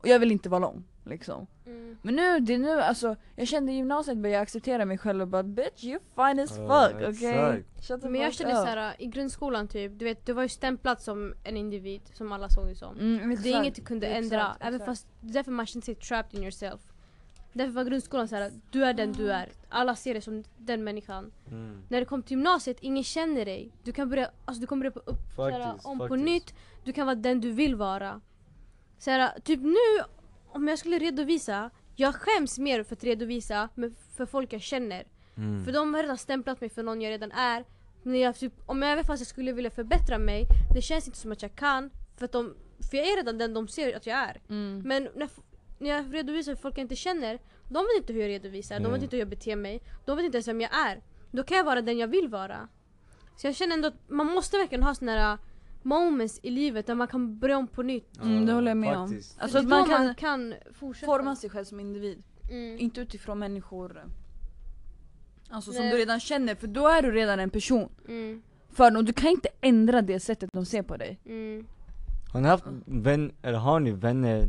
Och 0.00 0.08
jag 0.08 0.18
vill 0.18 0.32
inte 0.32 0.48
vara 0.48 0.58
lång 0.58 0.84
liksom. 1.06 1.46
Mm. 1.66 1.96
Men 2.02 2.14
nu, 2.16 2.40
det 2.40 2.54
är 2.54 2.58
nu 2.58 2.80
alltså, 2.80 3.16
jag 3.36 3.48
kände 3.48 3.72
i 3.72 3.74
gymnasiet 3.74 4.16
började 4.18 4.34
jag 4.36 4.42
acceptera 4.42 4.84
mig 4.84 4.98
själv 4.98 5.22
och 5.22 5.28
bara 5.28 5.42
bitch 5.42 5.84
you 5.84 6.00
fine 6.14 6.40
as 6.40 6.50
fuck 6.56 6.94
okej? 6.94 7.08
exakt. 7.10 7.88
Shut 7.88 8.02
the 8.02 8.08
Men 8.08 8.20
jag 8.20 8.34
kände 8.34 8.54
såhär 8.54 8.94
i 8.98 9.06
grundskolan 9.06 9.68
typ, 9.68 9.98
du 9.98 10.04
vet 10.04 10.26
du 10.26 10.32
var 10.32 10.42
ju 10.42 10.48
stämplad 10.48 11.00
som 11.00 11.34
en 11.44 11.56
individ 11.56 12.00
som 12.12 12.32
alla 12.32 12.48
såg 12.48 12.64
dig 12.66 12.76
som. 12.76 12.96
Mm, 12.98 13.42
Det 13.42 13.52
är 13.52 13.60
inget 13.60 13.74
du 13.74 13.82
kunde 13.82 14.06
Exakt, 14.06 14.24
ändra, 14.32 14.46
exakt. 14.46 14.64
även 14.64 14.80
fast 14.86 15.06
därför 15.20 15.50
man 15.52 15.66
känner 15.66 15.82
sig 15.84 15.94
trapped 15.94 16.34
in 16.38 16.42
yourself. 16.42 16.80
Därför 17.52 17.72
var 17.72 17.84
grundskolan 17.84 18.28
såhär, 18.28 18.52
du 18.70 18.84
är 18.84 18.94
den 18.94 19.12
du 19.12 19.32
är. 19.32 19.48
Alla 19.68 19.94
ser 19.96 20.14
dig 20.14 20.22
som 20.22 20.44
den 20.58 20.84
människan. 20.84 21.32
Mm. 21.50 21.82
När 21.88 22.00
du 22.00 22.04
kommer 22.06 22.22
till 22.22 22.36
gymnasiet, 22.36 22.76
ingen 22.80 23.04
känner 23.04 23.44
dig. 23.44 23.72
Du 23.82 23.92
kan 23.92 24.08
börja, 24.10 24.30
alltså 24.44 24.60
du 24.60 24.66
kommer 24.66 24.80
börja 24.80 24.90
på 25.04 25.10
upp, 25.10 25.32
såhär, 25.36 25.60
Faktiskt, 25.62 25.86
om 25.86 25.98
på 25.98 26.08
faktiskt. 26.08 26.24
nytt. 26.24 26.54
Du 26.84 26.92
kan 26.92 27.06
vara 27.06 27.14
den 27.14 27.40
du 27.40 27.50
vill 27.52 27.74
vara. 27.76 28.20
Såhär, 28.98 29.40
typ 29.44 29.60
nu, 29.60 30.04
om 30.56 30.68
jag 30.68 30.78
skulle 30.78 30.98
redovisa, 30.98 31.70
jag 31.94 32.14
skäms 32.14 32.58
mer 32.58 32.82
för 32.82 32.96
att 32.96 33.04
redovisa 33.04 33.68
med, 33.74 33.94
för 34.16 34.26
folk 34.26 34.52
jag 34.52 34.62
känner. 34.62 35.04
Mm. 35.36 35.64
För 35.64 35.72
de 35.72 35.94
har 35.94 36.02
redan 36.02 36.18
stämplat 36.18 36.60
mig 36.60 36.70
för 36.70 36.82
någon 36.82 37.02
jag 37.02 37.10
redan 37.10 37.32
är. 37.32 37.64
Men 38.02 38.20
jag, 38.20 38.36
typ, 38.36 38.52
om 38.66 38.82
jag 38.82 38.92
även 38.92 39.04
fast 39.04 39.20
jag 39.20 39.26
skulle 39.26 39.52
vilja 39.52 39.70
förbättra 39.70 40.18
mig, 40.18 40.44
det 40.74 40.82
känns 40.82 41.06
inte 41.06 41.18
som 41.18 41.32
att 41.32 41.42
jag 41.42 41.54
kan. 41.54 41.90
För, 42.16 42.24
att 42.24 42.32
de, 42.32 42.54
för 42.90 42.96
jag 42.96 43.06
är 43.06 43.16
redan 43.16 43.38
den 43.38 43.54
de 43.54 43.68
ser 43.68 43.96
att 43.96 44.06
jag 44.06 44.18
är. 44.18 44.40
Mm. 44.48 44.82
Men 44.84 45.08
när, 45.14 45.28
när 45.78 45.90
jag 45.90 46.14
redovisar 46.14 46.54
för 46.54 46.62
folk 46.62 46.78
jag 46.78 46.84
inte 46.84 46.96
känner, 46.96 47.38
de 47.68 47.78
vet 47.78 48.00
inte 48.00 48.12
hur 48.12 48.20
jag 48.20 48.28
redovisar, 48.28 48.74
de 48.74 48.82
Nej. 48.82 48.92
vet 48.92 49.02
inte 49.02 49.16
hur 49.16 49.20
jag 49.20 49.28
beter 49.28 49.56
mig, 49.56 49.82
de 50.04 50.16
vet 50.16 50.24
inte 50.24 50.36
ens 50.36 50.48
vem 50.48 50.60
jag 50.60 50.74
är. 50.74 51.02
Då 51.30 51.42
kan 51.42 51.56
jag 51.56 51.64
vara 51.64 51.82
den 51.82 51.98
jag 51.98 52.08
vill 52.08 52.28
vara. 52.28 52.68
Så 53.36 53.46
jag 53.46 53.56
känner 53.56 53.74
ändå 53.74 53.88
att 53.88 54.08
man 54.08 54.26
måste 54.26 54.56
verkligen 54.56 54.82
ha 54.82 54.94
såna 54.94 55.12
här 55.12 55.38
moments 55.86 56.40
i 56.42 56.50
livet 56.50 56.86
där 56.86 56.94
man 56.94 57.08
kan 57.08 57.38
börja 57.38 57.58
om 57.58 57.66
på 57.68 57.82
nytt. 57.82 58.16
Mm, 58.22 58.46
det 58.46 58.52
håller 58.52 58.70
jag 58.70 58.76
med 58.76 58.96
om. 58.96 59.08
Faktiskt. 59.08 59.40
Alltså 59.40 59.52
För 59.58 59.58
att 59.64 59.68
man 59.68 59.84
kan 59.88 60.04
man 60.04 60.14
kan 60.14 60.54
fortsätta. 60.72 61.06
forma 61.12 61.36
sig 61.36 61.50
själv 61.50 61.64
som 61.64 61.80
individ. 61.80 62.22
Mm. 62.50 62.78
Inte 62.78 63.00
utifrån 63.00 63.38
människor 63.38 64.04
Alltså 65.50 65.72
som 65.72 65.82
Nej. 65.82 65.92
du 65.92 65.98
redan 65.98 66.20
känner, 66.20 66.54
för 66.54 66.66
då 66.66 66.88
är 66.88 67.02
du 67.02 67.10
redan 67.12 67.40
en 67.40 67.50
person. 67.50 67.88
Mm. 68.08 68.42
För 68.70 68.90
dem, 68.90 69.04
du 69.04 69.12
kan 69.12 69.30
inte 69.30 69.48
ändra 69.60 70.02
det 70.02 70.20
sättet 70.20 70.50
de 70.52 70.64
ser 70.66 70.82
på 70.82 70.96
dig. 70.96 71.18
Mm. 71.26 71.66
Har 72.32 72.40
ni 72.40 72.48
haft 72.48 72.64
vän, 72.84 73.32
eller 73.42 73.58
har 73.58 73.80
ni 73.80 73.90
vänner 73.90 74.48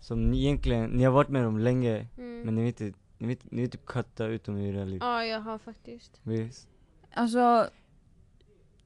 som 0.00 0.30
ni 0.30 0.38
egentligen, 0.40 0.90
ni 0.90 1.04
har 1.04 1.12
varit 1.12 1.28
med 1.28 1.44
dem 1.44 1.58
länge 1.58 2.06
Mm. 2.18 2.40
men 2.42 2.54
ni 2.54 2.60
vill 2.62 2.68
inte, 2.68 2.98
ni 3.18 3.26
vill, 3.26 3.38
ni 3.44 3.60
vill 3.60 3.70
typ 3.70 3.86
cutta 3.86 4.26
ut 4.26 4.44
dem 4.44 4.56
ur 4.56 4.74
era 4.76 4.84
liv? 4.84 4.98
Ja, 5.02 5.24
jag 5.24 5.40
har 5.40 5.58
faktiskt. 5.58 6.20
Visst? 6.22 6.68
Alltså, 7.14 7.66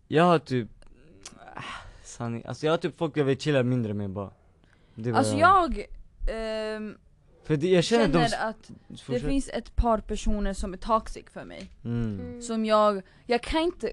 Jag 0.09 0.25
har 0.25 0.39
typ, 0.39 0.69
sanning, 2.09 2.43
alltså 2.47 2.67
jag 2.67 2.73
har 2.73 2.79
typ 2.79 2.99
folk 2.99 3.17
jag 3.17 3.25
vill 3.25 3.39
chilla 3.39 3.63
mindre 3.63 3.95
med 3.95 4.11
bara 4.11 4.31
det 4.95 5.11
är 5.11 5.15
alltså 5.15 5.37
jag 5.37 5.87
ehm, 6.29 6.99
För 7.45 7.57
det, 7.57 7.69
jag 7.69 7.85
känner, 7.85 8.05
känner 8.07 8.29
de, 8.29 8.37
att 8.37 8.71
det 9.07 9.21
finns 9.21 9.49
ett 9.49 9.77
par 9.77 9.99
personer 9.99 10.53
som 10.53 10.73
är 10.73 10.77
toxic 10.77 11.25
för 11.31 11.45
mig. 11.45 11.71
mm. 11.85 12.21
Mm. 12.21 12.43
Som 12.43 12.65
jag, 12.65 13.03
jag 13.27 13.43
kan 13.43 13.63
inte 13.63 13.93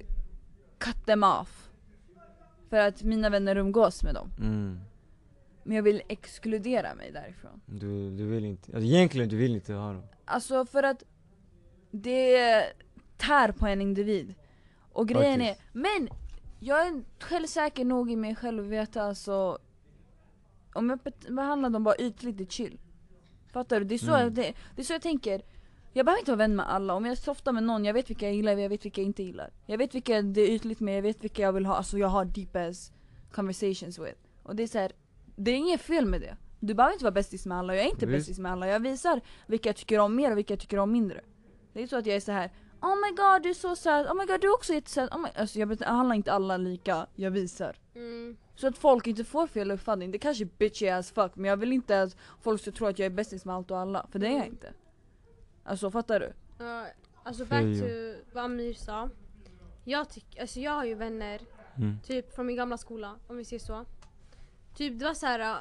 cut 0.78 1.06
them 1.06 1.24
off. 1.24 1.70
För 2.70 2.78
att 2.78 3.04
mina 3.04 3.30
vänner 3.30 3.56
umgås 3.56 4.04
med 4.04 4.14
dem. 4.14 4.32
Mm. 4.40 4.80
Men 5.64 5.76
jag 5.76 5.84
vill 5.84 6.02
exkludera 6.08 6.96
mig 6.96 7.12
därifrån. 7.12 7.62
Du, 7.66 8.18
du 8.18 8.26
vill 8.26 8.46
inte, 8.46 8.72
alltså 8.72 8.88
egentligen 8.88 9.30
du 9.30 9.38
vill 9.38 9.56
inte 9.56 9.74
ha 9.74 9.94
dem 9.94 10.04
Alltså 10.26 10.66
för 10.66 10.84
att 10.84 11.04
det 11.92 12.64
tär 13.18 13.52
på 13.52 13.68
en 13.68 13.82
individ. 13.82 14.34
Och 14.92 15.08
grejen 15.08 15.42
är, 15.42 15.48
Faktiskt. 15.48 15.70
men 15.74 16.10
jag 16.66 16.88
är 16.88 17.04
självsäker 17.20 17.86
nog 17.86 18.12
i 18.12 18.16
mig 18.16 18.36
själv 18.36 18.64
att 18.64 18.70
veta 18.70 19.04
alltså 19.04 19.58
om 20.74 20.90
jag 20.90 21.00
behandlar 21.36 21.70
dem 21.70 21.84
bara 21.84 21.96
ytligt, 21.96 22.38
det 22.38 22.44
är 22.44 22.48
chill. 22.48 22.80
Fattar 23.54 23.80
du? 23.80 23.86
Det 23.86 23.96
är, 23.96 24.00
så 24.00 24.06
Mm. 24.12 24.22
jag, 24.22 24.32
det, 24.34 24.54
det 24.76 24.82
är 24.82 24.86
så 24.86 24.94
jag 24.94 25.02
tänker. 25.02 25.42
Jag 25.94 26.06
behöver 26.06 26.20
inte 26.20 26.32
vara 26.32 26.38
vän 26.38 26.56
med 26.56 26.70
alla, 26.70 26.94
om 26.94 27.06
jag 27.06 27.18
softar 27.18 27.52
med 27.52 27.64
någon, 27.64 27.86
jag 27.86 27.94
vet 27.94 28.10
vilka 28.10 28.26
jag 28.26 28.36
gillar, 28.36 28.58
jag 28.58 28.70
vet 28.70 28.86
vilka 28.86 29.02
jag 29.02 29.06
inte 29.06 29.24
gillar. 29.24 29.50
Jag 29.66 29.78
vet 29.78 29.96
vilka 29.96 30.22
det 30.22 30.42
är 30.42 30.50
ytligt 30.50 30.80
med, 30.80 30.98
jag 30.98 31.02
vet 31.02 31.24
vilka 31.24 31.42
jag 31.42 31.54
vill 31.54 31.66
ha, 31.66 31.76
alltså 31.76 31.98
jag 31.98 32.08
har 32.08 32.26
deep 32.26 32.58
conversations 33.32 34.00
with. 34.00 34.18
Och 34.44 34.56
det 34.56 34.64
är 34.64 34.68
så 34.68 34.78
här, 34.80 34.92
det 35.36 35.52
är 35.52 35.56
inget 35.56 35.82
fel 35.82 36.06
med 36.06 36.22
det. 36.22 36.38
Du 36.60 36.74
behöver 36.74 36.94
inte 36.94 37.06
vara 37.06 37.12
bästis 37.12 37.46
med 37.46 37.58
alla, 37.58 37.76
jag 37.76 37.86
är 37.86 37.90
inte 37.90 38.08
bästis 38.08 38.40
med 38.40 38.52
alla. 38.52 38.68
Jag 38.68 38.80
visar 38.80 39.22
vilka 39.48 39.70
jag 39.70 39.76
tycker 39.76 40.00
om 40.00 40.16
mer 40.16 40.32
och 40.32 40.38
vilka 40.38 40.54
jag 40.54 40.60
tycker 40.60 40.78
om 40.78 40.92
mindre. 40.92 41.22
Det 41.74 41.84
är 41.84 41.88
så 41.88 41.98
att 41.98 42.06
jag 42.06 42.16
är 42.16 42.20
så 42.20 42.32
här. 42.32 42.52
Oh 42.86 42.96
my 42.96 43.12
god 43.16 43.44
du 43.44 43.50
är 43.50 43.54
så 43.54 43.76
söt, 43.76 44.08
oh 44.08 44.14
my 44.16 44.26
god 44.26 44.42
du 44.42 44.48
är 44.48 44.54
också 44.54 44.74
jättesöt, 44.74 45.12
oh 45.12 45.18
my... 45.20 45.30
Alltså 45.36 45.60
jag 45.60 45.68
behandlar 45.68 46.16
inte 46.16 46.34
alla 46.34 46.58
lika, 46.58 47.08
jag 47.16 47.32
visar. 47.32 47.76
Mm. 47.96 48.38
Så 48.56 48.68
att 48.68 48.78
folk 48.78 49.08
inte 49.08 49.24
får 49.24 49.48
fel 49.48 49.72
uppfattning, 49.72 50.12
det 50.12 50.20
kanske 50.20 50.44
är 50.44 50.50
bitchy 50.58 50.90
as 50.90 51.12
fuck 51.12 51.36
men 51.36 51.50
jag 51.50 51.58
vill 51.58 51.72
inte 51.74 52.02
att 52.02 52.18
folk 52.42 52.62
ska 52.62 52.72
tro 52.72 52.88
att 52.88 53.00
jag 53.00 53.06
är 53.06 53.10
bästis 53.10 53.46
med 53.46 53.56
allt 53.56 53.72
och 53.72 53.80
alla, 53.80 54.08
för 54.12 54.20
det 54.20 54.28
är 54.28 54.32
jag 54.32 54.40
Mm. 54.42 54.52
inte. 54.52 54.74
Alltså 55.64 55.92
fattar 55.92 56.20
du? 56.20 56.34
Ja, 56.58 56.88
alltså 57.24 57.46
back 57.46 57.62
to 57.62 57.86
vad 58.34 58.44
Amir 58.44 58.74
sa. 58.74 59.10
Jag 59.84 60.10
tycker, 60.10 60.42
alltså 60.42 60.60
jag 60.60 60.72
har 60.72 60.86
ju 60.86 60.96
vänner, 60.96 61.42
mm. 61.78 62.00
typ 62.04 62.36
från 62.36 62.46
min 62.46 62.56
gamla 62.56 62.78
skola, 62.78 63.16
om 63.28 63.38
vi 63.38 63.46
säger 63.46 63.60
så. 63.60 63.86
Typ 64.76 65.00
det 65.00 65.06
var 65.06 65.14
så 65.14 65.26
här. 65.26 65.40
äh, 65.40 65.56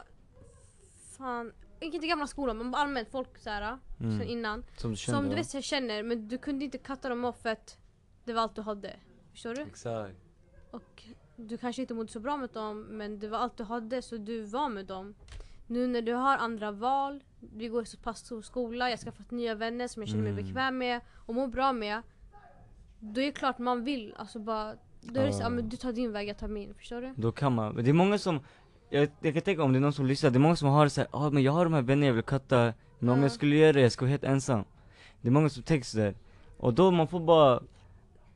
fan, 1.19 1.53
inte 1.81 2.07
gamla 2.07 2.27
skolan 2.27 2.59
men 2.59 2.75
allmänt 2.75 3.09
folk 3.11 3.39
så 3.39 3.51
här 3.51 3.79
sen 3.99 4.11
Mm. 4.13 4.29
innan. 4.29 4.65
Som 4.77 4.91
du 4.91 4.97
kände 4.97 5.21
Som 5.21 5.29
du 5.31 5.37
vet 5.37 5.55
jag 5.55 5.65
känner 5.65 6.03
men 6.03 6.29
du 6.29 6.39
kunde 6.39 6.65
inte 6.65 6.79
katta 6.79 7.09
dem 7.09 7.25
off 7.25 7.41
för 7.43 7.49
att 7.49 7.79
det 8.25 8.33
var 8.33 8.43
allt 8.43 8.55
du 8.57 8.63
hade. 8.63 8.97
Förstår 9.33 9.55
du? 9.55 9.63
Exakt 9.63 10.15
Och 10.71 11.03
du 11.37 11.59
kanske 11.59 11.83
inte 11.83 11.95
mådde 11.95 12.13
så 12.13 12.21
bra 12.21 12.37
med 12.37 12.51
dem 12.51 12.81
men 12.83 13.19
det 13.19 13.29
var 13.29 13.39
allt 13.39 13.57
du 13.57 13.65
hade 13.65 14.03
så 14.03 14.17
du 14.17 14.43
var 14.43 14.69
med 14.69 14.87
dem. 14.87 15.15
Nu 15.67 15.87
när 15.87 16.03
du 16.03 16.13
har 16.13 16.37
andra 16.39 16.71
val, 16.71 17.25
vi 17.41 17.69
går 17.69 17.83
i 17.83 17.87
så 17.87 17.97
pass 17.99 18.19
stor 18.19 18.43
skola, 18.43 18.91
jag 18.91 18.97
har 18.97 19.03
skaffat 19.05 19.31
nya 19.31 19.55
vänner 19.55 19.89
som 19.89 20.03
jag 20.03 20.09
känner 20.09 20.23
mig 20.23 20.33
Mm. 20.33 20.45
bekväm 20.45 20.79
med 20.79 21.01
och 21.27 21.35
mår 21.35 21.47
bra 21.49 21.73
med. 21.73 22.03
Då 23.01 23.21
är 23.21 23.25
det 23.27 23.33
klart 23.33 23.59
man 23.59 23.85
vill, 23.85 24.15
alltså 24.17 24.39
bara, 24.39 24.75
då 25.01 25.21
är 25.21 25.27
det 25.27 25.33
så, 25.33 25.43
Ja. 25.43 25.49
men 25.49 25.69
du 25.69 25.77
tar 25.77 25.93
din 25.93 26.13
väg, 26.13 26.29
jag 26.29 26.39
tar 26.39 26.49
min, 26.49 26.75
förstår 26.75 27.01
du? 27.01 27.13
Då 27.17 27.33
kan 27.33 27.53
man, 27.55 27.77
det 27.77 27.91
är 27.91 27.93
många 27.93 28.19
som 28.19 28.41
jag, 28.91 29.09
jag 29.21 29.33
kan 29.35 29.43
tänka 29.43 29.63
om 29.63 29.73
det 29.73 29.79
är 29.79 29.81
någon 29.81 29.93
som 29.93 30.07
lyssnar, 30.07 30.31
det 30.31 30.37
är 30.37 30.41
många 30.41 30.57
som 30.57 30.69
har 30.69 30.89
såhär, 30.89 31.09
ja 31.13 31.31
men 31.31 31.43
jag 31.43 31.53
har 31.53 31.65
de 31.65 31.75
här 31.75 31.83
vännerna 31.83 32.07
jag 32.07 32.15
vill 32.15 32.23
katta 32.23 32.73
Men 32.99 33.09
om 33.09 33.19
Ja. 33.19 33.25
jag 33.25 33.33
skulle 33.33 33.57
göra 33.57 33.73
det, 33.73 33.81
jag 33.81 33.93
skulle 33.93 34.07
vara 34.07 34.11
helt 34.11 34.25
ensam. 34.25 34.65
Det 35.21 35.29
är 35.29 35.33
många 35.33 35.49
som 35.49 35.63
tänker 35.63 35.87
sådär 35.87 36.15
Och 36.59 36.75
då 36.75 36.91
man 36.91 37.09
får 37.09 37.21
bara 37.21 37.61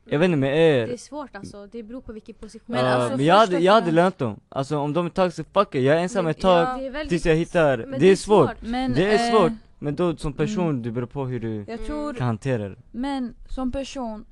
Jag 0.05 0.19
vet 0.19 0.25
inte 0.25 0.37
med 0.37 0.57
er 0.57 0.87
Det 0.87 0.93
är 0.93 0.97
svårt 0.97 1.35
alltså, 1.35 1.67
det 1.71 1.83
beror 1.83 2.01
på 2.01 2.13
vilken 2.13 2.35
position. 2.35 2.75
Men 2.75 2.85
Ja, 2.85 2.91
alltså, 2.91 3.17
men 3.17 3.25
jag 3.25 3.35
hade, 3.35 3.59
jag 3.59 3.73
hade 3.73 3.91
lönt 3.91 4.17
dem. 4.17 4.39
Alltså 4.49 4.77
om 4.77 4.93
de 4.93 5.05
är 5.05 5.09
toxic, 5.09 5.47
fuck 5.53 5.75
it, 5.75 5.83
jag 5.83 5.95
är 5.95 5.99
ensam 5.99 6.27
ett 6.27 6.39
tag 6.39 6.67
ja, 6.67 6.77
det 6.83 6.89
väldigt, 6.89 7.09
tills 7.09 7.25
jag 7.25 7.35
hittar, 7.35 7.77
men 7.77 7.99
det 7.99 8.07
är 8.11 8.15
svårt. 8.15 8.61
Men, 8.61 8.93
Det 8.93 9.05
är 9.15 9.25
eh, 9.27 9.31
svårt, 9.39 9.51
men 9.79 9.95
då 9.95 10.15
som 10.17 10.33
person, 10.33 10.69
mm. 10.69 10.81
det 10.83 10.91
beror 10.91 11.07
på 11.07 11.25
hur 11.25 11.39
du 11.39 11.65
Jag 11.67 11.85
tror, 11.85 12.13
kan 12.13 12.27
hantera 12.27 12.69
det. 12.69 12.75
men 12.91 13.35
som 13.49 13.71
person, 13.71 14.25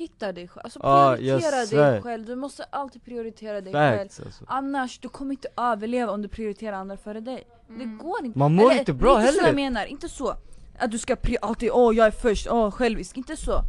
hitta 0.00 0.32
dig 0.32 0.48
själv. 0.48 0.60
Alltså 0.64 0.80
jag 0.82 1.18
prioritera 1.18 1.82
dig 1.90 2.02
själv, 2.02 2.24
du 2.26 2.36
måste 2.36 2.64
alltid 2.64 3.04
prioritera 3.04 3.60
dig 3.60 3.72
själv. 3.72 3.98
Facts 3.98 4.20
alltså 4.20 4.44
Annars, 4.48 4.98
du 4.98 5.08
kommer 5.08 5.30
inte 5.32 5.48
överleva 5.56 6.12
om 6.12 6.22
du 6.22 6.28
prioriterar 6.28 6.76
andra 6.76 6.96
före 6.96 7.20
dig. 7.20 7.46
Det 7.68 7.74
Mm. 7.74 7.98
går 7.98 8.24
inte. 8.24 8.38
Man 8.38 8.54
mår 8.54 8.70
Eller, 8.70 8.78
inte 8.80 8.92
bra 8.92 9.14
det 9.18 9.22
är 9.22 9.26
inte 9.26 9.32
så 9.32 9.38
jag 9.38 9.44
heller 9.44 9.56
menar, 9.56 9.84
inte 9.86 10.08
så. 10.08 10.34
Att 10.78 10.90
du 10.90 10.98
ska 10.98 11.14
pri- 11.14 11.36
alltid, 11.42 11.70
åh 11.72 11.96
jag 11.96 12.06
är 12.06 12.10
först, 12.10 12.46
åh 12.50 12.70
självisk, 12.70 13.16
inte 13.16 13.36
så. 13.36 13.60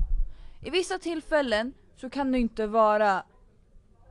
I 0.63 0.69
vissa 0.69 0.97
tillfällen 0.99 1.73
så 2.01 2.09
kan 2.09 2.31
du 2.31 2.39
inte 2.39 2.67
vara 2.67 3.23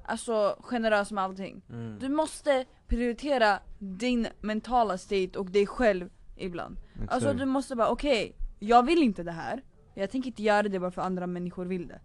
alltså, 0.04 0.56
generös 0.62 1.10
med 1.12 1.24
allting. 1.24 1.62
mm. 1.70 1.98
Du 1.98 2.08
måste 2.08 2.64
prioritera 2.88 3.58
din 3.78 4.26
mentala 4.40 4.98
state 4.98 5.38
och 5.38 5.50
dig 5.50 5.66
själv 5.66 6.10
ibland. 6.36 6.76
Alltså 7.08 7.28
exakt. 7.28 7.38
du 7.38 7.46
måste 7.46 7.76
bara, 7.76 7.88
okej, 7.88 8.36
jag 8.58 8.86
vill 8.86 9.02
inte 9.02 9.22
det 9.22 9.32
här. 9.32 9.62
Jag 9.94 10.10
tänker 10.10 10.28
inte 10.28 10.42
göra 10.42 10.62
det 10.62 10.78
bara 10.80 10.90
för 10.90 11.02
andra 11.02 11.26
människor 11.26 11.64
vill 11.66 11.88
det. 11.88 12.00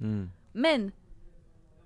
Mm. 0.00 0.30
Men, 0.52 0.92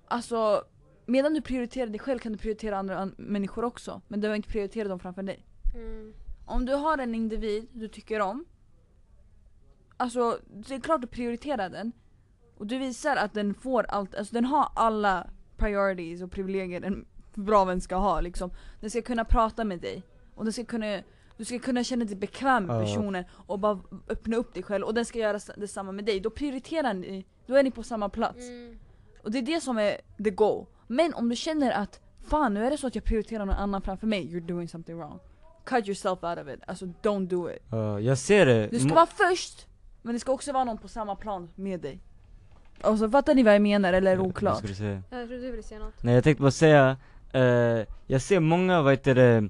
alltså 0.07 0.63
medan 1.05 1.33
du 1.33 1.41
prioriterar 1.41 1.87
dig 1.87 1.99
själv 1.99 2.19
kan 2.19 2.31
du 2.31 2.37
prioritera 2.37 2.77
andra 2.77 2.97
an- 2.97 3.15
människor 3.17 3.65
också. 3.65 4.01
Men 4.07 4.19
du 4.19 4.21
behöver 4.21 4.35
inte 4.35 4.49
prioritera 4.49 4.87
dem 4.87 4.99
framför 4.99 5.23
dig. 5.23 5.45
Mm. 5.75 6.13
Om 6.45 6.65
du 6.65 6.73
har 6.73 6.97
en 6.97 7.15
individ 7.15 7.67
du 7.73 7.87
tycker 7.87 8.19
om, 8.19 8.45
alltså 9.97 10.39
det 10.47 10.75
är 10.75 10.79
klart 10.79 11.03
att 11.03 11.11
prioritera 11.11 11.69
den. 11.69 11.91
Och 12.57 12.67
du 12.67 12.77
visar 12.77 13.15
att 13.15 13.33
den 13.33 13.53
får 13.53 13.83
allt, 13.83 14.15
alltså 14.15 14.33
den 14.33 14.45
har 14.45 14.71
alla 14.75 15.29
priorities 15.57 16.21
och 16.21 16.31
privilegier 16.31 16.81
en 16.81 17.05
bra 17.33 17.65
vän 17.65 17.81
ska 17.81 17.95
ha 17.95 18.21
liksom. 18.21 18.51
Den 18.79 18.89
ska 18.89 19.01
kunna 19.01 19.25
prata 19.25 19.63
med 19.63 19.79
dig. 19.79 20.03
Och 20.35 20.43
den 20.43 20.53
ska 20.53 20.65
kunna, 20.65 21.01
du 21.41 21.45
ska 21.45 21.59
kunna 21.59 21.83
känna 21.83 22.05
dig 22.05 22.15
bekväm 22.15 22.65
med 22.65 22.85
personen 22.85 23.23
och 23.31 23.59
bara 23.59 23.79
öppna 24.09 24.37
upp 24.37 24.53
dig 24.53 24.63
själv. 24.63 24.85
Och 24.85 24.93
den 24.93 25.05
ska 25.05 25.19
göra 25.19 25.39
detsamma 25.57 25.91
med 25.91 26.05
dig. 26.05 26.19
Då 26.19 26.29
prioriterar 26.29 26.93
ni, 26.93 27.25
då 27.45 27.55
är 27.55 27.63
ni 27.63 27.71
på 27.71 27.83
samma 27.83 28.09
plats. 28.09 28.39
Mm. 28.39 28.79
Och 29.23 29.31
det 29.31 29.37
är 29.37 29.41
det 29.41 29.61
som 29.61 29.77
är 29.77 29.97
the 30.23 30.29
goal. 30.29 30.65
Men 30.87 31.13
om 31.13 31.29
du 31.29 31.35
känner 31.35 31.71
att 31.71 31.99
fan 32.27 32.53
nu 32.53 32.65
är 32.65 32.71
det 32.71 32.77
så 32.77 32.87
att 32.87 32.95
jag 32.95 33.03
prioriterar 33.03 33.45
någon 33.45 33.55
annan 33.55 33.81
framför 33.81 34.07
mig, 34.07 34.27
you're 34.27 34.47
doing 34.47 34.67
something 34.67 34.97
wrong. 34.97 35.19
Cut 35.65 35.87
yourself 35.87 36.23
out 36.23 36.39
of 36.39 36.47
it, 36.53 36.59
alltså 36.67 36.85
don't 36.85 37.27
do 37.27 37.51
it. 37.51 37.63
Ja, 37.71 37.99
jag 37.99 38.17
ser 38.17 38.45
det 38.45 38.67
Du 38.67 38.79
ska 38.79 38.89
Mo- 38.89 38.95
vara 38.95 39.05
först, 39.05 39.67
men 40.01 40.13
det 40.13 40.19
ska 40.19 40.31
också 40.31 40.51
vara 40.51 40.63
någon 40.63 40.77
på 40.77 40.87
samma 40.87 41.15
plan 41.15 41.49
med 41.55 41.79
dig. 41.79 41.99
Alltså 42.81 43.09
fattar 43.09 43.35
ni 43.35 43.43
vad 43.43 43.55
jag 43.55 43.61
menar 43.61 43.93
eller 43.93 44.11
är 44.11 44.15
det 44.15 44.21
oklart? 44.21 44.75
säga? 44.77 45.03
Jag 45.09 45.27
trodde 45.27 45.41
du 45.43 45.51
ville 45.51 45.63
säga 45.63 45.79
något. 45.79 46.03
Nej 46.03 46.15
jag 46.15 46.23
tänkte 46.23 46.41
bara 46.41 46.51
säga, 46.51 46.97
eh, 47.33 47.85
jag 48.07 48.21
ser 48.21 48.39
många 48.39 48.81
vad 48.81 48.93
heter 48.93 49.15
det, 49.15 49.49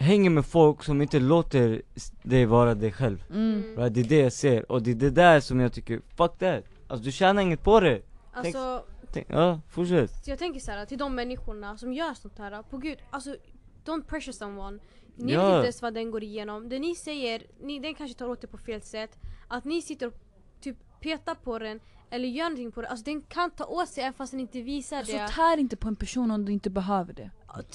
hänger 0.00 0.30
med 0.30 0.46
folk 0.46 0.84
som 0.84 1.02
inte 1.02 1.18
låter 1.18 1.82
dig 2.22 2.46
vara 2.46 2.74
dig 2.74 2.92
själv 2.92 3.24
Mm. 3.30 3.62
right? 3.76 3.94
Det 3.94 4.00
är 4.00 4.04
det 4.04 4.18
jag 4.20 4.32
ser, 4.32 4.72
och 4.72 4.82
det 4.82 4.90
är 4.90 4.94
det 4.94 5.10
där 5.10 5.40
som 5.40 5.60
jag 5.60 5.72
tycker, 5.72 6.00
fuck 6.16 6.38
that 6.38 6.64
Alltså 6.88 7.04
du 7.04 7.12
tjänar 7.12 7.42
inget 7.42 7.62
på 7.62 7.80
det 7.80 8.02
Alltså, 8.32 8.84
Tänk, 9.12 9.26
Ja, 9.30 9.60
fortsätt 9.68 10.10
så 10.24 10.30
jag 10.30 10.38
tänker 10.38 10.60
så 10.60 10.70
här 10.70 10.86
till 10.86 10.98
de 10.98 11.14
människorna 11.14 11.76
som 11.76 11.92
gör 11.92 12.14
sånt 12.14 12.38
här, 12.38 12.62
på 12.62 12.78
gud, 12.78 12.98
alltså 13.10 13.36
don't 13.84 14.02
pressure 14.06 14.32
someone. 14.32 14.78
Ni 15.16 15.32
Ja. 15.32 15.46
vet 15.46 15.54
inte 15.56 15.64
ens 15.66 15.82
vad 15.82 15.94
den 15.94 16.10
går 16.10 16.22
igenom. 16.22 16.68
Det 16.68 16.78
ni 16.78 16.94
säger, 16.94 17.42
ni, 17.62 17.78
den 17.78 17.94
kanske 17.94 18.18
tar 18.18 18.28
åt 18.28 18.40
det 18.40 18.46
på 18.46 18.58
fel 18.58 18.82
sätt. 18.82 19.18
Att 19.48 19.64
ni 19.64 19.82
sitter 19.82 20.06
och 20.06 20.14
typ 20.60 20.76
petar 21.00 21.34
på 21.34 21.58
den 21.58 21.80
eller 22.10 22.28
gör 22.28 22.44
någonting 22.44 22.72
på 22.72 22.80
den, 22.82 22.90
alltså 22.90 23.04
den 23.04 23.22
kan 23.22 23.50
ta 23.50 23.64
åt 23.64 23.88
sig 23.88 24.02
även 24.04 24.14
fast 24.14 24.32
den 24.32 24.40
inte 24.40 24.62
visar 24.62 24.96
Alltså 24.96 25.16
det. 25.16 25.28
tär 25.28 25.56
inte 25.58 25.76
på 25.76 25.88
en 25.88 25.96
person 25.96 26.30
om 26.30 26.44
du 26.44 26.52
inte 26.52 26.70
behöver 26.70 27.12
det. 27.12 27.30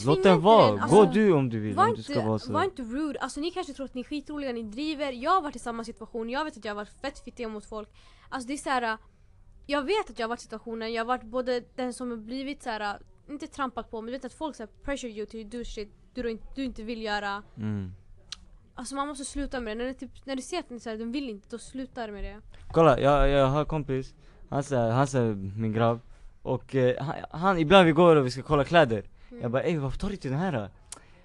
Låt 0.06 0.24
den 0.24 0.42
vara, 0.42 0.82
alltså, 0.82 0.96
gå 0.96 1.06
du 1.06 1.34
om 1.34 1.50
du 1.50 1.60
vill, 1.60 1.76
Var 1.76 1.88
om 1.88 1.96
du 1.96 2.04
ska 2.04 2.26
vara 2.26 2.40
så. 2.40 2.54
var 2.54 2.64
inte 2.64 2.82
rude, 2.82 3.20
alltså 3.20 3.40
ni 3.40 3.52
kanske 3.52 3.74
tror 3.74 3.86
att 3.86 3.94
ni 3.94 4.02
är 4.02 4.06
skitroliga, 4.06 4.52
ni 4.52 4.64
driver, 4.64 5.12
jag 5.12 5.32
har 5.32 5.42
varit 5.42 5.56
i 5.56 5.60
samma 5.60 5.84
situation, 5.84 6.30
jag 6.30 6.46
vet 6.46 6.58
att 6.58 6.66
jag 6.66 6.72
har 6.72 6.76
varit 6.76 7.02
fett 7.02 7.20
fittig 7.20 7.50
mot 7.50 7.66
folk. 7.66 7.90
Alltså 8.30 8.48
det 8.48 8.54
är 8.54 8.58
så 8.58 8.70
här. 8.70 8.98
Jag 9.68 9.82
vet 9.82 10.10
att 10.10 10.20
jag 10.20 10.24
har 10.26 10.30
varit 10.30 10.40
i 10.40 10.44
situationen, 10.44 10.94
jag 10.94 11.04
har 11.04 11.08
varit 11.08 11.24
både 11.24 11.64
den 11.76 11.94
som 11.94 12.10
har 12.10 12.18
blivit 12.18 12.64
så 12.64 12.70
här, 12.70 13.00
inte 13.30 13.48
trampat 13.48 13.92
på 13.92 14.02
men 14.02 14.06
du 14.06 14.12
vet 14.12 14.26
att 14.26 14.34
folk 14.34 14.56
så 14.56 14.64
här, 14.64 14.70
pressure 14.84 15.12
you 15.12 15.26
to 15.26 15.58
do 15.58 15.64
shit 15.64 15.90
du, 16.14 16.40
du 16.56 16.64
inte 16.64 16.84
vill 16.84 17.02
göra. 17.02 17.44
Mm. 17.58 17.94
Alltså 18.76 18.96
man 18.96 19.08
måste 19.08 19.26
sluta 19.26 19.60
med 19.60 19.78
det, 19.78 19.84
när, 19.84 19.86
det 19.86 19.94
typ, 19.94 20.26
när 20.26 20.36
du 20.36 20.42
ser 20.42 20.60
att 20.60 20.70
den, 20.70 20.80
så 20.80 20.90
här, 20.90 20.98
den 20.98 21.12
vill 21.12 21.30
inte, 21.30 21.48
då 21.50 21.58
slutar 21.58 22.12
med 22.12 22.24
det. 22.24 22.42
Kolla, 22.72 23.00
jag, 23.00 23.30
jag 23.30 23.48
har 23.48 23.60
en 23.60 23.66
kompis, 23.66 24.14
han 24.50 24.64
säger, 24.64 24.92
han 24.92 25.08
säger 25.08 25.36
min 25.36 25.74
grabb. 25.74 26.00
Och 26.42 26.76
eh, 26.76 27.04
han, 27.04 27.16
han, 27.32 27.60
ibland 27.60 27.86
vi 27.86 27.92
går 27.92 28.16
och 28.16 28.26
vi 28.26 28.32
ska 28.32 28.42
kolla 28.42 28.64
kläder. 28.64 29.04
Jag 29.42 29.52
bara 29.52 29.64
ey 29.64 29.78
varför 29.78 29.98
tar 30.00 30.08
du 30.08 30.14
inte 30.14 30.30
den 30.30 30.38
här? 30.40 30.70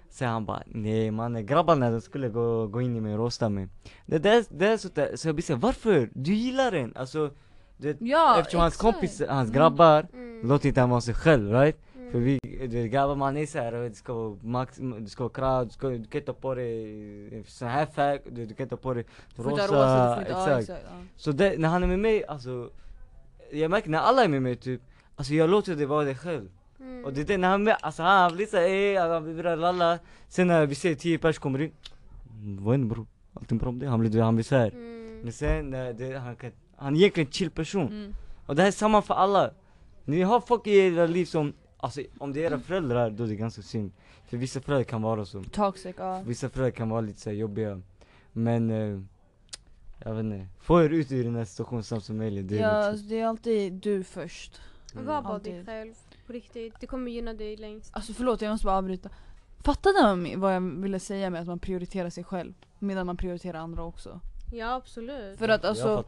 Så 0.09 0.25
han 0.25 0.45
bara 0.45 0.63
nej 0.65 1.11
mannen 1.11 1.45
grabbarna 1.45 1.89
de 1.91 2.01
skulle 2.01 2.29
gå, 2.29 2.67
gå 2.67 2.81
in 2.81 2.95
i 2.95 2.99
mig 3.01 3.13
och 3.13 3.19
rosta 3.19 3.49
mig 3.49 3.67
Det 4.05 4.17
där, 4.19 4.45
det 4.49 4.67
är 4.67 4.77
sånt 4.77 4.95
där, 4.95 5.15
så 5.15 5.27
jag 5.27 5.35
blir 5.35 5.43
såhär 5.43 5.59
varför? 5.59 6.09
Du 6.13 6.33
gillar 6.33 6.71
den! 6.71 6.93
Alltså 6.95 7.31
det, 7.77 7.97
Ja, 8.01 8.39
Eftersom 8.39 8.59
hans 8.61 8.73
exakt. 8.73 8.93
kompis, 8.93 9.21
hans 9.29 9.51
grabbar 9.51 10.07
Mm. 10.13 10.47
låter 10.47 10.67
inte 10.67 10.79
han 10.81 10.89
vara 10.89 11.01
sig 11.01 11.13
själv 11.13 11.51
right? 11.51 11.77
Mm. 11.95 12.11
För 12.11 12.19
vi, 12.19 12.39
du 12.43 12.81
vet 12.81 12.91
grabbar 12.91 13.15
man 13.15 13.37
är 13.37 13.45
såhär, 13.45 13.71
det 13.71 13.95
ska 13.95 14.13
vara 14.13 14.37
max, 14.41 14.77
du 14.99 15.05
ska 15.09 15.23
vara 15.23 15.33
krav, 15.33 15.65
du, 15.67 15.71
ska, 15.73 15.87
du 15.89 15.95
kan 16.05 16.19
inte 16.21 16.21
ta 16.21 16.33
på 16.33 16.55
dig 16.55 17.43
sån 17.47 17.67
här 17.67 17.85
färg, 17.85 18.19
du, 18.31 18.45
du 18.45 18.53
kan 18.55 18.63
inte 18.63 18.75
ta 18.75 18.81
på 18.81 18.93
dig 18.93 19.05
Du 19.35 19.43
rosa, 19.43 19.61
ha 19.61 19.67
rosa, 19.67 20.15
du 20.15 20.19
inte, 20.21 20.31
ja, 20.31 20.43
exakt. 20.43 20.59
exakt. 20.61 20.81
ja. 20.89 20.97
Så 21.15 21.31
det, 21.31 21.59
när 21.59 21.69
han 21.69 21.83
är 21.83 21.87
med 21.87 21.99
mig, 21.99 22.25
alltså 22.25 22.69
Jag 23.51 23.71
märker 23.71 23.89
när 23.89 23.99
alla 23.99 24.23
är 24.23 24.27
med 24.27 24.41
mig 24.41 24.55
typ, 24.55 24.81
alltså 25.15 25.33
jag 25.33 25.49
låter 25.49 25.75
dig 25.75 25.85
vara 25.85 26.03
dig 26.05 26.15
själv 26.15 26.39
Mm. 26.41 26.51
Och 27.05 27.13
det 27.13 27.21
är 27.21 27.25
det, 27.25 27.37
när 27.37 27.49
han 27.49 27.67
alltså 27.81 28.03
han 28.03 28.35
blir 28.35 28.45
såhär 28.45 28.63
ey, 28.63 28.97
han 28.97 29.23
blir 29.23 29.55
lalla 29.55 29.99
Sen 30.27 30.47
när 30.47 30.65
vi 30.65 30.75
ser 30.75 30.95
tio 30.95 31.17
pers 31.17 31.39
kommer 31.39 31.61
in 31.61 31.71
"Mm, 32.29 32.63
Vad 32.63 32.73
är 32.73 32.77
det 32.77 32.85
bror? 32.85 33.05
Allting 33.33 33.57
bra 33.57 33.71
med 33.71 33.81
det? 33.81 33.87
Han 33.87 33.99
blir, 33.99 34.21
han 34.21 34.35
blir 34.35 34.43
såhär 34.43 34.71
Mm. 34.71 35.19
Men 35.23 35.33
sen, 35.33 35.69
när 35.69 35.93
det, 35.93 36.17
han 36.19 36.35
kan, 36.35 36.51
han 36.75 36.95
är 36.95 36.99
egentligen 36.99 37.27
en 37.27 37.31
chill 37.33 37.51
person 37.51 37.87
Mm. 37.87 38.13
Och 38.45 38.55
det 38.55 38.61
här 38.61 38.67
är 38.67 38.71
samma 38.71 39.01
för 39.01 39.13
alla 39.13 39.51
Ni 40.05 40.21
har 40.21 40.41
folk 40.41 40.67
i 40.67 40.77
era 40.77 41.05
liv 41.05 41.25
som, 41.25 41.53
alltså 41.77 42.01
om 42.17 42.33
det 42.33 42.43
är 42.45 42.51
era 42.51 42.59
föräldrar 42.59 43.09
då 43.09 43.23
är 43.23 43.27
det 43.27 43.35
ganska 43.35 43.61
synd 43.61 43.91
För 44.25 44.37
vissa 44.37 44.61
föräldrar 44.61 44.83
kan 44.83 45.01
vara 45.01 45.25
så 45.25 45.43
Toxic, 45.43 45.95
ja. 45.97 46.21
Vissa 46.25 46.49
föräldrar 46.49 46.71
kan 46.71 46.89
vara 46.89 47.01
lite 47.01 47.19
så 47.21 47.29
här 47.29 47.37
jobbiga 47.37 47.81
Men 48.31 48.69
eh, 48.71 49.01
Jag 50.05 50.13
vet 50.13 50.23
inte, 50.25 50.47
få 50.59 50.81
er 50.83 50.89
ut 50.89 51.11
ur 51.11 51.23
den 51.23 51.35
här 51.35 51.45
situationen 51.45 51.83
snabbt 51.83 52.05
som 52.05 52.17
möjligt 52.17 52.47
det 52.49 52.57
är 52.57 52.61
Ja, 52.61 52.67
alltså, 52.69 53.05
det 53.05 53.19
är 53.19 53.25
alltid 53.27 53.73
du 53.73 54.03
först. 54.03 54.61
Och 54.95 55.01
Var 55.05 55.21
bara 55.21 55.39
dig 55.39 55.65
själv. 55.65 55.93
På 56.31 56.35
riktigt. 56.35 56.73
Det 56.79 56.87
kommer 56.87 57.11
gynna 57.11 57.33
dig 57.33 57.57
längst. 57.57 57.95
Alltså 57.95 58.13
förlåt, 58.13 58.41
jag 58.41 58.51
måste 58.51 58.65
bara 58.65 58.77
avbryta. 58.77 59.09
Fattade 59.59 60.01
man 60.01 60.39
vad 60.39 60.55
jag 60.55 60.61
ville 60.61 60.99
säga 60.99 61.29
med 61.29 61.41
att 61.41 61.47
man 61.47 61.59
prioriterar 61.59 62.09
sig 62.09 62.23
själv? 62.23 62.53
Medan 62.79 63.05
man 63.05 63.17
prioriterar 63.17 63.59
andra 63.59 63.83
också. 63.83 64.19
Ja 64.51 64.73
absolut. 64.75 65.39
För 65.39 65.49
att 65.49 65.65
alltså, 65.65 66.03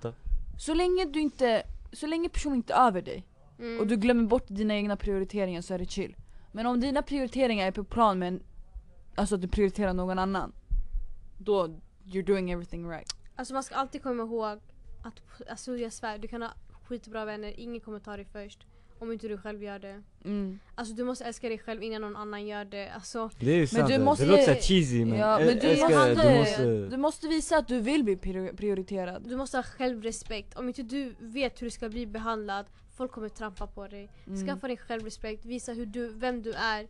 så 0.59 0.73
länge 0.73 1.05
du 1.05 1.19
inte, 1.19 1.63
så 1.93 2.07
länge 2.07 2.29
personen 2.29 2.55
inte 2.55 2.73
är 2.73 2.87
över 2.87 3.01
dig 3.01 3.27
Mm. 3.59 3.79
och 3.79 3.87
du 3.87 3.95
glömmer 3.95 4.23
bort 4.23 4.43
dina 4.47 4.73
egna 4.73 4.95
prioriteringar 4.95 5.61
så 5.61 5.73
är 5.73 5.79
det 5.79 5.85
chill. 5.91 6.15
Men 6.51 6.65
om 6.65 6.79
dina 6.79 7.01
prioriteringar 7.01 7.67
är 7.67 7.71
på 7.71 7.83
plan 7.83 8.19
med 8.19 8.27
en, 8.27 8.43
alltså 9.15 9.35
att 9.35 9.41
du 9.41 9.47
prioriterar 9.47 9.93
någon 9.93 10.19
annan. 10.19 10.53
Då, 11.37 11.67
you're 12.03 12.25
doing 12.25 12.51
everything 12.51 12.89
right. 12.89 13.15
Alltså 13.35 13.53
man 13.53 13.63
ska 13.63 13.75
alltid 13.75 14.03
komma 14.03 14.23
ihåg 14.23 14.59
att, 15.03 15.21
alltså 15.49 15.77
jag 15.77 15.93
svär, 15.93 16.17
du 16.17 16.27
kan 16.27 16.41
ha 16.41 16.49
skitbra 16.83 17.25
vänner, 17.25 17.59
ingen 17.59 17.81
kommer 17.81 17.99
ta 17.99 18.15
dig 18.15 18.25
först. 18.25 18.67
Om 19.03 19.11
inte 19.11 19.27
du 19.27 19.37
själv 19.37 19.63
gör 19.63 19.79
det. 19.79 20.01
Mm. 20.25 20.59
Alltså 20.75 20.93
du 20.95 21.03
måste 21.03 21.25
älska 21.25 21.49
dig 21.49 21.57
själv 21.59 21.83
innan 21.83 22.01
någon 22.01 22.15
annan 22.15 22.47
gör 22.47 22.65
det. 22.65 22.89
Alltså, 22.89 23.29
Det 23.39 23.51
är 23.51 23.67
sant, 23.67 23.87
du 23.87 23.93
det- 23.97 24.03
måste- 24.03 24.23
det 24.25 24.31
låter 24.31 24.43
såhär 24.43 24.61
cheesy 24.61 25.05
men, 25.05 25.19
Ja, 25.19 25.39
men 25.39 25.47
du, 25.47 25.53
älskar, 25.67 25.89
måste, 25.89 26.27
du 26.27 26.37
måste 26.39 26.85
du 26.89 26.97
måste 26.97 27.27
visa 27.27 27.57
att 27.57 27.67
du 27.67 27.79
vill 27.79 28.03
bli 28.03 28.15
prior- 28.15 28.55
prioriterad. 28.55 29.23
du 29.29 29.35
måste 29.35 29.57
ha 29.57 29.63
självrespekt. 29.63 30.57
Om 30.57 30.67
inte 30.67 30.83
du 30.83 31.15
vet 31.19 31.61
hur 31.61 31.67
du 31.67 31.71
ska 31.71 31.89
bli 31.89 32.05
behandlad, 32.07 32.65
folk 32.97 33.11
kommer 33.11 33.29
trampa 33.29 33.67
på 33.67 33.87
dig. 33.87 34.09
Mm. 34.27 34.47
Skaffa 34.47 34.67
dig 34.67 34.77
självrespekt, 34.77 35.45
visa 35.45 35.73
hur 35.73 35.85
du, 35.85 36.07
vem 36.13 36.41
du 36.41 36.53
är 36.53 36.87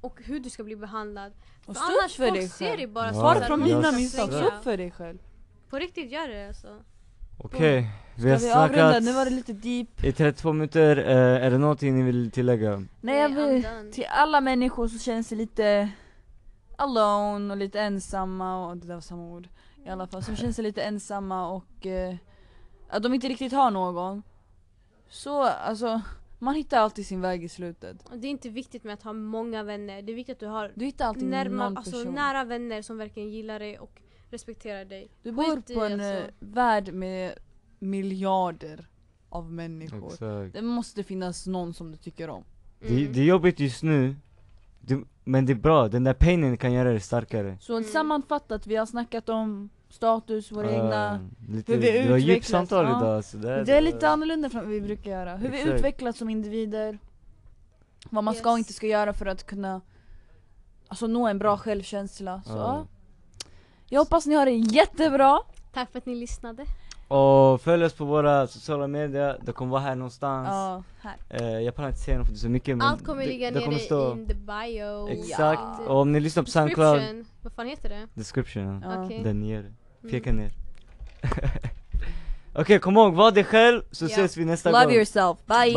och 0.00 0.22
hur 0.24 0.40
du 0.40 0.50
ska 0.50 0.64
bli 0.64 0.76
behandlad. 0.76 1.32
Och 1.66 1.76
För 1.76 1.84
annars 1.84 2.16
för 2.16 2.26
folk 2.26 2.34
dig 2.40 2.48
ser 2.48 2.76
dig 2.76 2.86
bara 2.86 3.06
Ja, 3.06 3.12
som 3.12 3.22
här, 3.22 3.46
från 3.46 3.62
mina 3.64 3.92
misstag, 3.92 4.28
stå 4.28 4.46
upp 4.46 4.64
för 4.64 4.76
dig 4.76 4.90
själv. 4.90 5.18
På 5.70 5.78
riktigt, 5.78 6.10
gör 6.12 6.28
det 6.28 6.48
alltså. 6.48 6.68
Okej, 7.38 7.90
vi 8.14 8.20
Ska 8.22 8.30
har 8.30 8.38
vi 8.38 8.52
avrunda? 8.52 8.88
snackat 8.90 9.02
Nu 9.02 9.12
var 9.12 9.24
det 9.24 9.30
lite 9.30 9.52
deep. 9.52 10.04
i 10.04 10.12
32 10.12 10.52
minuter, 10.52 10.96
eh, 10.96 11.46
är 11.46 11.50
det 11.50 11.58
någonting 11.58 11.96
ni 11.96 12.02
vill 12.02 12.30
tillägga? 12.30 12.84
Nej 13.00 13.18
jag 13.18 13.28
vill, 13.28 13.62
done. 13.62 13.90
till 13.92 14.06
alla 14.10 14.40
människor 14.40 14.88
som 14.88 14.98
känner 14.98 15.22
sig 15.22 15.38
lite 15.38 15.88
alone 16.76 17.52
och 17.54 17.56
lite 17.56 17.80
ensamma 17.80 18.66
och 18.68 18.76
det 18.76 18.86
där 18.86 18.94
var 18.94 19.00
samma 19.00 19.22
ord 19.22 19.48
i 19.84 19.88
alla 19.88 20.06
fall, 20.06 20.22
som 20.22 20.36
känner 20.36 20.52
sig 20.52 20.64
lite 20.64 20.82
ensamma 20.82 21.48
och 21.50 21.86
eh, 21.86 22.14
att 22.88 23.02
de 23.02 23.14
inte 23.14 23.28
riktigt 23.28 23.52
har 23.52 23.70
någon. 23.70 24.22
Så 25.08 25.42
alltså, 25.42 26.00
man 26.38 26.54
hittar 26.54 26.78
alltid 26.78 27.06
sin 27.06 27.20
väg 27.20 27.44
i 27.44 27.48
slutet. 27.48 28.08
Och 28.10 28.18
Det 28.18 28.26
är 28.26 28.30
inte 28.30 28.48
viktigt 28.48 28.84
med 28.84 28.94
att 28.94 29.02
ha 29.02 29.12
många 29.12 29.62
vänner. 29.62 30.02
Det 30.02 30.12
är 30.12 30.16
viktigt 30.16 30.32
att 30.36 30.40
du 30.40 30.46
har 30.46 30.72
Du 30.74 30.84
hittar 30.84 31.06
alltid 31.06 31.24
närma, 31.28 31.64
någon 31.64 31.76
alltså, 31.76 31.92
person. 31.92 32.14
nära 32.14 32.44
vänner 32.44 32.82
som 32.82 32.98
verkligen 32.98 33.30
gillar 33.30 33.58
dig 33.58 33.78
och 33.78 34.00
respekterar 34.30 34.84
dig. 34.84 35.08
du 35.22 35.32
bor 35.32 35.56
skit 35.56 35.70
i, 35.70 35.74
på 35.74 35.84
en 35.84 35.92
alltså. 35.92 36.06
eh, 36.06 36.24
värld 36.40 36.92
med 36.94 37.34
miljarder 37.78 38.86
av 39.28 39.52
människor. 39.52 40.06
Exakt. 40.12 40.52
Det 40.52 40.62
måste 40.62 41.02
finnas 41.04 41.46
någon 41.46 41.74
som 41.74 41.90
du 41.90 41.96
tycker 41.96 42.30
om. 42.30 42.44
Det, 42.80 42.88
Mm. 42.88 43.12
det 43.12 43.20
är 43.20 43.24
jobbigt 43.24 43.60
just 43.60 43.82
nu, 43.82 44.16
det, 44.80 44.98
men 45.24 45.46
det 45.46 45.52
är 45.52 45.54
bra, 45.54 45.88
den 45.88 46.04
där 46.04 46.14
painen 46.14 46.56
kan 46.56 46.72
göra 46.72 46.92
det 46.92 47.00
starkare 47.00 47.56
Så 47.60 47.76
Mm. 47.76 47.84
sammanfattat, 47.88 48.66
vi 48.66 48.76
har 48.76 48.86
snackat 48.86 49.28
om 49.28 49.68
status, 49.90 50.52
våra 50.52 50.70
egna 50.70 51.28
lite, 51.48 51.72
hur 51.72 51.80
vi 51.80 51.90
Det 51.92 52.10
var 52.10 52.16
djupt 52.16 52.28
utvecklas, 52.30 52.46
samtal 52.48 52.84
ja. 52.84 52.98
idag 53.00 53.24
så 53.24 53.36
det, 53.36 53.64
Det 53.64 53.72
är 53.72 53.80
lite 53.80 54.08
annorlunda 54.08 54.50
från 54.50 54.60
vad 54.62 54.70
vi 54.70 54.80
brukar 54.80 55.10
göra. 55.10 55.36
Hur 55.36 55.48
vi 55.48 55.58
Exakt. 55.58 55.74
utvecklas 55.74 56.16
som 56.18 56.28
individer. 56.30 56.98
Vad 58.10 58.24
man 58.24 58.34
ska 58.34 58.50
och 58.50 58.58
Yes. 58.58 58.66
inte 58.66 58.72
ska 58.72 58.86
göra 58.86 59.12
för 59.12 59.26
att 59.26 59.46
kunna 59.46 59.80
alltså, 60.88 61.06
nå 61.06 61.26
en 61.26 61.38
bra 61.38 61.56
självkänsla. 61.58 62.42
Så, 62.46 62.50
Ja. 62.52 62.56
ja. 62.56 62.86
Jag 63.88 64.00
hoppas 64.00 64.26
ni 64.26 64.34
har 64.34 64.46
det 64.46 64.52
jättebra. 64.52 65.38
Tack 65.74 65.90
för 65.92 65.98
att 65.98 66.06
ni 66.06 66.14
lyssnade. 66.14 66.64
Och 67.08 67.60
följ 67.60 67.84
oss 67.84 67.92
på 67.92 68.04
våra 68.04 68.46
sociala 68.46 68.86
medier, 68.86 69.38
det 69.42 69.52
kommer 69.52 69.72
vara 69.72 69.80
här 69.82 69.94
någonstans 69.94 70.48
Ja, 70.50 70.82
här. 71.00 71.16
Eh, 71.30 71.60
Jag 71.60 71.74
pallar 71.74 71.88
inte 71.88 72.00
säga 72.00 72.18
något 72.18 72.26
för 72.26 72.32
det 72.32 72.36
är 72.38 72.40
så 72.40 72.48
mycket 72.48 72.76
men 72.76 72.86
Allt 72.86 73.04
kommer 73.06 73.22
det, 73.22 73.28
ligga 73.28 73.50
det 73.50 73.58
kommer 73.58 73.70
nere 73.72 73.80
stå 73.80 74.12
in 74.12 74.26
the 74.26 74.34
bio. 74.34 75.08
Exakt, 75.08 75.60
Ja. 75.62 75.78
och 75.88 76.00
om 76.00 76.12
ni 76.12 76.20
lyssnar 76.20 76.42
på 76.42 76.50
Soundcloud 76.50 76.96
Description. 77.00 77.26
Vad 77.42 77.52
fan 77.52 77.66
heter 77.66 77.88
det? 77.88 78.06
Description, 78.14 78.82
ja. 78.84 79.04
Okej. 79.04 79.20
där 79.24 79.34
nere, 79.34 79.58
Mm. 80.02 80.10
peka 80.10 80.32
ner 80.32 80.52
Okej 82.54 82.78
kom 82.78 82.96
ihåg, 82.96 83.14
var 83.14 83.30
dig 83.30 83.44
själv 83.44 83.82
så 83.90 84.04
Ja. 84.04 84.08
ses 84.08 84.36
vi 84.36 84.44
nästa 84.44 84.70
Love 84.70 84.84
gång 84.84 84.94
yourself, 84.94 85.38
bye! 85.46 85.72